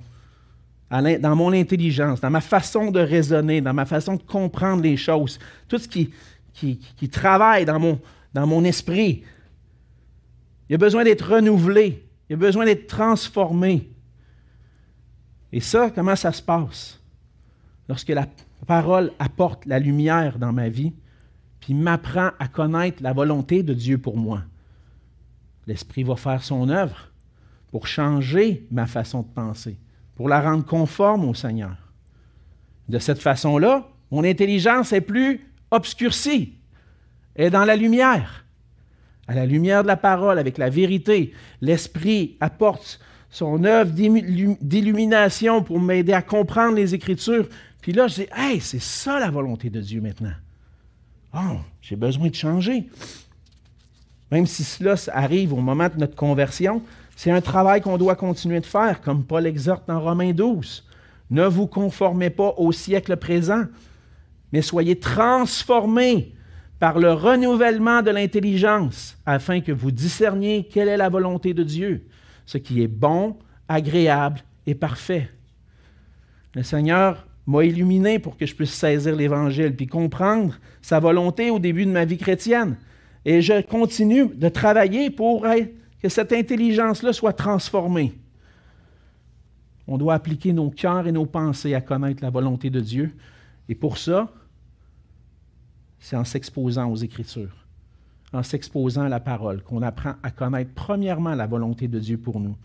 dans 0.89 1.35
mon 1.35 1.53
intelligence, 1.53 2.21
dans 2.21 2.31
ma 2.31 2.41
façon 2.41 2.93
de 2.93 3.01
raisonner, 3.01 3.61
dans 3.61 3.75
ma 3.75 3.87
façon 3.87 4.15
de 4.15 4.23
comprendre 4.23 4.85
les 4.85 4.97
choses, 4.97 5.41
tout 5.67 5.79
ce 5.79 5.89
qui, 5.89 6.13
travaille 7.11 7.65
dans 7.65 7.81
mon, 7.81 7.99
dans 8.33 8.47
mon 8.47 8.63
esprit. 8.63 9.25
Il 10.69 10.77
a 10.77 10.79
besoin 10.79 11.03
d'être 11.03 11.29
renouvelé, 11.29 12.07
il 12.31 12.35
a 12.35 12.37
besoin 12.37 12.67
d'être 12.67 12.87
transformé. 12.87 13.91
Et 15.51 15.59
ça, 15.61 15.91
comment 15.93 16.15
ça 16.15 16.31
se 16.31 16.43
passe? 16.43 17.01
Lorsque 17.89 18.11
la 18.11 18.29
parole 18.65 19.11
apporte 19.19 19.67
la 19.67 19.81
lumière 19.81 20.39
dans 20.39 20.53
ma 20.53 20.69
vie, 20.69 20.93
puis 21.63 21.75
m'apprend 21.75 22.31
à 22.41 22.49
connaître 22.49 23.03
la 23.03 23.13
volonté 23.13 23.63
de 23.63 23.73
Dieu 23.73 23.97
pour 23.97 24.17
moi. 24.17 24.43
L'Esprit 25.69 26.03
va 26.03 26.17
faire 26.17 26.43
son 26.43 26.69
œuvre 26.69 27.13
pour 27.71 27.87
changer 27.87 28.67
ma 28.73 28.87
façon 28.87 29.23
de 29.23 29.29
penser, 29.29 29.79
pour 30.17 30.29
la 30.29 30.41
rendre 30.43 30.65
conforme 30.65 31.25
au 31.25 31.35
Seigneur. 31.35 31.77
De 32.89 32.99
cette 32.99 33.21
façon-là, 33.21 33.89
mon 34.11 34.25
intelligence 34.25 34.93
est 34.93 35.01
plus 35.01 35.41
obscurcie, 35.71 36.55
est 37.37 37.51
dans 37.51 37.65
la 37.65 37.77
lumière. 37.77 38.45
À 39.29 39.35
la 39.35 39.47
lumière 39.47 39.83
de 39.83 39.89
la 39.89 39.97
parole, 39.97 40.41
avec 40.41 40.59
la 40.59 40.69
vérité, 40.69 41.33
l'Esprit 41.61 42.37
apporte 42.41 42.99
son 43.31 43.63
œuvre 43.63 43.93
d'illumination 43.93 45.63
pour 45.63 45.81
m'aider 45.81 46.13
à 46.13 46.23
comprendre 46.23 46.75
les 46.75 46.93
Écritures. 46.93 47.49
Puis 47.81 47.93
là, 47.93 48.09
je 48.09 48.23
dis, 48.23 48.27
hey, 48.37 48.61
c'est 48.61 48.83
ça 48.83 49.21
la 49.21 49.31
volonté 49.31 49.71
de 49.71 49.81
Dieu 49.81 50.01
maintenant. 50.01 50.35
Oh, 51.35 51.59
j'ai 51.81 51.97
besoin 51.97 52.29
de 52.29 52.35
changer. 52.35 52.89
Même 54.31 54.47
si 54.47 54.65
cela 54.65 54.95
arrive 55.13 55.53
au 55.53 55.61
moment 55.61 55.89
de 55.89 55.99
notre 55.99 56.15
conversion, 56.15 56.83
c'est 57.17 57.31
un 57.31 57.41
travail 57.41 57.81
qu'on 57.81 57.99
doit 57.99 58.17
continuer 58.17 58.61
de 58.61 58.67
faire, 58.67 59.01
comme 59.01 59.25
Paul 59.25 59.47
exhorte 59.47 59.87
dans 59.87 60.01
Romains 60.01 60.33
12. 60.33 60.85
Ne 61.31 61.47
vous 61.47 61.67
conformez 61.67 62.31
pas 62.31 62.55
au 62.57 62.73
siècle 62.73 63.17
présent, 63.17 63.65
mais 64.53 64.63
soyez 64.63 64.99
transformés 64.99 66.35
par 66.79 66.99
le 66.99 67.13
renouvellement 67.13 68.03
de 68.03 68.11
l'intelligence, 68.11 69.17
afin 69.25 69.61
que 69.61 69.73
vous 69.73 69.91
discerniez 69.91 70.69
quelle 70.71 70.89
est 70.89 70.97
la 70.97 71.09
volonté 71.09 71.55
de 71.55 71.63
Dieu, 71.63 72.09
ce 72.45 72.59
qui 72.59 72.83
est 72.83 72.89
bon, 72.89 73.39
agréable 73.69 74.41
et 74.67 74.75
parfait. 74.75 75.31
Le 76.55 76.63
Seigneur 76.63 77.27
m'a 77.47 77.65
illuminé 77.65 78.19
pour 78.19 78.37
que 78.37 78.47
je 78.47 78.55
puisse 78.55 78.73
saisir 78.73 79.17
l'Évangile 79.17 79.75
puis 79.75 79.87
comprendre 79.87 80.59
sa 80.81 81.01
volonté 81.01 81.51
au 81.51 81.59
début 81.59 81.87
de 81.87 81.91
ma 81.91 82.05
vie 82.05 82.19
chrétienne. 82.19 82.77
Et 83.25 83.41
je 83.43 83.63
continue 83.63 84.27
de 84.27 84.49
travailler 84.49 85.11
pour 85.11 85.47
que 86.03 86.09
cette 86.09 86.33
intelligence-là 86.33 87.13
soit 87.13 87.33
transformée. 87.33 88.13
On 89.87 89.99
doit 89.99 90.15
appliquer 90.15 90.53
nos 90.53 90.71
cœurs 90.71 91.07
et 91.07 91.13
nos 91.13 91.27
pensées 91.27 91.75
à 91.75 91.81
connaître 91.81 92.23
la 92.23 92.31
volonté 92.31 92.71
de 92.71 92.81
Dieu. 92.81 93.15
Et 93.69 93.75
pour 93.75 93.99
ça, 93.99 94.33
c'est 95.99 96.17
en 96.17 96.25
s'exposant 96.25 96.91
aux 96.91 96.97
Écritures, 96.97 97.67
en 98.33 98.43
s'exposant 98.43 99.03
à 99.03 99.09
la 99.09 99.21
parole, 99.21 99.63
qu'on 99.63 99.83
apprend 99.83 100.15
à 100.23 100.31
connaître 100.31 100.71
premièrement 100.75 101.35
la 101.35 101.47
volonté 101.47 101.89
de 101.89 101.99
Dieu 101.99 102.19
pour 102.19 102.41
nous. 102.41 102.57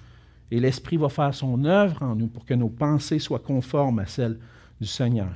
Et 0.50 0.60
l'Esprit 0.60 0.98
va 0.98 1.10
faire 1.10 1.34
son 1.34 1.66
œuvre 1.66 2.02
en 2.02 2.16
nous 2.16 2.28
pour 2.28 2.46
que 2.46 2.54
nos 2.54 2.70
pensées 2.70 3.20
soient 3.20 3.40
conformes 3.40 4.00
à 4.00 4.06
celles 4.06 4.40
du 4.80 4.88
Seigneur. 4.88 5.30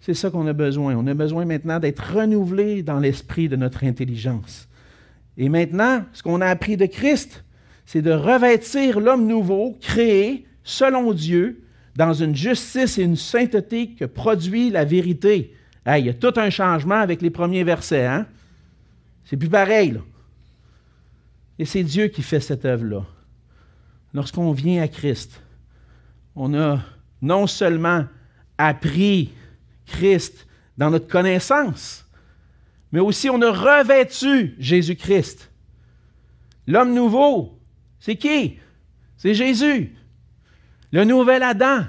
C'est 0.00 0.14
ça 0.14 0.30
qu'on 0.30 0.46
a 0.46 0.52
besoin. 0.52 0.94
On 0.96 1.06
a 1.06 1.14
besoin 1.14 1.44
maintenant 1.44 1.80
d'être 1.80 2.14
renouvelé 2.14 2.82
dans 2.82 3.00
l'esprit 3.00 3.48
de 3.48 3.56
notre 3.56 3.84
intelligence. 3.84 4.68
Et 5.38 5.48
maintenant, 5.48 6.04
ce 6.12 6.22
qu'on 6.22 6.40
a 6.40 6.46
appris 6.46 6.76
de 6.76 6.86
Christ, 6.86 7.44
c'est 7.86 8.02
de 8.02 8.12
revêtir 8.12 9.00
l'homme 9.00 9.26
nouveau, 9.26 9.76
créé 9.80 10.46
selon 10.62 11.12
Dieu, 11.12 11.62
dans 11.96 12.12
une 12.12 12.34
justice 12.34 12.98
et 12.98 13.02
une 13.02 13.16
sainteté 13.16 13.90
que 13.90 14.04
produit 14.04 14.70
la 14.70 14.84
vérité. 14.84 15.54
il 15.86 16.06
y 16.06 16.08
a 16.08 16.14
tout 16.14 16.32
un 16.36 16.50
changement 16.50 16.96
avec 16.96 17.22
les 17.22 17.30
premiers 17.30 17.64
versets. 17.64 18.06
Hein? 18.06 18.26
C'est 19.24 19.36
plus 19.36 19.48
pareil. 19.48 19.92
Là. 19.92 20.00
Et 21.58 21.64
c'est 21.64 21.84
Dieu 21.84 22.08
qui 22.08 22.22
fait 22.22 22.40
cette 22.40 22.64
œuvre-là. 22.64 23.04
Lorsqu'on 24.12 24.52
vient 24.52 24.82
à 24.82 24.88
Christ, 24.88 25.40
on 26.36 26.54
a 26.54 26.80
non 27.24 27.46
seulement 27.46 28.04
appris 28.58 29.32
Christ 29.86 30.46
dans 30.76 30.90
notre 30.90 31.08
connaissance, 31.08 32.06
mais 32.92 33.00
aussi 33.00 33.30
on 33.30 33.40
a 33.40 33.50
revêtu 33.50 34.54
Jésus-Christ. 34.58 35.50
L'homme 36.66 36.94
nouveau, 36.94 37.58
c'est 37.98 38.16
qui? 38.16 38.58
C'est 39.16 39.34
Jésus. 39.34 39.96
Le 40.92 41.04
nouvel 41.04 41.42
Adam 41.42 41.84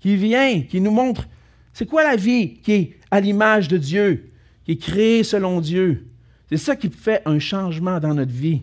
qui 0.00 0.16
vient, 0.16 0.62
qui 0.62 0.80
nous 0.80 0.90
montre, 0.90 1.26
c'est 1.72 1.86
quoi 1.86 2.04
la 2.04 2.16
vie 2.16 2.58
qui 2.60 2.72
est 2.72 3.00
à 3.10 3.20
l'image 3.20 3.68
de 3.68 3.78
Dieu, 3.78 4.32
qui 4.64 4.72
est 4.72 4.76
créée 4.76 5.24
selon 5.24 5.60
Dieu? 5.60 6.08
C'est 6.50 6.58
ça 6.58 6.76
qui 6.76 6.90
fait 6.90 7.22
un 7.24 7.38
changement 7.38 7.98
dans 8.00 8.14
notre 8.14 8.32
vie. 8.32 8.62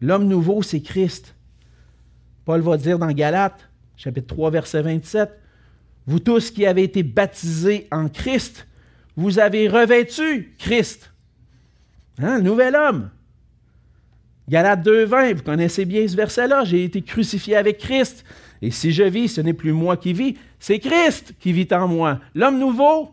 L'homme 0.00 0.26
nouveau, 0.26 0.62
c'est 0.62 0.80
Christ. 0.80 1.34
Paul 2.46 2.62
va 2.62 2.76
dire 2.76 2.98
dans 2.98 3.12
Galates, 3.12 3.65
chapitre 3.96 4.34
3, 4.34 4.50
verset 4.50 4.82
27, 4.82 5.30
Vous 6.06 6.18
tous 6.18 6.50
qui 6.50 6.66
avez 6.66 6.84
été 6.84 7.02
baptisés 7.02 7.88
en 7.90 8.08
Christ, 8.08 8.66
vous 9.16 9.38
avez 9.38 9.68
revêtu 9.68 10.54
Christ. 10.58 11.12
Hein, 12.18 12.40
nouvel 12.40 12.76
homme. 12.76 13.10
Galates 14.48 14.86
20, 14.86 15.34
vous 15.34 15.42
connaissez 15.42 15.84
bien 15.84 16.06
ce 16.06 16.14
verset-là. 16.14 16.64
J'ai 16.64 16.84
été 16.84 17.02
crucifié 17.02 17.56
avec 17.56 17.78
Christ. 17.78 18.24
Et 18.62 18.70
si 18.70 18.92
je 18.92 19.02
vis, 19.02 19.28
ce 19.28 19.40
n'est 19.40 19.52
plus 19.52 19.72
moi 19.72 19.96
qui 19.96 20.12
vis, 20.12 20.36
c'est 20.60 20.78
Christ 20.78 21.34
qui 21.40 21.52
vit 21.52 21.68
en 21.72 21.88
moi. 21.88 22.20
L'homme 22.34 22.58
nouveau, 22.58 23.10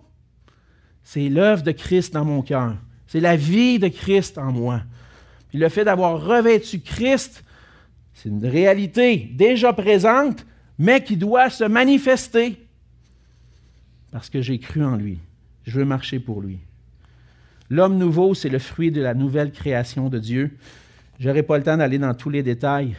c'est 1.04 1.30
l'œuvre 1.30 1.64
de 1.64 1.72
Christ 1.72 2.14
dans 2.14 2.24
mon 2.24 2.42
cœur. 2.42 2.76
C'est 3.08 3.20
la 3.20 3.36
vie 3.36 3.80
de 3.80 3.88
Christ 3.88 4.38
en 4.38 4.52
moi. 4.52 4.82
Puis 5.50 5.58
le 5.58 5.70
fait 5.70 5.86
d'avoir 5.86 6.24
revêtu 6.24 6.80
Christ, 6.80 7.44
c'est 8.14 8.30
une 8.30 8.46
réalité 8.46 9.30
déjà 9.34 9.74
présente, 9.74 10.46
mais 10.84 11.02
qui 11.02 11.16
doit 11.16 11.50
se 11.50 11.64
manifester 11.64 12.58
parce 14.12 14.30
que 14.30 14.42
j'ai 14.42 14.60
cru 14.60 14.84
en 14.84 14.98
lui. 14.98 15.18
Je 15.66 15.80
veux 15.80 15.86
marcher 15.86 16.20
pour 16.20 16.42
lui. 16.42 16.60
L'homme 17.70 17.98
nouveau, 17.98 18.34
c'est 18.34 18.50
le 18.50 18.60
fruit 18.60 18.92
de 18.92 19.02
la 19.02 19.14
nouvelle 19.14 19.54
création 19.54 20.10
de 20.10 20.20
Dieu. 20.20 20.58
Je 21.20 21.30
n'aurai 21.30 21.42
pas 21.42 21.58
le 21.58 21.64
temps 21.64 21.78
d'aller 21.78 22.00
dans 22.00 22.14
tous 22.14 22.30
les 22.30 22.44
détails, 22.44 22.98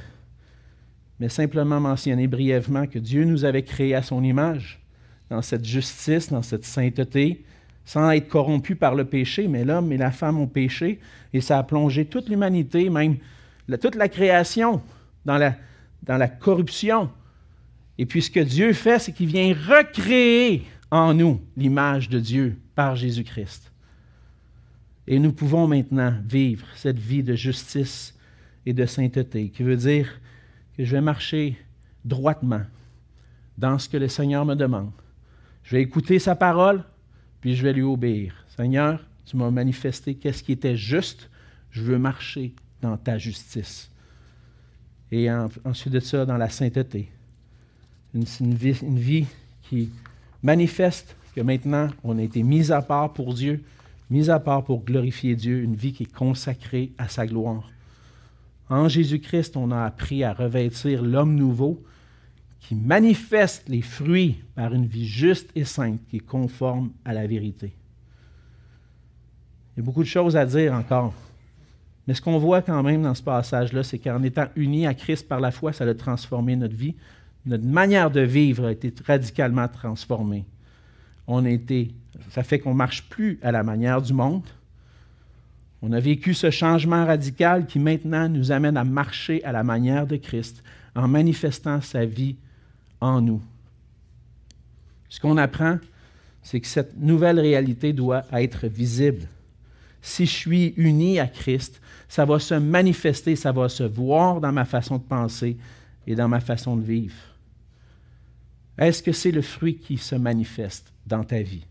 mais 1.21 1.29
simplement 1.29 1.79
mentionner 1.79 2.27
brièvement 2.27 2.87
que 2.87 2.99
Dieu 2.99 3.27
nous 3.27 3.45
avait 3.45 3.65
créés 3.65 3.95
à 3.95 4.01
son 4.01 4.25
image, 4.25 4.81
dans 5.29 5.43
cette 5.43 5.67
justice, 5.67 6.31
dans 6.31 6.43
cette 6.43 6.65
sainteté, 6.65 7.45
sans 7.85 8.11
être 8.13 8.29
corrompu 8.29 8.77
par 8.77 8.95
le 8.95 9.05
péché, 9.05 9.47
mais 9.47 9.63
l'homme 9.63 9.93
et 9.93 9.99
la 9.99 10.11
femme 10.11 10.39
ont 10.39 10.47
péché, 10.47 11.01
et 11.35 11.43
ça 11.43 11.59
a 11.59 11.63
plongé 11.63 12.07
toute 12.07 12.31
l'humanité, 12.31 12.89
même 12.89 13.19
toute 13.79 13.95
la 13.95 14.09
création, 14.09 14.81
dans 15.27 15.37
la, 15.37 15.55
dans 16.03 16.17
la 16.17 16.29
corruption. 16.29 17.11
Et 17.99 18.07
puis 18.07 18.23
ce 18.23 18.31
que 18.31 18.41
Dieu 18.41 18.73
fait, 18.73 18.99
c'est 18.99 19.13
qu'il 19.13 19.29
vient 19.29 19.55
recréer 19.55 20.65
en 20.91 21.15
nous 21.15 21.41
l'image 21.57 22.09
de 22.09 22.19
Dieu 22.21 22.59
par 22.75 22.97
Jésus-Christ. 22.97 23.73
Et 25.07 25.19
nous 25.19 25.33
pouvons 25.33 25.67
maintenant 25.67 26.15
vivre 26.27 26.67
cette 26.77 26.99
vie 26.99 27.23
de 27.23 27.35
justice 27.35 28.19
et 28.67 28.73
de 28.73 28.87
sainteté, 28.87 29.51
qui 29.51 29.63
veut 29.63 29.77
dire 29.77 30.09
que 30.77 30.85
je 30.85 30.93
vais 30.93 31.01
marcher 31.01 31.57
droitement 32.05 32.63
dans 33.59 33.79
ce 33.79 33.89
que 33.89 33.97
le 33.97 34.09
Seigneur 34.09 34.45
me 34.45 34.55
demande. 34.55 34.93
Je 35.63 35.77
vais 35.77 35.83
écouter 35.83 36.19
sa 36.19 36.35
parole, 36.35 36.83
puis 37.41 37.55
je 37.55 37.63
vais 37.63 37.73
lui 37.73 37.83
obéir. 37.83 38.45
Seigneur, 38.57 39.05
tu 39.27 39.37
m'as 39.37 39.51
manifesté 39.51 40.15
qu'est-ce 40.15 40.43
qui 40.43 40.53
était 40.53 40.77
juste, 40.77 41.31
je 41.71 41.83
veux 41.83 41.99
marcher 41.99 42.55
dans 42.81 42.97
ta 42.97 43.19
justice 43.19 43.91
et 45.11 45.31
ensuite 45.65 45.93
de 45.93 46.01
ça 46.01 46.27
dans 46.27 46.37
la 46.37 46.49
sainteté. 46.49 47.11
Une, 48.15 48.55
vie, 48.55 49.27
qui 49.63 49.91
manifeste 50.43 51.17
que 51.35 51.41
maintenant 51.41 51.89
on 52.05 52.19
a 52.19 52.23
été 52.23 52.43
mis 52.43 52.71
à 52.71 52.81
part 52.81 53.13
pour 53.13 53.35
Dieu, 53.35 53.65
mis 54.09 54.31
à 54.31 54.39
part 54.39 54.63
pour 54.63 54.85
glorifier 54.85 55.35
Dieu, 55.35 55.63
une 55.63 55.75
vie 55.75 55.93
qui 55.93 56.05
est 56.05 56.13
consacrée 56.13 56.93
à 56.97 57.09
sa 57.09 57.27
gloire. 57.27 57.69
En 58.69 58.89
Jésus-Christ, 58.89 59.57
on 59.57 59.71
a 59.73 59.85
appris 59.85 60.25
à 60.25 60.33
revêtir 60.33 61.03
l'homme 61.03 61.35
nouveau 61.35 61.83
qui 62.61 62.75
manifeste 62.75 63.69
les 63.69 63.83
fruits 63.83 64.43
par 64.55 64.73
une 64.73 64.87
vie 64.87 65.07
juste 65.07 65.51
et 65.55 65.65
sainte 65.65 66.01
qui 66.09 66.17
est 66.17 66.21
conforme 66.21 66.91
à 67.05 67.13
la 67.13 67.27
vérité. 67.27 67.73
Il 69.77 69.81
y 69.81 69.83
a 69.83 69.85
beaucoup 69.85 70.03
de 70.03 70.09
choses 70.09 70.37
à 70.37 70.47
dire 70.47 70.73
encore. 70.73 71.13
Mais 72.07 72.15
ce 72.15 72.21
qu'on 72.21 72.39
voit 72.39 72.63
quand 72.63 72.83
même 72.83 73.03
dans 73.03 73.15
ce 73.15 73.23
passage-là, 73.23 73.83
c'est 73.83 73.99
qu'en 73.99 74.23
étant 74.23 74.47
unis 74.57 74.87
à 74.87 74.95
Christ 74.95 75.27
par 75.27 75.41
la 75.41 75.51
foi, 75.51 75.73
ça 75.73 75.85
a 75.85 75.95
transformé 75.95 76.55
notre 76.55 76.77
vie. 76.77 76.95
Notre 77.47 77.65
manière 77.65 78.11
de 78.11 78.21
vivre 78.21 78.67
a 78.67 78.73
été 78.73 78.93
radicalement 79.07 79.69
transformée. 79.69 80.45
On 81.27 81.45
a 81.45 81.51
été, 81.51 81.91
ça 82.31 82.43
fait 82.43 82.59
qu'on 82.59 82.71
ne 82.71 82.79
marche 82.79 83.09
plus 83.09 83.39
à 83.43 83.53
la 83.53 83.63
manière 83.63 84.01
du 84.01 84.13
monde. 84.13 84.45
On 85.83 85.93
a 85.93 86.01
vécu 86.01 86.33
ce 86.33 86.51
changement 86.51 87.05
radical 87.05 87.67
qui 87.67 87.79
maintenant 87.79 88.29
nous 88.29 88.53
amène 88.53 88.77
à 88.77 88.85
marcher 88.85 89.45
à 89.45 89.53
la 89.53 89.63
manière 89.63 90.07
de 90.07 90.17
Christ 90.17 90.63
en 90.95 91.09
manifestant 91.09 91.81
sa 91.83 92.07
vie 92.07 92.37
en 93.01 93.21
nous. 93.21 93.43
Ce 95.11 95.21
qu'on 95.21 95.37
apprend, 95.37 95.79
c'est 96.43 96.61
que 96.61 96.67
cette 96.67 96.97
nouvelle 96.97 97.39
réalité 97.39 97.93
doit 97.93 98.25
être 98.33 98.67
visible. 98.67 99.29
Si 100.01 100.27
je 100.27 100.33
suis 100.33 100.75
uni 100.77 101.19
à 101.19 101.27
Christ, 101.27 101.81
ça 102.09 102.25
va 102.25 102.39
se 102.39 102.55
manifester, 102.55 103.37
ça 103.37 103.53
va 103.53 103.69
se 103.69 103.85
voir 103.85 104.41
dans 104.41 104.53
ma 104.53 104.65
façon 104.65 104.97
de 104.97 105.03
penser 105.03 105.57
et 106.07 106.15
dans 106.15 106.29
ma 106.29 106.41
façon 106.41 106.77
de 106.77 106.83
vivre. 106.83 107.15
Est-ce 108.79 109.03
que 109.03 109.13
c'est 109.13 109.31
le 109.31 109.43
fruit 109.43 109.77
qui 109.77 109.99
se 109.99 110.15
manifeste 110.15 110.93
dans 111.07 111.25
ta 111.25 111.43
vie? 111.43 111.67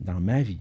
Dans 0.00 0.20
ma 0.20 0.42
vie. 0.42 0.60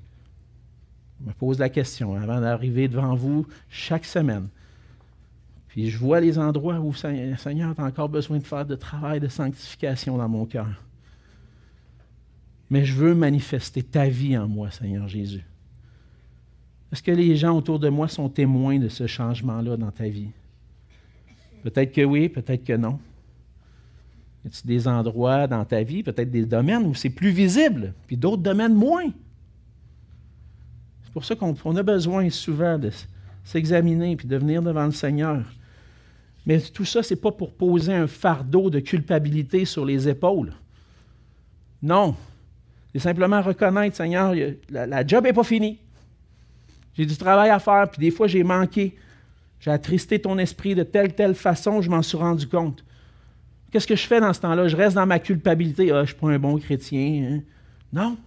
Je 1.20 1.28
me 1.28 1.34
pose 1.34 1.59
la 1.59 1.70
question 1.70 2.16
avant 2.16 2.41
d'arriver 2.41 2.88
devant 2.88 3.16
vous 3.16 3.47
chaque 3.70 4.05
semaine. 4.05 4.49
Puis 5.68 5.89
je 5.89 5.97
vois 5.97 6.20
les 6.20 6.38
endroits 6.38 6.80
où, 6.80 6.93
Seigneur, 6.93 7.38
tu 7.76 7.82
as 7.82 7.86
encore 7.86 8.09
besoin 8.09 8.39
de 8.39 8.43
faire 8.43 8.66
de 8.66 8.76
travail 8.76 9.20
de 9.20 9.30
sanctification 9.30 10.18
dans 10.18 10.28
mon 10.28 10.45
cœur. 10.45 10.68
Mais 12.70 12.84
je 12.84 12.93
veux 12.93 13.16
manifester 13.16 13.84
ta 13.84 14.09
vie 14.09 14.38
en 14.38 14.47
moi, 14.47 14.72
Seigneur 14.72 15.07
Jésus. 15.07 15.45
Est-ce 16.91 17.01
que 17.01 17.12
les 17.12 17.38
gens 17.38 17.55
autour 17.55 17.80
de 17.80 17.88
moi 17.88 18.09
sont 18.09 18.28
témoins 18.28 18.80
de 18.80 18.89
ce 18.89 19.07
changement-là 19.07 19.78
dans 19.78 19.91
ta 19.91 20.09
vie? 20.09 20.32
Peut-être 21.64 21.93
que 21.93 22.03
oui, 22.03 22.28
peut-être 22.28 22.66
que 22.66 22.74
non. 22.74 22.99
Y 24.44 24.48
a-t-il 24.48 24.68
des 24.68 24.88
endroits 24.88 25.48
dans 25.48 25.64
ta 25.66 25.84
vie, 25.84 26.04
peut-être 26.04 26.32
des 26.32 26.46
domaines 26.46 26.86
où 26.86 26.96
c'est 26.96 27.10
plus 27.10 27.30
visible, 27.30 27.94
puis 28.08 28.18
d'autres 28.18 28.42
domaines 28.42 28.74
moins? 28.74 29.10
C'est 31.04 31.14
pour 31.14 31.26
ça 31.26 31.36
qu'on 31.36 31.76
a 31.76 31.84
besoin 31.84 32.30
souvent 32.30 32.80
de 32.80 32.89
s'examiner 33.44 34.16
puis 34.16 34.28
de 34.28 34.38
venir 34.38 34.62
devant 34.62 34.86
le 34.86 34.92
Seigneur. 34.92 35.44
Mais 36.46 36.60
tout 36.60 36.86
ça, 36.86 37.04
ce 37.04 37.14
n'est 37.14 37.20
pas 37.20 37.32
pour 37.32 37.54
poser 37.54 37.94
un 37.94 38.08
fardeau 38.08 38.70
de 38.70 38.80
culpabilité 38.80 39.66
sur 39.66 39.86
les 39.86 40.08
épaules. 40.08 40.54
Non. 41.84 42.16
C'est 42.94 43.00
simplement 43.00 43.42
reconnaître, 43.42 43.96
Seigneur, 43.96 44.34
la, 44.70 44.88
la 44.88 45.06
job 45.06 45.24
n'est 45.24 45.34
pas 45.34 45.44
finie. 45.44 45.80
J'ai 46.94 47.06
du 47.06 47.16
travail 47.16 47.50
à 47.50 47.60
faire, 47.60 47.89
puis 47.89 48.00
des 48.00 48.12
fois 48.12 48.28
j'ai 48.28 48.44
manqué. 48.44 48.96
J'ai 49.60 49.72
attristé 49.72 50.20
ton 50.20 50.38
esprit 50.39 50.76
de 50.76 50.84
telle, 50.84 51.14
telle 51.14 51.36
façon, 51.36 51.82
je 51.82 51.89
m'en 51.89 52.02
suis 52.02 52.18
rendu 52.18 52.48
compte. 52.48 52.84
Qu'est-ce 53.72 53.88
que 53.88 53.96
je 53.96 54.06
fais 54.06 54.20
dans 54.20 54.34
ce 54.34 54.42
temps-là? 54.42 54.68
Je 54.68 54.76
reste 54.76 54.96
dans 54.96 55.06
ma 55.06 55.20
culpabilité. 55.20 55.92
Ah, 55.92 55.96
je 55.96 56.00
ne 56.02 56.06
suis 56.08 56.16
pas 56.16 56.30
un 56.30 56.40
bon 56.40 56.60
chrétien. 56.60 57.24
Hein? 57.24 57.42
Non. 57.94 58.18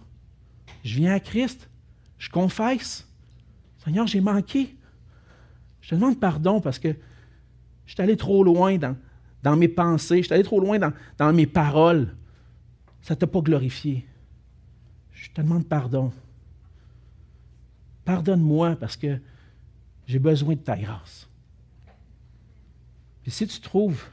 Je 0.83 0.95
viens 0.95 1.13
à 1.13 1.19
Christ. 1.19 1.69
Je 2.17 2.29
confesse. 2.29 3.07
Seigneur, 3.83 4.07
j'ai 4.07 4.21
manqué. 4.21 4.75
Je 5.81 5.89
te 5.89 5.95
demande 5.95 6.19
pardon 6.19 6.59
parce 6.59 6.79
que 6.79 6.95
je 7.85 7.93
suis 7.93 8.01
allé 8.01 8.17
trop 8.17 8.43
loin 8.43 8.77
dans, 8.77 8.97
dans 9.43 9.55
mes 9.55 9.67
pensées. 9.67 10.17
Je 10.17 10.23
suis 10.23 10.33
allé 10.33 10.43
trop 10.43 10.59
loin 10.59 10.79
dans, 10.79 10.93
dans 11.19 11.31
mes 11.31 11.45
paroles. 11.45 12.15
Ça 13.03 13.13
ne 13.13 13.19
t'a 13.19 13.27
pas 13.27 13.41
glorifié. 13.41 14.07
Je 15.11 15.29
te 15.29 15.41
demande 15.41 15.67
pardon. 15.67 16.11
Pardonne-moi 18.03 18.75
parce 18.77 18.97
que 18.97 19.19
j'ai 20.07 20.19
besoin 20.19 20.55
de 20.55 20.59
ta 20.59 20.75
grâce. 20.75 21.27
Et 23.27 23.29
si 23.29 23.45
tu 23.45 23.59
trouves 23.59 24.03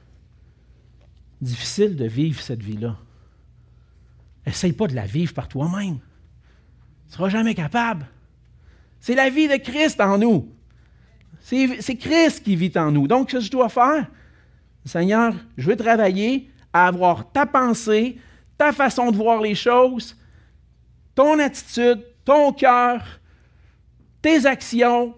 difficile 1.43 1.97
de 1.97 2.07
vivre 2.07 2.41
cette 2.41 2.63
vie-là, 2.63 2.97
essaye 4.47 4.73
pas 4.73 4.87
de 4.87 4.95
la 4.95 5.07
vivre 5.07 5.35
par 5.35 5.49
toi-même. 5.49 5.99
Tu 5.99 7.09
ne 7.09 7.13
seras 7.13 7.29
jamais 7.29 7.55
capable. 7.55 8.07
C'est 9.01 9.15
la 9.15 9.29
vie 9.29 9.49
de 9.49 9.57
Christ 9.57 10.01
en 10.01 10.19
nous. 10.19 10.49
C'est 11.41 11.97
Christ 11.97 12.45
qui 12.45 12.55
vit 12.55 12.73
en 12.77 12.93
nous. 12.93 13.09
Donc, 13.09 13.31
ce 13.31 13.37
que 13.37 13.43
je 13.43 13.51
dois 13.51 13.69
faire, 13.69 14.07
Seigneur, 14.85 15.35
je 15.57 15.69
veux 15.69 15.77
travailler 15.77 16.51
à 16.73 16.87
avoir 16.87 17.31
ta 17.33 17.45
pensée, 17.45 18.19
ta 18.57 18.73
façon 18.73 19.11
de 19.11 19.17
voir 19.17 19.43
les 19.43 19.57
choses, 19.57 20.17
ton 21.15 21.39
attitude, 21.41 22.05
ton 22.25 22.53
cœur, 22.53 23.05
tes 24.23 24.47
actions. 24.47 25.15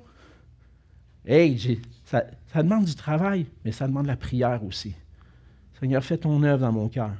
Hey, 1.26 1.80
ça, 2.04 2.24
ça 2.52 2.62
demande 2.62 2.86
du 2.86 2.94
travail, 2.94 3.46
mais 3.64 3.72
ça 3.72 3.86
demande 3.86 4.06
la 4.06 4.16
prière 4.16 4.64
aussi. 4.64 4.94
Seigneur, 5.80 6.04
fais 6.04 6.18
ton 6.18 6.42
œuvre 6.42 6.60
dans 6.60 6.72
mon 6.72 6.88
cœur. 6.88 7.10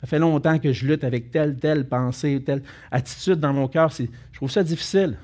Ça 0.00 0.06
fait 0.06 0.18
longtemps 0.18 0.58
que 0.58 0.72
je 0.72 0.86
lutte 0.86 1.04
avec 1.04 1.30
telle, 1.30 1.56
telle 1.56 1.88
pensée, 1.88 2.42
telle 2.44 2.62
attitude 2.90 3.40
dans 3.40 3.52
mon 3.52 3.66
cœur. 3.66 3.90
Je 3.90 4.06
trouve 4.34 4.50
ça 4.50 4.62
difficile. 4.62 5.16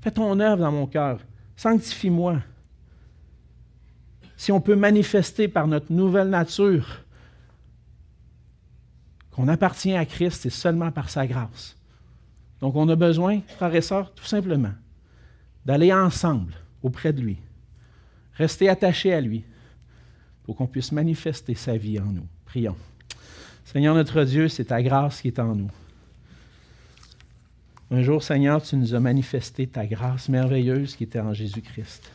Fais 0.00 0.12
ton 0.12 0.38
œuvre 0.38 0.62
dans 0.62 0.72
mon 0.72 0.86
cœur. 0.86 1.18
Sanctifie-moi. 1.56 2.40
Si 4.36 4.52
on 4.52 4.60
peut 4.60 4.76
manifester 4.76 5.48
par 5.48 5.66
notre 5.66 5.92
nouvelle 5.92 6.28
nature 6.28 7.02
qu'on 9.32 9.48
appartient 9.48 9.94
à 9.94 10.04
Christ, 10.06 10.42
c'est 10.42 10.50
seulement 10.50 10.92
par 10.92 11.10
sa 11.10 11.26
grâce. 11.26 11.76
Donc 12.60 12.76
on 12.76 12.88
a 12.88 12.96
besoin, 12.96 13.40
frères 13.48 13.74
et 13.74 13.82
sœurs, 13.82 14.14
tout 14.14 14.24
simplement, 14.24 14.72
d'aller 15.64 15.92
ensemble 15.92 16.54
auprès 16.82 17.12
de 17.12 17.20
lui, 17.20 17.38
rester 18.34 18.68
attachés 18.68 19.12
à 19.12 19.20
lui, 19.20 19.44
pour 20.46 20.56
qu'on 20.56 20.66
puisse 20.66 20.92
manifester 20.92 21.54
sa 21.54 21.76
vie 21.76 21.98
en 21.98 22.06
nous. 22.06 22.26
Prions. 22.46 22.76
Seigneur 23.64 23.94
notre 23.94 24.22
Dieu, 24.22 24.48
c'est 24.48 24.66
ta 24.66 24.82
grâce 24.82 25.20
qui 25.20 25.28
est 25.28 25.38
en 25.40 25.54
nous. 25.54 25.70
Un 27.90 28.02
jour, 28.02 28.22
Seigneur, 28.22 28.62
tu 28.62 28.76
nous 28.76 28.94
as 28.94 29.00
manifesté 29.00 29.66
ta 29.66 29.86
grâce 29.86 30.28
merveilleuse 30.28 30.96
qui 30.96 31.04
était 31.04 31.20
en 31.20 31.34
Jésus-Christ. 31.34 32.10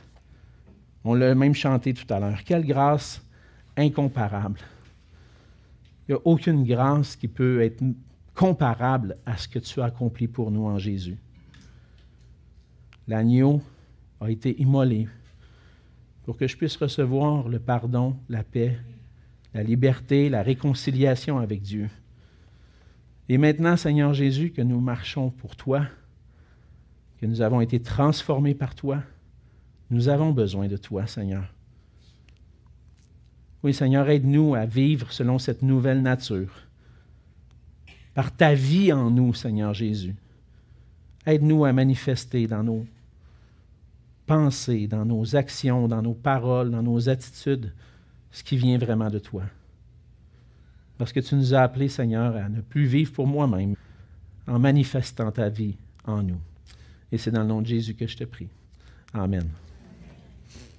On 1.03 1.13
l'a 1.13 1.35
même 1.35 1.53
chanté 1.53 1.93
tout 1.93 2.11
à 2.13 2.19
l'heure. 2.19 2.43
Quelle 2.43 2.65
grâce 2.65 3.21
incomparable. 3.77 4.59
Il 6.07 6.11
n'y 6.11 6.17
a 6.17 6.21
aucune 6.25 6.63
grâce 6.65 7.15
qui 7.15 7.27
peut 7.27 7.61
être 7.61 7.83
comparable 8.35 9.17
à 9.25 9.37
ce 9.37 9.47
que 9.47 9.59
tu 9.59 9.81
as 9.81 9.85
accompli 9.85 10.27
pour 10.27 10.51
nous 10.51 10.65
en 10.65 10.77
Jésus. 10.77 11.17
L'agneau 13.07 13.61
a 14.19 14.29
été 14.29 14.59
immolé 14.61 15.07
pour 16.31 16.37
que 16.37 16.47
je 16.47 16.55
puisse 16.55 16.77
recevoir 16.77 17.49
le 17.49 17.59
pardon, 17.59 18.15
la 18.29 18.41
paix, 18.41 18.79
la 19.53 19.63
liberté, 19.63 20.29
la 20.29 20.43
réconciliation 20.43 21.39
avec 21.39 21.61
Dieu. 21.61 21.89
Et 23.27 23.37
maintenant, 23.37 23.75
Seigneur 23.75 24.13
Jésus, 24.13 24.51
que 24.51 24.61
nous 24.61 24.79
marchons 24.79 25.29
pour 25.29 25.57
toi, 25.57 25.85
que 27.19 27.25
nous 27.25 27.41
avons 27.41 27.59
été 27.59 27.81
transformés 27.81 28.55
par 28.55 28.75
toi, 28.75 29.03
nous 29.89 30.07
avons 30.07 30.31
besoin 30.31 30.69
de 30.69 30.77
toi, 30.77 31.05
Seigneur. 31.05 31.53
Oui, 33.61 33.73
Seigneur, 33.73 34.07
aide-nous 34.07 34.55
à 34.55 34.65
vivre 34.65 35.11
selon 35.11 35.37
cette 35.37 35.63
nouvelle 35.63 36.01
nature. 36.01 36.65
Par 38.13 38.33
ta 38.33 38.53
vie 38.53 38.93
en 38.93 39.11
nous, 39.11 39.33
Seigneur 39.33 39.73
Jésus. 39.73 40.15
Aide-nous 41.25 41.65
à 41.65 41.73
manifester 41.73 42.47
dans 42.47 42.63
nos 42.63 42.85
pensées, 44.31 44.87
dans 44.87 45.03
nos 45.03 45.35
actions, 45.35 45.89
dans 45.89 46.01
nos 46.01 46.13
paroles, 46.13 46.71
dans 46.71 46.81
nos 46.81 47.09
attitudes, 47.09 47.73
ce 48.31 48.41
qui 48.45 48.55
vient 48.55 48.77
vraiment 48.77 49.09
de 49.09 49.19
toi. 49.19 49.43
Parce 50.97 51.11
que 51.11 51.19
tu 51.19 51.35
nous 51.35 51.53
as 51.53 51.63
appelés, 51.63 51.89
Seigneur, 51.89 52.37
à 52.37 52.47
ne 52.47 52.61
plus 52.61 52.85
vivre 52.85 53.11
pour 53.11 53.27
moi-même, 53.27 53.75
en 54.47 54.57
manifestant 54.57 55.31
ta 55.33 55.49
vie 55.49 55.75
en 56.05 56.23
nous. 56.23 56.39
Et 57.11 57.17
c'est 57.17 57.31
dans 57.31 57.41
le 57.41 57.47
nom 57.47 57.61
de 57.61 57.67
Jésus 57.67 57.93
que 57.93 58.07
je 58.07 58.15
te 58.15 58.23
prie. 58.23 58.47
Amen. 59.13 59.49